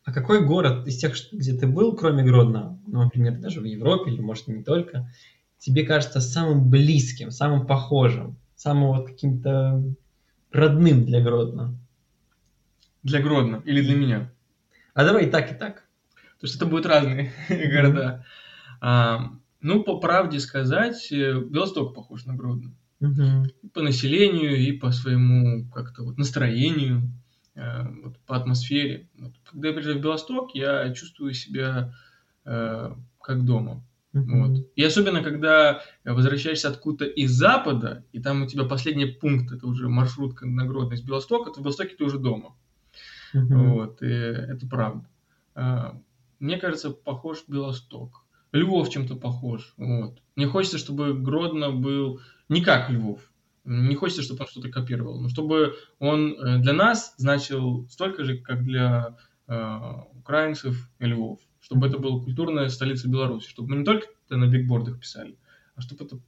А 0.04 0.12
какой 0.12 0.44
город 0.44 0.86
из 0.86 0.98
тех, 0.98 1.14
где 1.32 1.54
ты 1.54 1.66
был, 1.66 1.96
кроме 1.96 2.22
Гродно, 2.22 2.78
ну, 2.86 3.04
например, 3.04 3.38
даже 3.38 3.62
в 3.62 3.64
Европе, 3.64 4.10
или, 4.10 4.20
может, 4.20 4.46
не 4.48 4.62
только, 4.62 5.10
тебе 5.58 5.86
кажется 5.86 6.20
самым 6.20 6.68
близким, 6.68 7.30
самым 7.30 7.66
похожим, 7.66 8.36
самым 8.56 8.88
вот 8.88 9.06
каким-то 9.06 9.82
родным 10.52 11.06
для 11.06 11.22
Гродно? 11.22 11.78
Для 13.02 13.22
Гродно 13.22 13.62
или 13.64 13.80
для 13.80 13.96
меня? 13.96 14.30
А 14.92 15.04
давай 15.04 15.26
и 15.26 15.30
так, 15.30 15.50
и 15.50 15.54
так. 15.54 15.83
То 16.44 16.46
есть 16.46 16.56
это 16.56 16.66
будут 16.66 16.84
разные 16.84 17.32
города. 17.48 18.26
А, 18.78 19.30
ну, 19.62 19.82
по 19.82 19.98
правде 19.98 20.40
сказать, 20.40 21.10
э, 21.10 21.40
Белосток 21.40 21.94
похож 21.94 22.26
на 22.26 22.34
Гродно. 22.34 22.74
По 23.72 23.80
населению, 23.80 24.54
и 24.54 24.72
по 24.72 24.92
своему 24.92 25.66
как-то 25.70 26.02
вот 26.02 26.18
настроению. 26.18 27.10
Э, 27.54 27.88
вот, 28.02 28.18
по 28.26 28.36
атмосфере. 28.36 29.08
Вот, 29.16 29.32
когда 29.50 29.68
я 29.68 29.72
приезжаю 29.72 30.00
в 30.00 30.02
Белосток, 30.02 30.54
я 30.54 30.92
чувствую 30.92 31.32
себя 31.32 31.94
э, 32.44 32.94
как 33.22 33.44
дома. 33.46 33.82
Вот. 34.12 34.68
И 34.76 34.84
особенно, 34.84 35.22
когда 35.22 35.80
возвращаешься 36.04 36.68
откуда-то 36.68 37.06
из 37.06 37.30
Запада, 37.30 38.04
и 38.12 38.20
там 38.20 38.42
у 38.42 38.46
тебя 38.46 38.64
последний 38.64 39.06
пункт, 39.06 39.50
это 39.50 39.66
уже 39.66 39.88
маршрутка 39.88 40.44
на 40.44 40.66
Гродно 40.66 40.92
из 40.92 41.00
Белостока, 41.00 41.50
то 41.50 41.60
в 41.60 41.62
Белостоке 41.62 41.96
ты 41.96 42.04
уже 42.04 42.18
дома. 42.18 42.54
Mm-hmm. 43.34 43.54
Вот, 43.54 44.02
и 44.02 44.08
это 44.08 44.66
правда. 44.68 45.08
Мне 46.38 46.58
кажется, 46.58 46.90
похож 46.90 47.44
Белосток. 47.48 48.24
Львов 48.52 48.88
чем-то 48.90 49.16
похож. 49.16 49.74
Вот. 49.76 50.22
Мне 50.36 50.46
хочется, 50.46 50.78
чтобы 50.78 51.14
Гродно 51.14 51.72
был 51.72 52.20
не 52.48 52.62
как 52.62 52.90
Львов. 52.90 53.20
Не 53.64 53.94
хочется, 53.94 54.22
чтобы 54.22 54.42
он 54.42 54.46
что-то 54.46 54.68
копировал, 54.68 55.20
но 55.20 55.28
чтобы 55.28 55.74
он 55.98 56.34
э, 56.34 56.58
для 56.58 56.74
нас 56.74 57.14
значил 57.16 57.88
столько 57.88 58.22
же, 58.22 58.36
как 58.38 58.62
для 58.62 59.16
э, 59.48 59.78
украинцев 60.12 60.90
и 60.98 61.06
львов. 61.06 61.40
Чтобы 61.60 61.86
это 61.86 61.98
была 61.98 62.22
культурная 62.22 62.68
столица 62.68 63.08
Беларуси. 63.08 63.48
Чтобы 63.48 63.70
мы 63.70 63.76
не 63.76 63.84
только 63.84 64.06
это 64.26 64.36
на 64.36 64.48
бигбордах 64.48 65.00
писали, 65.00 65.38
а 65.74 65.80
чтобы 65.80 66.04
это 66.04 66.18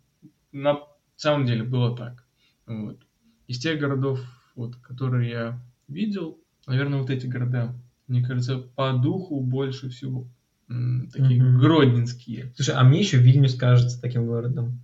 на 0.51 0.81
самом 1.15 1.47
деле 1.47 1.63
было 1.63 1.95
так. 1.95 2.25
Вот. 2.67 2.99
Из 3.47 3.59
тех 3.59 3.79
городов, 3.79 4.21
вот, 4.55 4.77
которые 4.77 5.31
я 5.31 5.61
видел, 5.89 6.41
наверное, 6.67 7.01
вот 7.01 7.11
эти 7.11 7.27
города, 7.27 7.75
мне 8.09 8.25
кажется, 8.25 8.59
по 8.59 8.93
духу 8.93 9.41
больше 9.41 9.89
всего 9.89 10.27
такие 10.69 11.41
mm-hmm. 11.41 11.59
гродненские. 11.59 12.53
Слушай, 12.57 12.75
а 12.75 12.83
мне 12.83 13.01
еще 13.01 13.19
Вильнюс 13.19 13.55
кажется 13.55 14.01
таким 14.01 14.27
городом. 14.27 14.81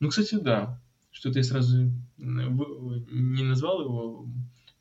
Ну, 0.00 0.08
кстати, 0.08 0.36
да. 0.36 0.80
Что-то 1.10 1.38
я 1.38 1.44
сразу 1.44 1.90
не 2.16 3.42
назвал 3.42 3.82
его, 3.82 4.28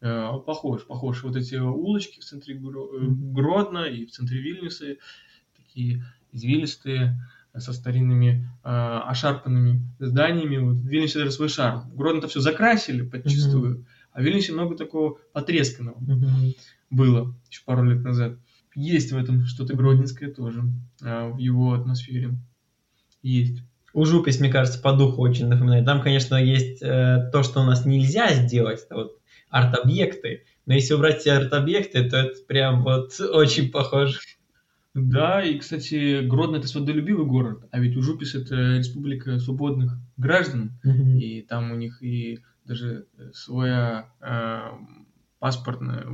э, 0.01 0.07
а 0.07 0.37
похож, 0.39 0.85
похож. 0.85 1.23
Вот 1.23 1.35
эти 1.35 1.55
улочки 1.55 2.19
в 2.19 2.23
центре 2.23 2.55
э, 2.55 2.59
Гродно 2.59 3.85
и 3.85 4.05
в 4.05 4.11
центре 4.11 4.41
Вильнюса, 4.41 4.95
такие 5.55 6.03
извилистые, 6.31 7.19
со 7.55 7.71
старинными 7.71 8.49
э, 8.63 8.69
ошарпанными 8.69 9.81
зданиями. 9.99 10.57
Вот 10.57 10.77
в 10.77 10.87
Вильнюсе 10.87 11.19
даже 11.19 11.31
свой 11.31 11.49
шарм. 11.49 11.91
Гродно-то 11.95 12.27
все 12.27 12.39
закрасили 12.39 13.03
подчистую, 13.03 13.77
mm-hmm. 13.77 13.85
а 14.13 14.21
в 14.21 14.23
Вильнюсе 14.23 14.53
много 14.53 14.75
такого 14.75 15.19
потресканного 15.33 15.99
mm-hmm. 15.99 16.57
Было 16.93 17.35
еще 17.49 17.61
пару 17.65 17.83
лет 17.83 18.03
назад. 18.03 18.37
Есть 18.75 19.11
в 19.11 19.17
этом 19.17 19.45
что-то 19.45 19.75
гродненское 19.75 20.31
тоже, 20.31 20.63
э, 21.01 21.29
в 21.29 21.37
его 21.37 21.73
атмосфере. 21.73 22.37
Есть. 23.21 23.63
Ужупись, 23.93 24.39
мне 24.39 24.49
кажется, 24.49 24.81
по 24.81 24.93
духу 24.93 25.21
очень 25.21 25.47
напоминает. 25.47 25.85
Там, 25.85 26.01
конечно, 26.01 26.35
есть 26.35 26.81
э, 26.81 27.29
то, 27.31 27.43
что 27.43 27.61
у 27.61 27.63
нас 27.63 27.85
нельзя 27.85 28.33
сделать, 28.33 28.83
это 28.83 28.95
вот 28.95 29.19
арт-объекты. 29.49 30.45
Но 30.65 30.73
если 30.73 30.95
убрать 30.95 31.19
все 31.19 31.33
арт-объекты, 31.33 32.09
то 32.09 32.17
это 32.17 32.41
прям 32.47 32.83
вот 32.83 33.19
очень 33.33 33.71
похоже. 33.71 34.19
Да, 34.95 35.43
и, 35.43 35.57
кстати, 35.57 36.25
Гродно– 36.25 36.55
это 36.57 36.67
свободолюбивый 36.67 37.25
город, 37.25 37.67
а 37.71 37.79
ведь 37.79 37.97
Ужупис– 37.97 38.35
это 38.35 38.77
республика 38.77 39.39
свободных 39.39 39.97
граждан, 40.17 40.79
mm-hmm. 40.85 41.17
и 41.17 41.41
там 41.41 41.71
у 41.71 41.75
них 41.75 42.03
и 42.03 42.39
даже 42.65 43.07
своя 43.33 44.11
э, 44.21 44.61
паспортная, 45.43 46.05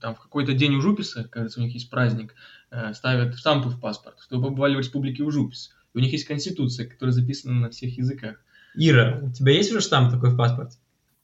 там 0.00 0.14
в 0.14 0.20
какой-то 0.20 0.54
день 0.54 0.74
Ужуписа, 0.74 1.24
кажется, 1.24 1.60
у 1.60 1.62
них 1.62 1.74
есть 1.74 1.90
праздник, 1.90 2.34
э, 2.70 2.94
ставят 2.94 3.36
штампы 3.36 3.68
в 3.68 3.78
паспорт, 3.78 4.20
чтобы 4.20 4.48
побывали 4.48 4.76
в 4.76 4.78
республике 4.78 5.22
Ужупис 5.22 5.76
у 5.96 5.98
них 5.98 6.12
есть 6.12 6.26
конституция, 6.26 6.86
которая 6.86 7.12
записана 7.12 7.54
на 7.54 7.70
всех 7.70 7.96
языках. 7.96 8.36
Ира, 8.74 9.18
у 9.22 9.32
тебя 9.32 9.52
есть 9.52 9.70
уже 9.70 9.80
штамп 9.80 10.12
такой 10.12 10.30
в 10.30 10.36
паспорте? 10.36 10.76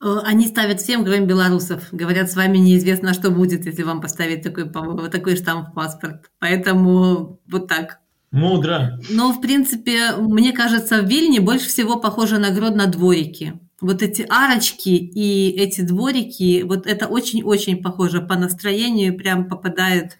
Э, 0.02 0.20
они 0.24 0.46
ставят 0.46 0.80
всем, 0.80 1.04
кроме 1.04 1.26
белорусов. 1.26 1.88
Говорят, 1.92 2.30
с 2.30 2.36
вами 2.36 2.56
неизвестно, 2.56 3.12
что 3.12 3.30
будет, 3.30 3.66
если 3.66 3.82
вам 3.82 4.00
поставить 4.00 4.42
такой, 4.42 4.70
такой 5.10 5.36
штамп 5.36 5.68
в 5.68 5.74
паспорт. 5.74 6.30
Поэтому 6.38 7.38
вот 7.46 7.68
так. 7.68 7.98
Мудро. 8.30 8.98
Но, 9.10 9.34
в 9.34 9.42
принципе, 9.42 10.12
мне 10.16 10.52
кажется, 10.52 11.02
в 11.02 11.06
Вильне 11.06 11.40
больше 11.40 11.68
всего 11.68 12.00
похоже 12.00 12.38
на 12.38 12.50
Гродно 12.50 12.86
дворики. 12.86 13.60
Вот 13.82 14.02
эти 14.02 14.22
арочки 14.22 14.88
и 14.88 15.50
эти 15.50 15.82
дворики, 15.82 16.62
вот 16.62 16.86
это 16.86 17.08
очень-очень 17.08 17.82
похоже 17.82 18.22
по 18.22 18.36
настроению, 18.36 19.16
прям 19.18 19.48
попадает 19.48 20.18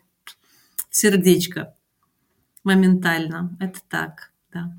в 0.91 0.97
сердечко 0.97 1.75
моментально. 2.65 3.57
Это 3.61 3.81
так 3.89 4.33
да. 4.53 4.73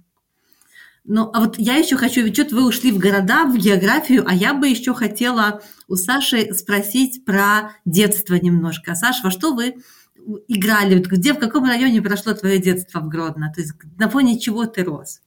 Ну, 1.06 1.30
а 1.34 1.42
вот 1.42 1.58
я 1.58 1.76
еще 1.76 1.98
хочу, 1.98 2.22
ведь 2.22 2.36
что-то 2.36 2.56
вы 2.56 2.66
ушли 2.66 2.92
в 2.92 2.98
города, 2.98 3.46
в 3.46 3.58
географию, 3.58 4.24
а 4.26 4.34
я 4.34 4.54
бы 4.54 4.70
еще 4.70 4.94
хотела 4.94 5.62
у 5.90 5.96
Саши 5.96 6.54
спросить 6.54 7.26
про 7.26 7.74
детство 7.84 8.36
немножко. 8.36 8.96
Саша, 8.96 9.22
во 9.24 9.32
что 9.32 9.54
вы 9.54 9.76
играли? 10.48 11.00
Где, 11.00 11.34
в 11.34 11.40
каком 11.40 11.66
районе 11.66 12.02
прошло 12.02 12.34
твое 12.34 12.58
детство 12.58 13.02
в 13.02 13.10
Гродно? 13.10 13.52
То 13.54 13.60
есть 13.60 13.74
на 13.98 14.10
фоне 14.10 14.40
чего 14.40 14.66
ты 14.66 14.86
рос? 14.86 15.20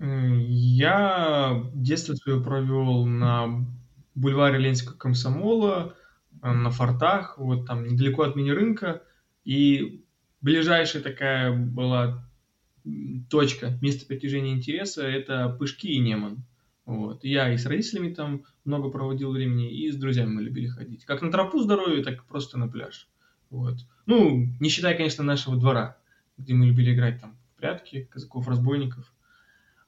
Я 0.00 1.62
детство 1.74 2.14
свое 2.14 2.42
провел 2.42 3.04
на 3.04 3.66
бульваре 4.14 4.58
Ленинского 4.58 4.96
комсомола, 4.96 5.94
на 6.42 6.70
фортах, 6.70 7.36
вот 7.36 7.66
там 7.66 7.86
недалеко 7.86 8.22
от 8.22 8.34
мини-рынка. 8.34 9.02
И 9.44 10.04
ближайшая 10.40 11.02
такая 11.02 11.52
была 11.52 12.26
точка, 13.28 13.78
место 13.82 14.06
притяжения 14.06 14.54
интереса– 14.54 15.02
это 15.06 15.50
Пышки 15.50 15.88
и 15.88 15.98
Неман. 15.98 16.44
Вот. 16.86 17.22
Я 17.22 17.52
и 17.52 17.58
с 17.58 17.66
родителями 17.66 18.14
там 18.14 18.44
много 18.64 18.88
проводил 18.88 19.32
времени, 19.32 19.70
и 19.70 19.90
с 19.90 19.96
друзьями 19.96 20.30
мы 20.30 20.42
любили 20.42 20.66
ходить. 20.66 21.04
Как 21.04 21.20
на 21.20 21.30
тропу 21.30 21.60
здоровья, 21.60 22.02
так 22.02 22.14
и 22.14 22.26
просто 22.26 22.58
на 22.58 22.68
пляж. 22.68 23.08
Вот. 23.50 23.76
Ну, 24.06 24.48
не 24.60 24.70
считая, 24.70 24.96
конечно, 24.96 25.22
нашего 25.22 25.56
двора, 25.56 25.98
где 26.38 26.54
мы 26.54 26.66
любили 26.66 26.94
играть 26.94 27.20
там 27.20 27.36
в 27.54 27.60
прятки, 27.60 28.08
казаков-разбойников. 28.10 29.12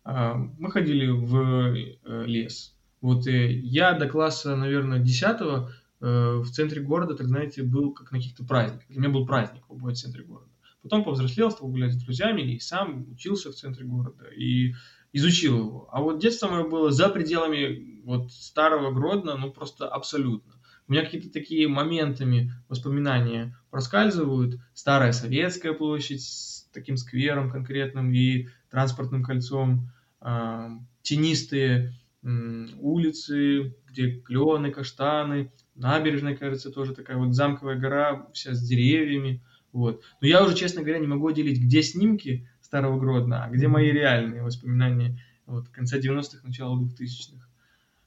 А, 0.04 0.34
мы 0.34 0.70
ходили 0.70 1.08
в 1.08 1.74
э, 1.74 2.26
лес. 2.26 2.74
Вот 3.00 3.26
и 3.26 3.58
я 3.60 3.94
до 3.94 4.08
класса, 4.08 4.56
наверное, 4.56 4.98
10 4.98 5.24
э, 5.24 5.66
в 6.00 6.50
центре 6.50 6.80
города, 6.80 7.14
так 7.14 7.26
знаете, 7.26 7.62
был 7.62 7.92
как 7.92 8.12
на 8.12 8.18
каких-то 8.18 8.44
праздниках. 8.44 8.88
Для 8.88 9.00
меня 9.00 9.10
был 9.10 9.26
праздник 9.26 9.62
в 9.68 9.92
центре 9.94 10.24
города. 10.24 10.50
Потом 10.82 11.04
повзрослел, 11.04 11.50
стал 11.50 11.68
гулять 11.68 11.92
с 11.92 12.02
друзьями 12.02 12.42
и 12.42 12.58
сам 12.58 13.10
учился 13.12 13.52
в 13.52 13.54
центре 13.54 13.84
города 13.84 14.24
и 14.36 14.74
изучил 15.12 15.58
его. 15.58 15.88
А 15.92 16.00
вот 16.00 16.20
детство 16.20 16.48
мое 16.48 16.68
было 16.68 16.90
за 16.90 17.08
пределами 17.08 18.02
вот 18.04 18.32
старого 18.32 18.90
Гродно, 18.92 19.36
ну 19.36 19.52
просто 19.52 19.88
абсолютно. 19.88 20.54
У 20.88 20.92
меня 20.92 21.04
какие-то 21.04 21.30
такие 21.30 21.68
моментами 21.68 22.52
воспоминания 22.68 23.56
проскальзывают. 23.70 24.60
Старая 24.74 25.12
Советская 25.12 25.72
площадь, 25.72 26.66
таким 26.72 26.96
сквером 26.96 27.50
конкретным 27.50 28.12
и 28.12 28.48
транспортным 28.72 29.22
кольцом, 29.22 29.90
э, 30.20 30.68
тенистые 31.02 31.94
улицы, 32.24 33.74
где 33.88 34.12
клены, 34.12 34.70
каштаны, 34.70 35.50
набережная, 35.74 36.36
кажется, 36.36 36.70
тоже 36.70 36.94
такая 36.94 37.16
вот 37.16 37.34
замковая 37.34 37.76
гора, 37.76 38.28
вся 38.32 38.54
с 38.54 38.62
деревьями, 38.62 39.42
вот. 39.72 40.02
Но 40.20 40.28
я 40.28 40.44
уже, 40.44 40.54
честно 40.54 40.82
говоря, 40.82 41.00
не 41.00 41.08
могу 41.08 41.28
отделить, 41.28 41.60
где 41.60 41.82
снимки 41.82 42.48
Старого 42.60 42.98
Гродно, 42.98 43.44
а 43.44 43.50
где 43.50 43.68
мои 43.68 43.90
реальные 43.90 44.42
воспоминания 44.42 45.20
вот, 45.46 45.68
конца 45.68 45.98
90-х, 45.98 46.46
начала 46.46 46.80
2000-х. 46.80 47.46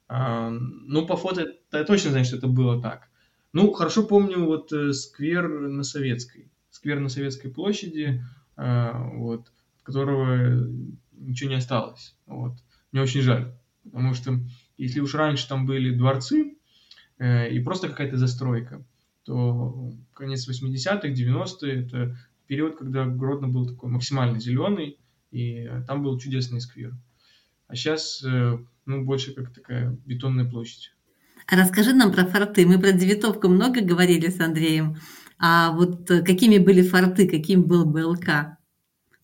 А, 0.08 0.50
ну, 0.50 1.06
по 1.06 1.18
фото 1.18 1.54
я 1.72 1.84
точно 1.84 2.12
знаю, 2.12 2.26
что 2.26 2.38
это 2.38 2.48
было 2.48 2.82
так. 2.82 3.10
Ну, 3.54 3.72
хорошо 3.74 4.04
помню 4.04 4.46
вот 4.46 4.72
э, 4.72 4.94
сквер 4.94 5.48
на 5.50 5.84
Советской. 5.84 6.52
Сквер 6.70 7.00
на 7.00 7.10
Советской 7.10 7.50
площади, 7.50 8.24
а, 8.56 9.10
вот, 9.14 9.42
от 9.42 9.55
которого 9.86 10.68
ничего 11.12 11.50
не 11.50 11.56
осталось. 11.56 12.16
Вот. 12.26 12.54
Мне 12.92 13.02
очень 13.02 13.22
жаль, 13.22 13.54
потому 13.84 14.14
что 14.14 14.40
если 14.78 15.00
уж 15.00 15.14
раньше 15.16 15.48
там 15.48 15.66
были 15.66 15.96
дворцы 15.96 16.58
э, 17.18 17.52
и 17.52 17.60
просто 17.64 17.90
какая-то 17.90 18.18
застройка, 18.18 18.84
то 19.24 19.94
конец 20.14 20.50
80-х, 20.50 21.08
90-е– 21.08 21.86
это 21.86 22.18
период, 22.48 22.78
когда 22.78 23.06
Гродно 23.06 23.48
был 23.48 23.68
такой 23.68 23.90
максимально 23.90 24.40
зеленый, 24.40 25.00
и 25.32 25.70
там 25.88 26.04
был 26.04 26.20
чудесный 26.20 26.62
сквер. 26.62 26.94
А 27.68 27.76
сейчас, 27.76 28.24
э, 28.24 28.58
ну, 28.86 29.04
больше 29.04 29.34
как 29.34 29.54
такая 29.54 29.98
бетонная 30.06 30.46
площадь. 30.46 30.92
А 31.48 31.56
расскажи 31.56 31.94
нам 31.94 32.12
про 32.12 32.26
форты. 32.26 32.66
Мы 32.66 32.80
про 32.80 32.92
девятовку 32.92 33.50
много 33.50 33.82
говорили 33.82 34.30
с 34.30 34.40
Андреем. 34.40 34.98
А 35.38 35.72
вот 35.72 36.10
э, 36.10 36.24
какими 36.24 36.58
были 36.58 36.82
форты, 36.82 37.28
каким 37.28 37.64
был 37.64 37.86
БЛК 37.86 38.58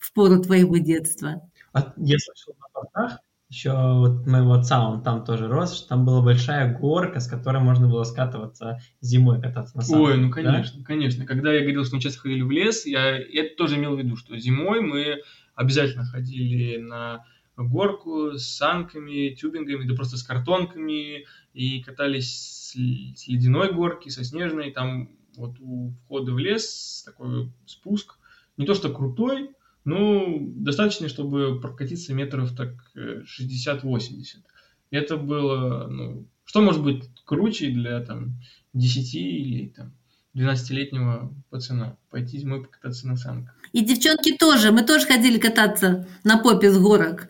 в 0.01 0.11
пору 0.13 0.41
твоего 0.41 0.77
детства? 0.77 1.49
А 1.73 1.93
я 1.95 2.17
слышал 2.19 2.53
на 2.59 2.67
фортах, 2.73 3.19
еще 3.49 3.71
вот 3.71 4.25
моего 4.27 4.53
отца, 4.53 4.87
он 4.87 5.03
там 5.03 5.23
тоже 5.25 5.47
рос, 5.47 5.77
что 5.77 5.89
там 5.89 6.05
была 6.05 6.21
большая 6.21 6.77
горка, 6.77 7.19
с 7.19 7.27
которой 7.27 7.61
можно 7.61 7.87
было 7.87 8.03
скатываться 8.03 8.79
зимой, 9.01 9.41
кататься 9.41 9.77
на 9.77 9.83
санках. 9.83 10.07
Ой, 10.07 10.17
ну 10.17 10.31
конечно, 10.31 10.79
да? 10.79 10.85
конечно. 10.85 11.25
Когда 11.25 11.53
я 11.53 11.61
говорил, 11.61 11.85
что 11.85 11.95
мы 11.95 12.01
часто 12.01 12.19
ходили 12.19 12.41
в 12.41 12.51
лес, 12.51 12.85
я 12.85 13.17
это 13.17 13.55
тоже 13.55 13.75
имел 13.75 13.95
в 13.95 13.99
виду, 13.99 14.15
что 14.15 14.37
зимой 14.37 14.81
мы 14.81 15.21
обязательно 15.53 16.05
ходили 16.05 16.77
на 16.77 17.25
горку 17.57 18.37
с 18.37 18.43
санками, 18.43 19.35
тюбингами, 19.35 19.87
да 19.87 19.95
просто 19.95 20.17
с 20.17 20.23
картонками, 20.23 21.25
и 21.53 21.83
катались 21.83 22.31
с, 22.31 22.71
с 22.71 23.27
ледяной 23.27 23.73
горки, 23.73 24.09
со 24.09 24.23
снежной, 24.23 24.71
там 24.71 25.09
вот 25.35 25.57
у 25.59 25.91
входа 26.05 26.31
в 26.31 26.39
лес 26.39 27.03
такой 27.05 27.51
спуск, 27.65 28.17
не 28.57 28.65
то 28.65 28.73
что 28.73 28.93
крутой, 28.93 29.51
ну, 29.83 30.53
достаточно, 30.55 31.09
чтобы 31.09 31.59
прокатиться 31.59 32.13
метров 32.13 32.55
так 32.55 32.69
60-80. 32.95 34.09
Э, 34.11 34.97
Это 34.97 35.17
было, 35.17 35.87
ну, 35.87 36.27
что 36.45 36.61
может 36.61 36.83
быть 36.83 37.09
круче 37.25 37.69
для 37.69 37.99
там 38.01 38.39
10 38.73 39.15
или 39.15 39.67
там 39.69 39.93
12-летнего 40.35 41.33
пацана 41.49 41.97
пойти 42.09 42.37
зимой 42.39 42.63
покататься 42.63 43.07
на 43.07 43.17
санках. 43.17 43.55
И 43.73 43.83
девчонки 43.83 44.35
тоже, 44.37 44.71
мы 44.71 44.83
тоже 44.83 45.05
ходили 45.05 45.39
кататься 45.39 46.07
на 46.23 46.37
попе 46.37 46.71
с 46.71 46.77
горок. 46.77 47.27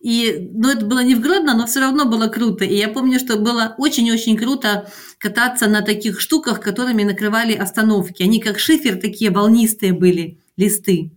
И, 0.00 0.50
ну, 0.52 0.68
это 0.68 0.84
было 0.84 1.04
не 1.04 1.14
в 1.14 1.20
Гродно, 1.20 1.56
но 1.56 1.66
все 1.66 1.78
равно 1.78 2.06
было 2.06 2.26
круто. 2.26 2.64
И 2.64 2.74
я 2.74 2.88
помню, 2.88 3.20
что 3.20 3.38
было 3.38 3.76
очень-очень 3.78 4.36
круто 4.36 4.90
кататься 5.18 5.68
на 5.68 5.82
таких 5.82 6.20
штуках, 6.20 6.60
которыми 6.60 7.04
накрывали 7.04 7.52
остановки. 7.52 8.24
Они 8.24 8.40
как 8.40 8.58
шифер, 8.58 8.96
такие 8.96 9.30
волнистые 9.30 9.92
были, 9.92 10.40
листы 10.56 11.12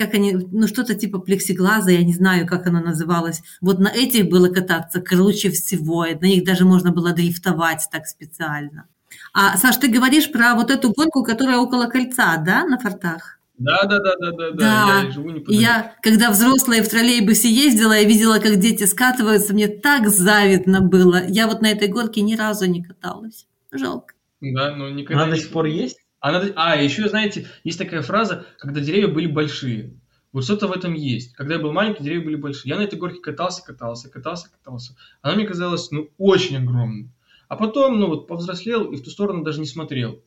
как 0.00 0.14
они, 0.14 0.32
ну 0.32 0.66
что-то 0.66 0.94
типа 0.94 1.18
плексиглаза, 1.18 1.90
я 1.90 2.02
не 2.02 2.14
знаю, 2.14 2.46
как 2.46 2.66
оно 2.66 2.80
называлось. 2.80 3.42
Вот 3.60 3.78
на 3.78 3.88
этих 3.88 4.30
было 4.30 4.48
кататься 4.48 5.02
круче 5.02 5.50
всего, 5.50 6.06
на 6.06 6.24
них 6.24 6.42
даже 6.42 6.64
можно 6.64 6.90
было 6.90 7.12
дрифтовать 7.12 7.86
так 7.92 8.06
специально. 8.06 8.86
А, 9.34 9.58
Саш, 9.58 9.76
ты 9.76 9.88
говоришь 9.88 10.32
про 10.32 10.54
вот 10.54 10.70
эту 10.70 10.90
гонку, 10.92 11.22
которая 11.22 11.58
около 11.58 11.86
кольца, 11.86 12.38
да, 12.38 12.64
на 12.64 12.78
фортах? 12.78 13.40
Да, 13.58 13.82
да, 13.84 13.98
да, 13.98 14.14
да, 14.18 14.32
да, 14.32 14.50
да. 14.52 15.02
Я 15.04 15.10
живу 15.10 15.28
неподалеку. 15.28 15.52
Я, 15.52 15.92
когда 16.00 16.30
взрослая 16.30 16.82
в 16.82 16.88
троллейбусе 16.88 17.52
ездила, 17.52 17.92
я 17.92 18.04
видела, 18.04 18.38
как 18.38 18.56
дети 18.56 18.84
скатываются, 18.84 19.52
мне 19.52 19.68
так 19.68 20.08
завидно 20.08 20.80
было. 20.80 21.26
Я 21.28 21.46
вот 21.46 21.60
на 21.60 21.70
этой 21.70 21.88
горке 21.88 22.22
ни 22.22 22.36
разу 22.36 22.64
не 22.64 22.82
каталась. 22.82 23.46
Жалко. 23.70 24.14
Да, 24.40 24.74
но 24.74 24.88
никогда. 24.88 25.24
Она 25.24 25.32
до 25.32 25.38
сих 25.38 25.50
пор 25.50 25.66
есть? 25.66 25.98
А, 26.20 26.32
надо... 26.32 26.52
а, 26.54 26.76
еще, 26.76 27.08
знаете, 27.08 27.46
есть 27.64 27.78
такая 27.78 28.02
фраза, 28.02 28.46
когда 28.58 28.80
деревья 28.80 29.08
были 29.08 29.26
большие. 29.26 29.94
Вот 30.32 30.44
что-то 30.44 30.68
в 30.68 30.72
этом 30.72 30.94
есть. 30.94 31.32
Когда 31.34 31.54
я 31.54 31.60
был 31.60 31.72
маленький, 31.72 32.04
деревья 32.04 32.24
были 32.24 32.36
большие. 32.36 32.70
Я 32.70 32.76
на 32.76 32.82
этой 32.82 32.98
горке 32.98 33.20
катался, 33.20 33.64
катался, 33.64 34.10
катался, 34.10 34.50
катался. 34.50 34.96
Она 35.22 35.34
мне 35.34 35.46
казалась, 35.46 35.90
ну, 35.90 36.10
очень 36.18 36.58
огромной. 36.58 37.10
А 37.48 37.56
потом, 37.56 37.98
ну, 37.98 38.06
вот 38.06 38.28
повзрослел 38.28 38.92
и 38.92 38.96
в 38.96 39.02
ту 39.02 39.10
сторону 39.10 39.42
даже 39.42 39.58
не 39.60 39.66
смотрел. 39.66 40.22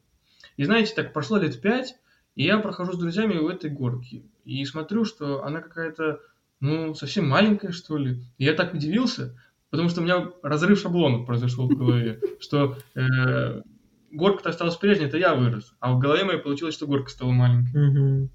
И 0.58 0.66
знаете, 0.66 0.94
так 0.94 1.14
прошло 1.14 1.38
лет 1.38 1.62
пять, 1.62 1.96
и 2.36 2.44
я 2.44 2.58
прохожу 2.58 2.94
с 2.94 2.98
друзьями 2.98 3.38
у 3.38 3.48
этой 3.48 3.70
горки. 3.70 4.26
И 4.44 4.66
смотрю, 4.66 5.06
что 5.06 5.44
она 5.44 5.62
какая-то, 5.62 6.20
ну, 6.60 6.94
совсем 6.96 7.30
маленькая, 7.30 7.72
что 7.72 7.98
ли. 7.98 8.24
И 8.38 8.44
я 8.44 8.54
так 8.54 8.74
удивился, 8.74 9.39
потому 9.70 9.89
что 9.89 10.02
у 10.02 10.04
меня 10.04 10.32
разрыв 10.41 10.80
шаблонов 10.80 11.26
произошел 11.26 11.68
в 11.68 11.78
голове, 11.78 12.20
что 12.39 12.78
э, 12.96 13.62
горка-то 14.14 14.49
осталась 14.49 14.76
прежней, 14.76 15.05
это 15.05 15.18
я 15.18 15.36
вырос. 15.36 15.74
А 15.80 15.93
в 15.93 15.99
голове 15.99 16.24
моей 16.24 16.39
получилось, 16.39 16.76
что 16.76 16.88
горка 16.88 17.09
стала 17.09 17.32
маленькой. 17.32 18.30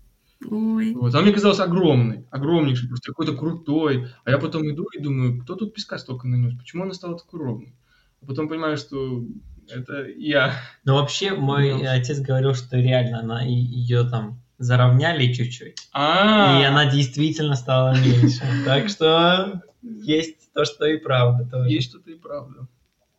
Ой. 0.48 0.94
Вот. 0.94 1.14
Она 1.14 1.22
мне 1.22 1.32
казалась 1.32 1.58
огромной, 1.58 2.26
огромнейшей, 2.30 2.88
просто 2.88 3.10
какой-то 3.10 3.36
крутой. 3.36 4.08
А 4.24 4.30
я 4.30 4.38
потом 4.38 4.68
иду 4.70 4.86
и 4.96 5.00
думаю, 5.00 5.40
кто 5.42 5.56
тут 5.56 5.74
песка 5.74 5.98
столько 5.98 6.28
нанес? 6.28 6.54
Почему 6.56 6.84
она 6.84 6.94
стала 6.94 7.18
такой 7.18 7.40
ровной? 7.40 7.74
А 8.22 8.26
потом 8.26 8.48
понимаю, 8.48 8.76
что 8.76 9.24
это 9.68 10.06
я. 10.06 10.54
Ну, 10.84 10.94
вообще, 10.94 11.32
мой 11.34 11.74
ну, 11.74 11.84
отец 11.88 12.20
говорил, 12.20 12.54
что 12.54 12.76
реально 12.76 13.20
она 13.20 13.42
ее 13.42 14.08
там 14.08 14.40
заровняли 14.58 15.32
чуть-чуть. 15.32 15.88
А-а-а. 15.92 16.60
И 16.60 16.64
она 16.64 16.90
действительно 16.90 17.54
стала 17.54 17.94
меньше. 17.94 18.42
Так 18.64 18.88
что 18.88 19.62
есть 19.82 20.52
то, 20.52 20.64
что 20.64 20.86
и 20.86 20.98
правда 20.98 21.48
тоже. 21.50 21.70
Есть 21.70 21.90
что-то 21.90 22.10
и 22.10 22.14
правда. 22.14 22.68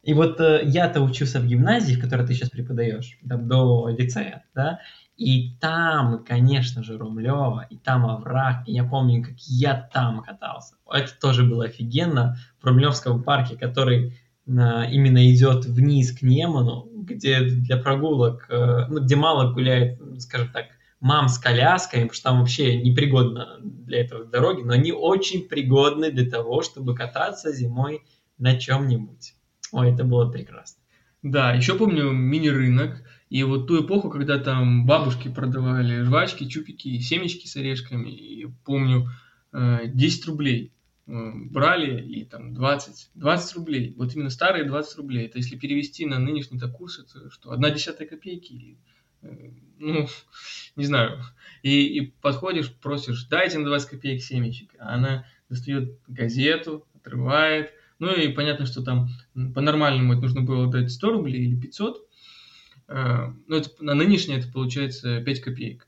И 0.02 0.14
вот 0.14 0.39
э, 0.39 0.62
я-то 0.64 1.02
учился 1.02 1.39
в 1.39 1.45
гимназии, 1.45 1.95
в 1.95 2.02
которой 2.02 2.26
ты 2.26 2.34
сейчас 2.34 2.50
преподаешь, 2.50 3.18
там, 3.28 3.47
до 3.47 3.89
лицея, 3.89 4.45
да, 4.56 4.80
и 5.18 5.56
там, 5.60 6.24
конечно 6.24 6.82
же, 6.82 6.97
Румлева, 6.97 7.68
и 7.70 7.76
там 7.76 8.06
овраг, 8.06 8.66
и 8.66 8.72
я 8.72 8.86
помню, 8.86 9.22
как 9.22 9.38
я 9.39 9.89
там 9.93 10.22
катался. 10.22 10.76
Это 10.89 11.12
тоже 11.20 11.43
было 11.43 11.66
офигенно, 11.66 12.38
в 12.62 12.66
Румлевском 12.66 13.24
парке, 13.24 13.58
который 13.58 14.14
э, 14.47 14.91
именно 14.91 15.30
идет 15.30 15.66
вниз 15.66 16.18
к 16.18 16.22
Неману, 16.22 16.89
где 16.95 17.41
для 17.41 17.76
прогулок, 17.76 18.45
э, 18.50 18.86
ну, 18.88 19.02
где 19.02 19.18
мало 19.18 19.52
гуляет, 19.52 20.00
скажем 20.22 20.50
так, 20.54 20.68
мам 21.02 21.28
с 21.28 21.38
колясками, 21.38 22.04
потому 22.04 22.14
что 22.14 22.24
там 22.24 22.39
вообще 22.39 22.82
непригодно 22.82 23.58
для 23.62 24.02
этого 24.02 24.24
дороги, 24.24 24.62
но 24.62 24.74
они 24.74 24.93
очень 24.93 25.47
пригодны 25.47 26.12
для 26.12 26.30
того, 26.30 26.62
чтобы 26.62 26.95
кататься 26.95 27.52
зимой 27.52 28.04
на 28.38 28.58
чем-нибудь. 28.58 29.34
Ой, 29.72 29.92
это 29.92 30.04
было 30.04 30.30
прекрасно. 30.30 30.82
Да, 31.22 31.54
еще 31.54 31.78
помню 31.78 32.12
мини-рынок, 32.12 33.04
и 33.30 33.44
вот 33.44 33.68
ту 33.68 33.86
эпоху, 33.86 34.10
когда 34.10 34.40
там 34.40 34.86
бабушки 34.86 35.30
продавали 35.30 36.02
жвачки, 36.04 36.48
чупики, 36.48 37.00
семечки 37.00 37.46
с 37.46 37.56
орешками, 37.58 38.10
и 38.10 38.48
помню, 38.66 39.10
10 39.52 39.54
э, 39.54 40.28
рублей 40.30 40.72
э, 41.08 41.32
брали, 41.52 42.02
и 42.02 42.24
там 42.24 42.54
20, 42.54 43.12
20 43.16 43.56
рублей, 43.56 43.94
вот 43.98 44.16
именно 44.16 44.30
старые 44.30 44.64
20 44.64 44.98
рублей, 44.98 45.26
это 45.26 45.40
если 45.40 45.58
перевести 45.58 46.06
на 46.06 46.20
нынешний 46.20 46.60
курс, 46.72 47.00
это 47.00 47.30
что, 47.30 47.52
одна 47.52 47.70
десятая 47.70 48.08
копейки, 48.08 48.78
э, 49.22 49.52
ну, 49.78 50.08
не 50.78 50.86
знаю, 50.86 51.20
и, 51.64 52.00
и 52.00 52.14
подходишь, 52.22 52.74
просишь, 52.74 53.26
дайте 53.26 53.60
на 53.60 53.66
20 53.66 53.90
копеек 53.90 54.24
семечек, 54.24 54.70
а 54.80 54.96
она 54.96 55.26
достает 55.50 56.00
газету, 56.08 56.88
отрывает, 56.96 57.74
ну 58.00 58.14
и 58.14 58.30
понятно, 58.30 58.66
что 58.66 58.82
там 58.82 59.10
по-нормальному 59.34 60.14
это 60.14 60.22
нужно 60.22 60.41
было 60.41 60.72
дать 60.72 60.91
100 60.91 61.12
рублей 61.12 61.43
или 61.45 61.60
500. 61.60 62.08
Э, 62.88 63.34
ну, 63.47 63.56
это, 63.56 63.70
на 63.84 63.93
нынешнее 63.93 64.39
это 64.39 64.52
получается 64.52 65.22
5 65.22 65.41
копеек 65.41 65.88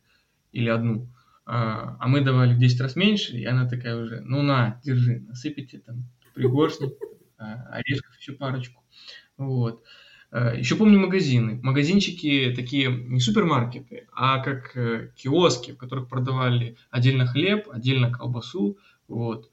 или 0.52 0.70
одну. 0.70 1.10
А, 1.46 1.98
а 2.00 2.08
мы 2.08 2.22
давали 2.22 2.54
в 2.54 2.60
10 2.60 2.82
раз 2.82 2.96
меньше, 2.96 3.36
и 3.38 3.46
она 3.46 3.68
такая 3.68 3.96
уже, 3.96 4.22
ну 4.22 4.42
на, 4.42 4.80
держи, 4.84 5.20
насыпите 5.28 5.80
там 5.80 6.06
пригоршник, 6.34 6.94
а, 7.38 7.66
орешков 7.72 8.16
еще 8.18 8.34
парочку. 8.34 8.84
Вот. 9.38 9.84
Э, 10.32 10.54
еще 10.58 10.76
помню 10.76 11.00
магазины. 11.00 11.60
Магазинчики 11.62 12.54
такие 12.56 12.90
не 12.90 13.20
супермаркеты, 13.20 14.08
а 14.14 14.40
как 14.40 14.78
э, 14.78 15.12
киоски, 15.16 15.72
в 15.72 15.78
которых 15.78 16.08
продавали 16.08 16.78
отдельно 16.90 17.26
хлеб, 17.26 17.68
отдельно 17.70 18.12
колбасу. 18.12 18.78
Вот. 19.08 19.51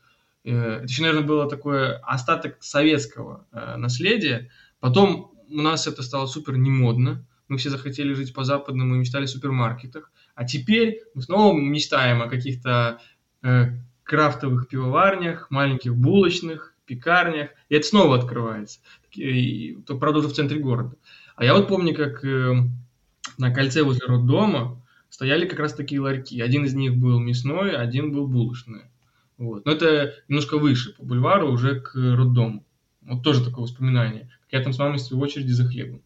Э, 0.48 0.82
еще, 0.82 1.02
наверное, 1.02 1.26
было 1.26 1.48
такое 1.48 1.98
остаток 1.98 2.56
советского 2.60 3.46
э, 3.52 3.76
наследия. 3.76 4.50
Потом 4.80 5.34
у 5.50 5.60
нас 5.60 5.86
это 5.86 6.02
стало 6.02 6.26
супер 6.26 6.56
немодно. 6.56 7.26
Мы 7.48 7.58
все 7.58 7.68
захотели 7.68 8.14
жить 8.14 8.32
по-западному 8.32 8.94
и 8.94 8.98
мечтали 8.98 9.24
о 9.24 9.28
супермаркетах. 9.28 10.10
А 10.34 10.44
теперь 10.44 11.02
мы 11.14 11.22
снова 11.22 11.58
мечтаем 11.58 12.22
о 12.22 12.28
каких-то 12.28 13.00
э, 13.42 13.66
крафтовых 14.04 14.68
пивоварнях, 14.68 15.50
маленьких 15.50 15.94
булочных, 15.94 16.74
пекарнях, 16.86 17.50
и 17.68 17.74
это 17.74 17.86
снова 17.86 18.16
открывается, 18.16 18.80
то, 19.86 19.98
правда, 19.98 20.20
уже 20.20 20.28
в 20.28 20.32
центре 20.32 20.58
города. 20.58 20.96
А 21.36 21.44
я 21.44 21.52
вот 21.52 21.68
помню, 21.68 21.94
как 21.94 22.22
на 22.22 23.54
кольце 23.54 23.82
возле 23.82 24.06
роддома 24.06 24.82
стояли 25.10 25.46
как 25.46 25.58
раз 25.58 25.74
такие 25.74 26.00
ларьки. 26.00 26.40
Один 26.40 26.64
из 26.64 26.72
них 26.72 26.96
был 26.96 27.20
мясной, 27.20 27.76
один 27.76 28.10
был 28.10 28.26
булочный. 28.26 28.84
Вот. 29.38 29.64
Но 29.64 29.72
это 29.72 30.14
немножко 30.28 30.58
выше, 30.58 30.94
по 30.94 31.04
бульвару, 31.04 31.50
уже 31.50 31.80
к 31.80 31.94
роддому. 31.94 32.64
Вот 33.02 33.22
тоже 33.22 33.44
такое 33.44 33.62
воспоминание. 33.62 34.30
Как 34.42 34.52
я 34.58 34.62
там 34.62 34.72
с 34.72 34.78
мамой 34.78 34.98
в 34.98 35.18
очереди 35.18 35.52
за 35.52 35.64
хлебом. 35.64 36.02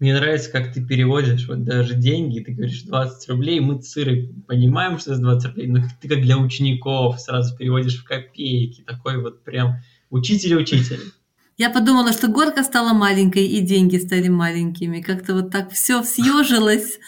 Мне 0.00 0.14
нравится, 0.14 0.50
как 0.50 0.74
ты 0.74 0.84
переводишь 0.84 1.46
вот 1.46 1.62
даже 1.62 1.94
деньги, 1.94 2.40
ты 2.40 2.52
говоришь 2.52 2.82
20 2.82 3.28
рублей, 3.28 3.60
мы 3.60 3.80
циры 3.80 4.30
понимаем, 4.48 4.98
что 4.98 5.12
это 5.12 5.20
20 5.20 5.46
рублей, 5.50 5.68
но 5.68 5.78
ты 6.00 6.08
как 6.08 6.22
для 6.22 6.38
учеников 6.38 7.20
сразу 7.20 7.56
переводишь 7.56 8.00
в 8.00 8.04
копейки, 8.04 8.82
такой 8.82 9.22
вот 9.22 9.44
прям 9.44 9.76
учитель-учитель. 10.10 10.98
Я 11.56 11.70
подумала, 11.70 12.12
что 12.12 12.26
горка 12.26 12.64
стала 12.64 12.94
маленькой 12.94 13.46
и 13.46 13.60
деньги 13.60 13.96
стали 13.98 14.26
маленькими. 14.26 15.00
Как-то 15.00 15.34
вот 15.34 15.52
так 15.52 15.70
все 15.70 16.02
съежилось. 16.02 16.98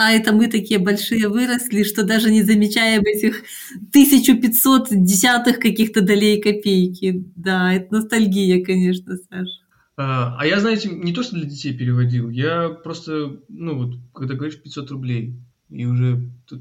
А 0.00 0.12
это 0.12 0.32
мы 0.32 0.46
такие 0.46 0.78
большие 0.78 1.28
выросли, 1.28 1.82
что 1.82 2.04
даже 2.04 2.30
не 2.30 2.44
замечаем 2.44 3.02
этих 3.02 3.42
1500 3.90 4.90
десятых 4.90 5.58
каких-то 5.58 6.02
долей 6.02 6.40
копейки. 6.40 7.24
Да, 7.34 7.72
это 7.72 7.96
ностальгия, 7.96 8.64
конечно, 8.64 9.16
Саша. 9.28 9.50
А, 9.96 10.36
а 10.38 10.46
я, 10.46 10.60
знаете, 10.60 10.88
не 10.88 11.12
то, 11.12 11.24
что 11.24 11.34
для 11.34 11.46
детей 11.46 11.76
переводил, 11.76 12.30
я 12.30 12.68
просто, 12.68 13.40
ну 13.48 13.76
вот, 13.76 13.96
когда 14.14 14.34
говоришь 14.34 14.62
500 14.62 14.88
рублей, 14.92 15.34
и 15.68 15.84
уже 15.84 16.30
тут 16.46 16.60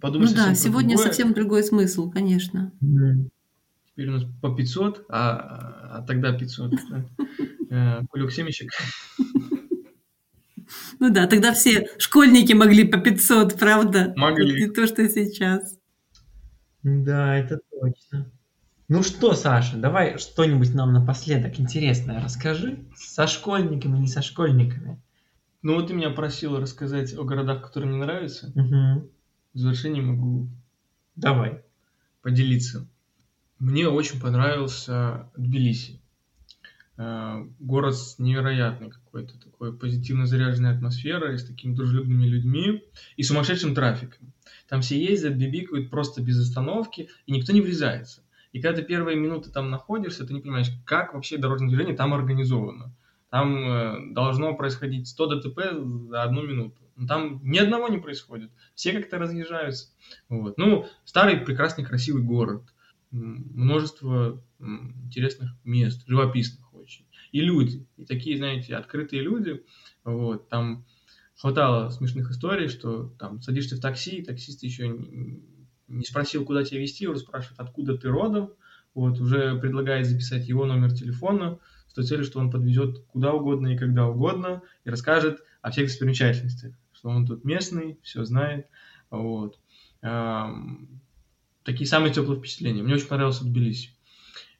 подумай 0.00 0.28
Ну 0.28 0.34
да, 0.36 0.54
сегодня 0.54 0.90
другое. 0.90 1.06
совсем 1.08 1.34
другой 1.34 1.64
смысл, 1.64 2.08
конечно. 2.08 2.70
Теперь 3.90 4.10
у 4.10 4.12
нас 4.12 4.22
по 4.40 4.54
500, 4.54 5.06
а, 5.08 5.98
а 5.98 6.02
тогда 6.06 6.32
500. 6.32 6.70
Да? 6.70 7.04
Э, 7.74 8.02
кулек 8.10 8.30
семечек. 8.30 8.70
Ну 11.02 11.10
да, 11.10 11.26
тогда 11.26 11.52
все 11.52 11.88
школьники 11.98 12.52
могли 12.52 12.84
по 12.84 12.96
500, 12.96 13.58
правда? 13.58 14.12
Могли. 14.14 14.66
Не 14.66 14.70
то, 14.70 14.86
что 14.86 15.08
сейчас. 15.08 15.76
Да, 16.84 17.36
это 17.36 17.58
точно. 17.72 18.30
Ну 18.86 19.02
что, 19.02 19.32
Саша, 19.32 19.78
давай 19.78 20.18
что-нибудь 20.18 20.72
нам 20.74 20.92
напоследок 20.92 21.58
интересное 21.58 22.22
расскажи. 22.22 22.84
Со 22.94 23.26
школьниками, 23.26 23.98
не 23.98 24.06
со 24.06 24.22
школьниками. 24.22 25.02
Ну 25.62 25.74
вот 25.74 25.88
ты 25.88 25.94
меня 25.94 26.10
просила 26.10 26.60
рассказать 26.60 27.18
о 27.18 27.24
городах, 27.24 27.62
которые 27.66 27.90
мне 27.90 28.04
нравятся. 28.04 28.52
Угу. 28.54 29.10
В 29.54 29.58
завершении 29.58 30.02
могу 30.02 30.46
Давай. 31.16 31.62
поделиться. 32.22 32.86
Мне 33.58 33.88
очень 33.88 34.20
понравился 34.20 35.28
Тбилиси. 35.36 36.01
Э, 36.98 37.46
город 37.58 37.96
с 37.96 38.18
невероятной 38.18 38.90
какой-то 38.90 39.38
такой 39.40 39.76
позитивно 39.76 40.26
заряженной 40.26 40.74
атмосферой, 40.74 41.38
с 41.38 41.44
такими 41.44 41.74
дружелюбными 41.74 42.26
людьми 42.26 42.84
и 43.16 43.22
сумасшедшим 43.22 43.74
трафиком. 43.74 44.32
Там 44.68 44.82
все 44.82 45.02
ездят, 45.02 45.34
бибикают 45.36 45.90
просто 45.90 46.22
без 46.22 46.38
остановки, 46.38 47.08
и 47.26 47.32
никто 47.32 47.52
не 47.52 47.62
врезается. 47.62 48.22
И 48.52 48.60
когда 48.60 48.80
ты 48.80 48.86
первые 48.86 49.16
минуты 49.16 49.50
там 49.50 49.70
находишься, 49.70 50.26
ты 50.26 50.34
не 50.34 50.40
понимаешь, 50.40 50.70
как 50.84 51.14
вообще 51.14 51.38
дорожное 51.38 51.68
движение 51.68 51.96
там 51.96 52.12
организовано. 52.12 52.94
Там 53.30 53.64
э, 53.64 54.12
должно 54.12 54.54
происходить 54.54 55.08
100 55.08 55.26
ДТП 55.26 55.60
за 56.10 56.22
одну 56.22 56.42
минуту. 56.42 56.82
Но 56.96 57.06
там 57.06 57.40
ни 57.42 57.56
одного 57.56 57.88
не 57.88 57.96
происходит. 57.96 58.50
Все 58.74 58.92
как-то 58.92 59.18
разъезжаются. 59.18 59.88
Вот. 60.28 60.58
Ну, 60.58 60.86
старый, 61.06 61.38
прекрасный, 61.38 61.86
красивый 61.86 62.22
город. 62.22 62.62
Множество 63.10 64.42
интересных 64.60 65.50
мест, 65.64 66.06
живописных. 66.06 66.61
И 67.32 67.40
люди. 67.40 67.86
И 67.96 68.04
такие, 68.04 68.36
знаете, 68.36 68.76
открытые 68.76 69.22
люди. 69.22 69.64
Вот. 70.04 70.48
Там 70.48 70.84
хватало 71.34 71.90
смешных 71.90 72.30
историй, 72.30 72.68
что 72.68 73.08
там 73.18 73.42
садишься 73.42 73.76
в 73.76 73.80
такси, 73.80 74.22
таксист 74.22 74.62
еще 74.62 74.88
не, 75.88 76.04
спросил, 76.04 76.44
куда 76.44 76.62
тебя 76.62 76.80
везти, 76.80 77.08
уже 77.08 77.20
спрашивает, 77.20 77.58
откуда 77.58 77.98
ты 77.98 78.08
родом, 78.08 78.52
вот, 78.94 79.18
уже 79.18 79.58
предлагает 79.58 80.06
записать 80.06 80.46
его 80.46 80.66
номер 80.66 80.92
телефона 80.92 81.58
с 81.88 81.94
той 81.94 82.04
целью, 82.04 82.24
что 82.24 82.38
он 82.38 82.50
подвезет 82.50 83.04
куда 83.08 83.32
угодно 83.32 83.68
и 83.68 83.76
когда 83.76 84.06
угодно 84.06 84.62
и 84.84 84.90
расскажет 84.90 85.42
о 85.62 85.70
всех 85.70 85.86
достопримечательностях, 85.86 86.74
что 86.92 87.08
он 87.08 87.26
тут 87.26 87.44
местный, 87.44 87.98
все 88.02 88.24
знает, 88.24 88.68
вот. 89.10 89.58
Такие 91.64 91.86
самые 91.86 92.12
теплые 92.12 92.38
впечатления. 92.38 92.82
Мне 92.82 92.94
очень 92.94 93.08
понравился 93.08 93.44
Тбилиси. 93.44 93.90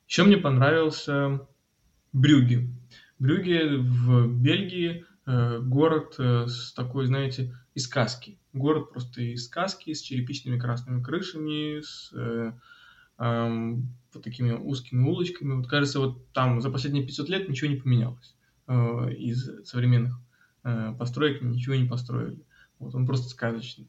Еще 0.09 0.25
мне 0.25 0.37
понравился 0.37 1.47
Брюги. 2.13 2.69
Брюги 3.19 3.77
в 3.79 4.27
Бельгии 4.27 5.05
э, 5.25 5.61
город 5.61 6.17
э, 6.19 6.47
с 6.47 6.75
такой, 6.75 7.07
знаете, 7.07 7.57
из 7.75 7.85
сказки. 7.85 8.39
Город 8.53 8.93
просто 8.93 9.23
из 9.23 9.47
сказки, 9.47 9.95
с 9.95 10.03
черепичными 10.03 10.59
красными 10.59 11.03
крышами, 11.03 11.81
с 11.81 12.13
э, 12.13 12.53
вот 13.19 14.23
такими 14.23 14.53
узкими 14.53 15.09
улочками. 15.09 15.55
Вот 15.55 15.69
кажется, 15.69 16.01
вот 16.01 16.31
там 16.33 16.61
за 16.61 16.71
последние 16.71 17.07
500 17.07 17.29
лет 17.31 17.49
ничего 17.49 17.71
не 17.71 17.77
поменялось. 17.77 18.35
Э, 18.67 19.11
из 19.11 19.65
современных 19.65 20.21
э, 20.65 20.95
построек 20.99 21.41
ничего 21.41 21.77
не 21.77 21.89
построили. 21.89 22.45
Вот 22.79 22.95
он 22.95 23.07
просто 23.07 23.31
сказочный. 23.31 23.89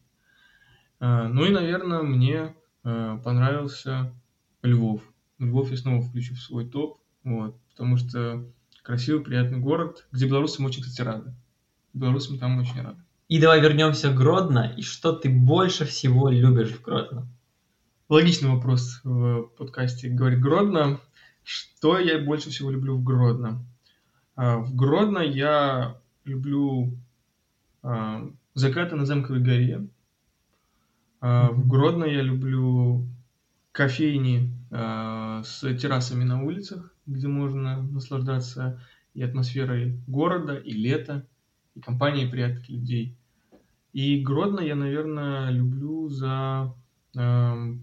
Э, 1.01 1.27
ну 1.27 1.45
и, 1.45 1.49
наверное, 1.49 2.03
мне 2.03 2.55
э, 2.85 3.19
понравился 3.21 4.13
Львов. 4.61 5.01
Львов 5.39 5.71
я 5.71 5.77
снова 5.77 6.01
включу 6.01 6.35
в 6.35 6.39
свой 6.39 6.69
топ, 6.69 7.02
вот, 7.23 7.57
потому 7.71 7.97
что 7.97 8.45
красивый, 8.83 9.23
приятный 9.23 9.59
город, 9.59 10.05
где 10.11 10.27
белорусам 10.27 10.65
очень, 10.65 10.83
кстати, 10.83 11.01
рады. 11.01 11.33
Белорусам 11.93 12.37
там 12.37 12.59
очень 12.59 12.81
рады. 12.81 12.99
И 13.29 13.39
давай 13.39 13.61
вернемся 13.61 14.11
в 14.11 14.15
Гродно. 14.15 14.73
И 14.77 14.81
что 14.81 15.13
ты 15.13 15.29
больше 15.29 15.85
всего 15.85 16.29
любишь 16.29 16.71
в 16.71 16.81
Гродно? 16.81 17.27
Логичный 18.09 18.49
вопрос 18.49 18.99
в 19.03 19.43
подкасте 19.57 20.09
«Говорит 20.09 20.39
Гродно». 20.39 20.99
Что 21.43 21.99
я 21.99 22.19
больше 22.19 22.49
всего 22.49 22.69
люблю 22.69 22.95
в 22.95 23.03
Гродно? 23.03 23.65
А, 24.35 24.57
в 24.59 24.75
Гродно 24.75 25.19
я 25.19 25.97
люблю 26.25 26.97
а, 27.81 28.29
закаты 28.53 28.95
на 28.95 29.05
Замковой 29.05 29.41
горе. 29.41 29.87
А, 31.19 31.49
в 31.49 31.67
Гродно 31.67 32.05
я 32.05 32.21
люблю 32.21 33.07
кофейни 33.71 34.53
с 34.69 35.61
террасами 35.77 36.23
на 36.23 36.43
улицах, 36.43 36.92
где 37.05 37.27
можно 37.27 37.81
наслаждаться 37.81 38.81
и 39.13 39.21
атмосферой 39.21 39.99
города, 40.07 40.55
и 40.55 40.71
лета, 40.71 41.27
и 41.75 41.79
компанией 41.79 42.29
приятных 42.29 42.67
людей. 42.69 43.17
И 43.91 44.21
Гродно 44.21 44.61
я, 44.61 44.75
наверное, 44.75 45.51
люблю 45.51 46.09
за 46.09 46.73
э, 47.15 47.75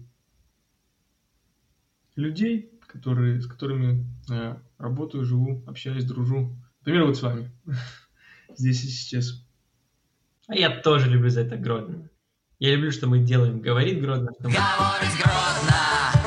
людей, 2.15 2.69
которые, 2.87 3.41
с 3.41 3.47
которыми 3.47 4.05
э, 4.29 4.57
работаю, 4.77 5.23
живу, 5.23 5.63
общаюсь, 5.67 6.03
дружу. 6.03 6.53
Например, 6.81 7.05
вот 7.05 7.17
с 7.17 7.21
вами. 7.21 7.49
Здесь 8.57 8.83
и 8.83 8.87
сейчас. 8.87 9.45
А 10.47 10.55
я 10.55 10.81
тоже 10.81 11.09
люблю 11.09 11.29
за 11.29 11.41
это 11.41 11.55
Гродно. 11.55 12.09
Я 12.59 12.75
люблю, 12.75 12.91
что 12.91 13.07
мы 13.07 13.19
делаем. 13.19 13.61
Говорит 13.61 14.01
Гродно. 14.01 14.31
Что 14.33 14.49
мы... 14.49 14.55
Говорит 14.55 15.17
Гродно! 15.17 16.20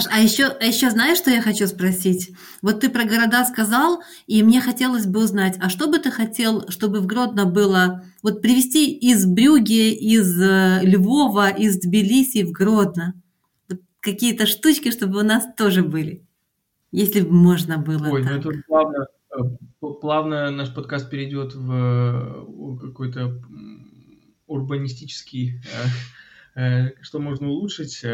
Саш, 0.00 0.12
а 0.12 0.20
еще, 0.20 0.46
а 0.46 0.64
еще 0.64 0.90
знаешь, 0.90 1.18
что 1.18 1.30
я 1.30 1.42
хочу 1.42 1.66
спросить? 1.66 2.34
Вот 2.62 2.80
ты 2.80 2.88
про 2.88 3.04
города 3.04 3.44
сказал, 3.44 4.00
и 4.26 4.42
мне 4.42 4.60
хотелось 4.60 5.06
бы 5.06 5.22
узнать, 5.22 5.56
а 5.60 5.68
что 5.68 5.88
бы 5.88 5.98
ты 5.98 6.10
хотел, 6.10 6.68
чтобы 6.68 7.00
в 7.00 7.06
Гродно 7.06 7.44
было, 7.44 8.04
вот 8.22 8.40
привезти 8.42 8.92
из 8.92 9.26
Брюги, 9.26 9.92
из 9.92 10.40
э, 10.40 10.80
Львова, 10.82 11.50
из 11.50 11.78
Тбилиси 11.78 12.44
в 12.44 12.52
Гродно? 12.52 13.14
Какие-то 14.00 14.46
штучки, 14.46 14.90
чтобы 14.90 15.20
у 15.20 15.22
нас 15.22 15.44
тоже 15.56 15.82
были, 15.82 16.26
если 16.92 17.20
бы 17.20 17.32
можно 17.32 17.76
было. 17.78 18.08
Ой, 18.08 18.22
ну 18.22 18.28
так. 18.28 18.44
ну 18.44 18.50
это 18.50 18.62
плавно, 18.66 19.06
э, 19.36 19.86
плавно 20.00 20.50
наш 20.50 20.74
подкаст 20.74 21.10
перейдет 21.10 21.54
в 21.54 21.72
э, 21.72 22.86
какой-то 22.86 23.42
урбанистический, 24.46 25.62
что 27.02 27.20
можно 27.20 27.48
улучшить. 27.48 28.04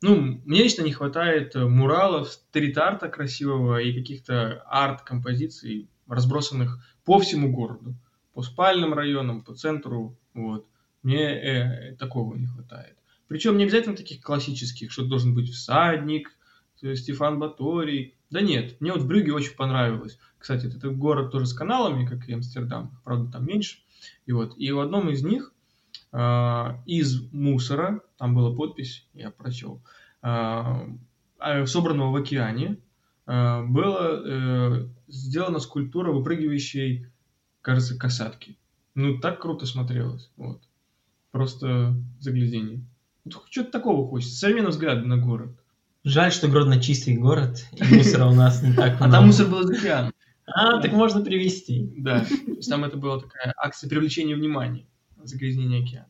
Ну, 0.00 0.40
мне 0.44 0.62
лично 0.62 0.82
не 0.82 0.92
хватает 0.92 1.56
э, 1.56 1.66
муралов, 1.66 2.28
стрит-арта 2.28 3.08
красивого 3.08 3.80
и 3.80 3.92
каких-то 3.92 4.62
арт-композиций, 4.66 5.88
разбросанных 6.06 6.78
по 7.04 7.18
всему 7.18 7.52
городу. 7.52 7.94
По 8.32 8.42
спальным 8.42 8.94
районам, 8.94 9.42
по 9.42 9.54
центру, 9.54 10.16
вот. 10.34 10.66
Мне 11.02 11.24
э, 11.24 11.96
такого 11.96 12.34
не 12.36 12.46
хватает. 12.46 12.96
Причем 13.26 13.56
не 13.56 13.64
обязательно 13.64 13.96
таких 13.96 14.20
классических, 14.20 14.90
что 14.92 15.04
должен 15.04 15.34
быть 15.34 15.50
всадник, 15.50 16.30
Стефан 16.94 17.38
Баторий. 17.38 18.14
Да 18.30 18.40
нет, 18.40 18.80
мне 18.80 18.92
вот 18.92 19.02
в 19.02 19.06
Брюге 19.06 19.32
очень 19.32 19.56
понравилось. 19.56 20.18
Кстати, 20.38 20.66
это 20.66 20.90
город 20.90 21.32
тоже 21.32 21.46
с 21.46 21.52
каналами, 21.52 22.06
как 22.06 22.28
и 22.28 22.32
Амстердам, 22.32 23.00
правда, 23.04 23.32
там 23.32 23.46
меньше. 23.46 23.78
И 24.26 24.32
вот, 24.32 24.56
и 24.56 24.70
в 24.70 24.78
одном 24.78 25.10
из 25.10 25.22
них 25.22 25.52
из 26.10 27.30
мусора, 27.32 28.00
там 28.16 28.34
была 28.34 28.54
подпись, 28.54 29.06
я 29.12 29.30
прочел, 29.30 29.82
а, 30.22 30.86
а, 31.38 31.66
собранного 31.66 32.10
в 32.10 32.16
океане, 32.16 32.78
а, 33.26 33.62
была 33.62 34.08
э, 34.24 34.88
сделана 35.06 35.58
скульптура 35.58 36.12
выпрыгивающей, 36.12 37.06
кажется, 37.60 37.98
касатки. 37.98 38.56
Ну, 38.94 39.18
так 39.18 39.40
круто 39.40 39.66
смотрелось. 39.66 40.30
Вот. 40.36 40.62
Просто 41.30 41.94
заглядение. 42.18 42.80
Вот 43.24 43.44
что-то 43.50 43.70
такого 43.70 44.08
хочется. 44.08 44.34
Современный 44.34 44.70
взгляд 44.70 45.04
на 45.04 45.18
город. 45.18 45.50
Жаль, 46.04 46.32
что 46.32 46.48
Гродно 46.48 46.80
чистый 46.80 47.16
город, 47.16 47.66
и 47.72 47.84
мусора 47.94 48.26
у 48.26 48.34
нас 48.34 48.62
не 48.62 48.72
так 48.72 48.94
А 48.94 49.06
много. 49.06 49.12
там 49.12 49.26
мусор 49.26 49.46
был 49.48 49.60
из 49.60 49.78
океана. 49.78 50.12
А, 50.46 50.80
так 50.80 50.92
можно 50.92 51.20
привезти. 51.22 51.92
Да, 51.98 52.24
то 52.24 52.34
есть 52.52 52.70
там 52.70 52.82
это 52.84 52.96
была 52.96 53.20
такая 53.20 53.52
акция 53.56 53.90
привлечения 53.90 54.34
внимания, 54.34 54.86
загрязнения 55.28 55.82
океана. 55.82 56.08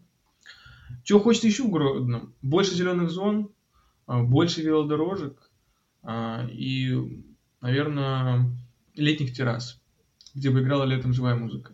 Чего 1.05 1.21
хочется 1.21 1.49
еще 1.49 1.65
в 1.65 1.71
Гродном? 1.71 2.35
Больше 2.43 2.75
зеленых 2.75 3.11
зон, 3.11 3.51
а, 4.07 4.23
больше 4.23 4.63
велодорожек 4.63 5.51
а, 6.03 6.47
и, 6.51 7.23
наверное, 7.61 8.51
летних 8.95 9.35
террас, 9.35 9.81
где 10.35 10.51
бы 10.51 10.61
играла 10.61 10.85
летом 10.85 11.13
живая 11.13 11.35
музыка. 11.35 11.73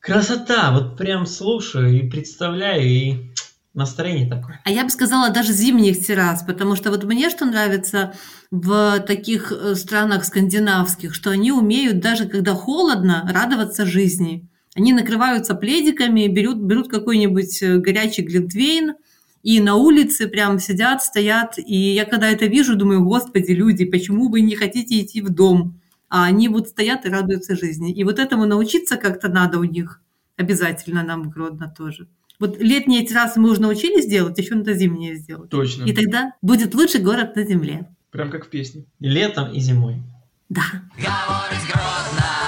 Красота! 0.00 0.72
Вот 0.72 0.96
прям 0.96 1.26
слушаю 1.26 1.92
и 1.92 2.08
представляю, 2.08 2.82
и 2.86 3.30
настроение 3.74 4.28
такое. 4.28 4.60
А 4.64 4.70
я 4.70 4.84
бы 4.84 4.90
сказала 4.90 5.30
даже 5.30 5.52
зимних 5.52 6.04
террас, 6.04 6.42
потому 6.42 6.76
что 6.76 6.90
вот 6.90 7.04
мне 7.04 7.28
что 7.28 7.44
нравится 7.44 8.14
в 8.50 9.00
таких 9.00 9.52
э, 9.52 9.74
странах 9.74 10.24
скандинавских, 10.24 11.14
что 11.14 11.30
они 11.30 11.52
умеют 11.52 12.00
даже 12.00 12.26
когда 12.26 12.54
холодно 12.54 13.28
радоваться 13.30 13.84
жизни. 13.84 14.48
Они 14.76 14.92
накрываются 14.92 15.54
пледиками, 15.54 16.28
берут, 16.28 16.58
берут 16.58 16.88
какой-нибудь 16.88 17.62
э, 17.62 17.78
горячий 17.78 18.22
глинтвейн, 18.22 18.94
и 19.42 19.60
на 19.60 19.76
улице 19.76 20.28
прям 20.28 20.58
сидят, 20.58 21.02
стоят. 21.02 21.54
И 21.56 21.74
я 21.74 22.04
когда 22.04 22.28
это 22.28 22.44
вижу, 22.44 22.76
думаю, 22.76 23.02
господи, 23.02 23.52
люди, 23.52 23.86
почему 23.86 24.28
вы 24.28 24.42
не 24.42 24.54
хотите 24.54 25.00
идти 25.00 25.22
в 25.22 25.30
дом? 25.30 25.80
А 26.10 26.24
они 26.24 26.48
вот 26.48 26.68
стоят 26.68 27.06
и 27.06 27.08
радуются 27.08 27.56
жизни. 27.56 27.90
И 27.90 28.04
вот 28.04 28.18
этому 28.18 28.44
научиться 28.44 28.96
как-то 28.96 29.28
надо 29.28 29.58
у 29.58 29.64
них. 29.64 30.02
Обязательно 30.36 31.02
нам 31.02 31.22
в 31.22 31.30
Гродно 31.30 31.72
тоже. 31.74 32.06
Вот 32.38 32.60
летние 32.60 33.06
террасы 33.06 33.40
мы 33.40 33.50
уже 33.50 33.62
научились 33.62 34.06
делать, 34.06 34.36
еще 34.36 34.56
надо 34.56 34.74
зимние 34.74 35.16
сделать. 35.16 35.48
Точно. 35.48 35.84
И 35.84 35.94
тогда 35.94 36.32
будет 36.42 36.74
лучший 36.74 37.00
город 37.00 37.34
на 37.34 37.44
земле. 37.44 37.88
Прям 38.10 38.30
как 38.30 38.46
в 38.46 38.50
песне. 38.50 38.84
И 39.00 39.08
летом, 39.08 39.52
и 39.52 39.60
зимой. 39.60 40.02
Да. 40.50 40.64
Говорить 40.98 41.66
Гродно. 41.72 42.45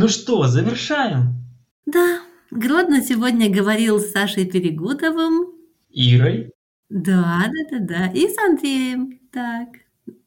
Ну 0.00 0.08
что, 0.08 0.46
завершаем. 0.46 1.44
Да. 1.84 2.22
Гродно 2.50 3.02
сегодня 3.02 3.54
говорил 3.54 4.00
с 4.00 4.12
Сашей 4.12 4.50
Перегудовым. 4.50 5.52
Ирой. 5.90 6.52
Да, 6.88 7.44
да, 7.44 7.78
да, 7.78 7.86
да. 7.86 8.06
И 8.06 8.26
с 8.26 8.38
Андреем. 8.38 9.20
Так. 9.30 9.68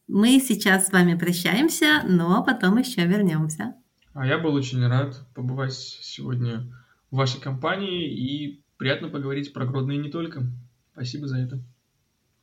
Мы 0.07 0.39
сейчас 0.39 0.85
с 0.85 0.91
вами 0.91 1.17
прощаемся, 1.17 2.03
но 2.07 2.43
потом 2.43 2.77
еще 2.77 3.03
вернемся. 3.07 3.73
А 4.13 4.27
я 4.27 4.37
был 4.37 4.53
очень 4.53 4.85
рад 4.85 5.25
побывать 5.33 5.73
сегодня 5.73 6.71
в 7.09 7.15
вашей 7.15 7.41
компании 7.41 8.13
и 8.13 8.63
приятно 8.77 9.09
поговорить 9.09 9.53
про 9.53 9.65
Гродно 9.65 9.93
и 9.93 9.97
не 9.97 10.11
только. 10.11 10.43
Спасибо 10.91 11.27
за 11.27 11.39
это. 11.39 11.59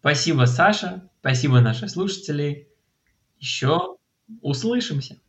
Спасибо, 0.01 0.47
Саша. 0.47 1.09
Спасибо, 1.21 1.61
наши 1.61 1.89
слушатели. 1.89 2.67
Еще 3.39 3.99
услышимся. 4.41 5.21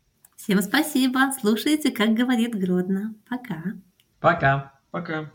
Всем 0.43 0.59
спасибо. 0.63 1.31
Слушайте, 1.39 1.91
как 1.91 2.15
говорит 2.15 2.55
Гродно. 2.55 3.13
Пока. 3.29 3.61
Пока. 4.19 4.73
Пока. 4.89 5.29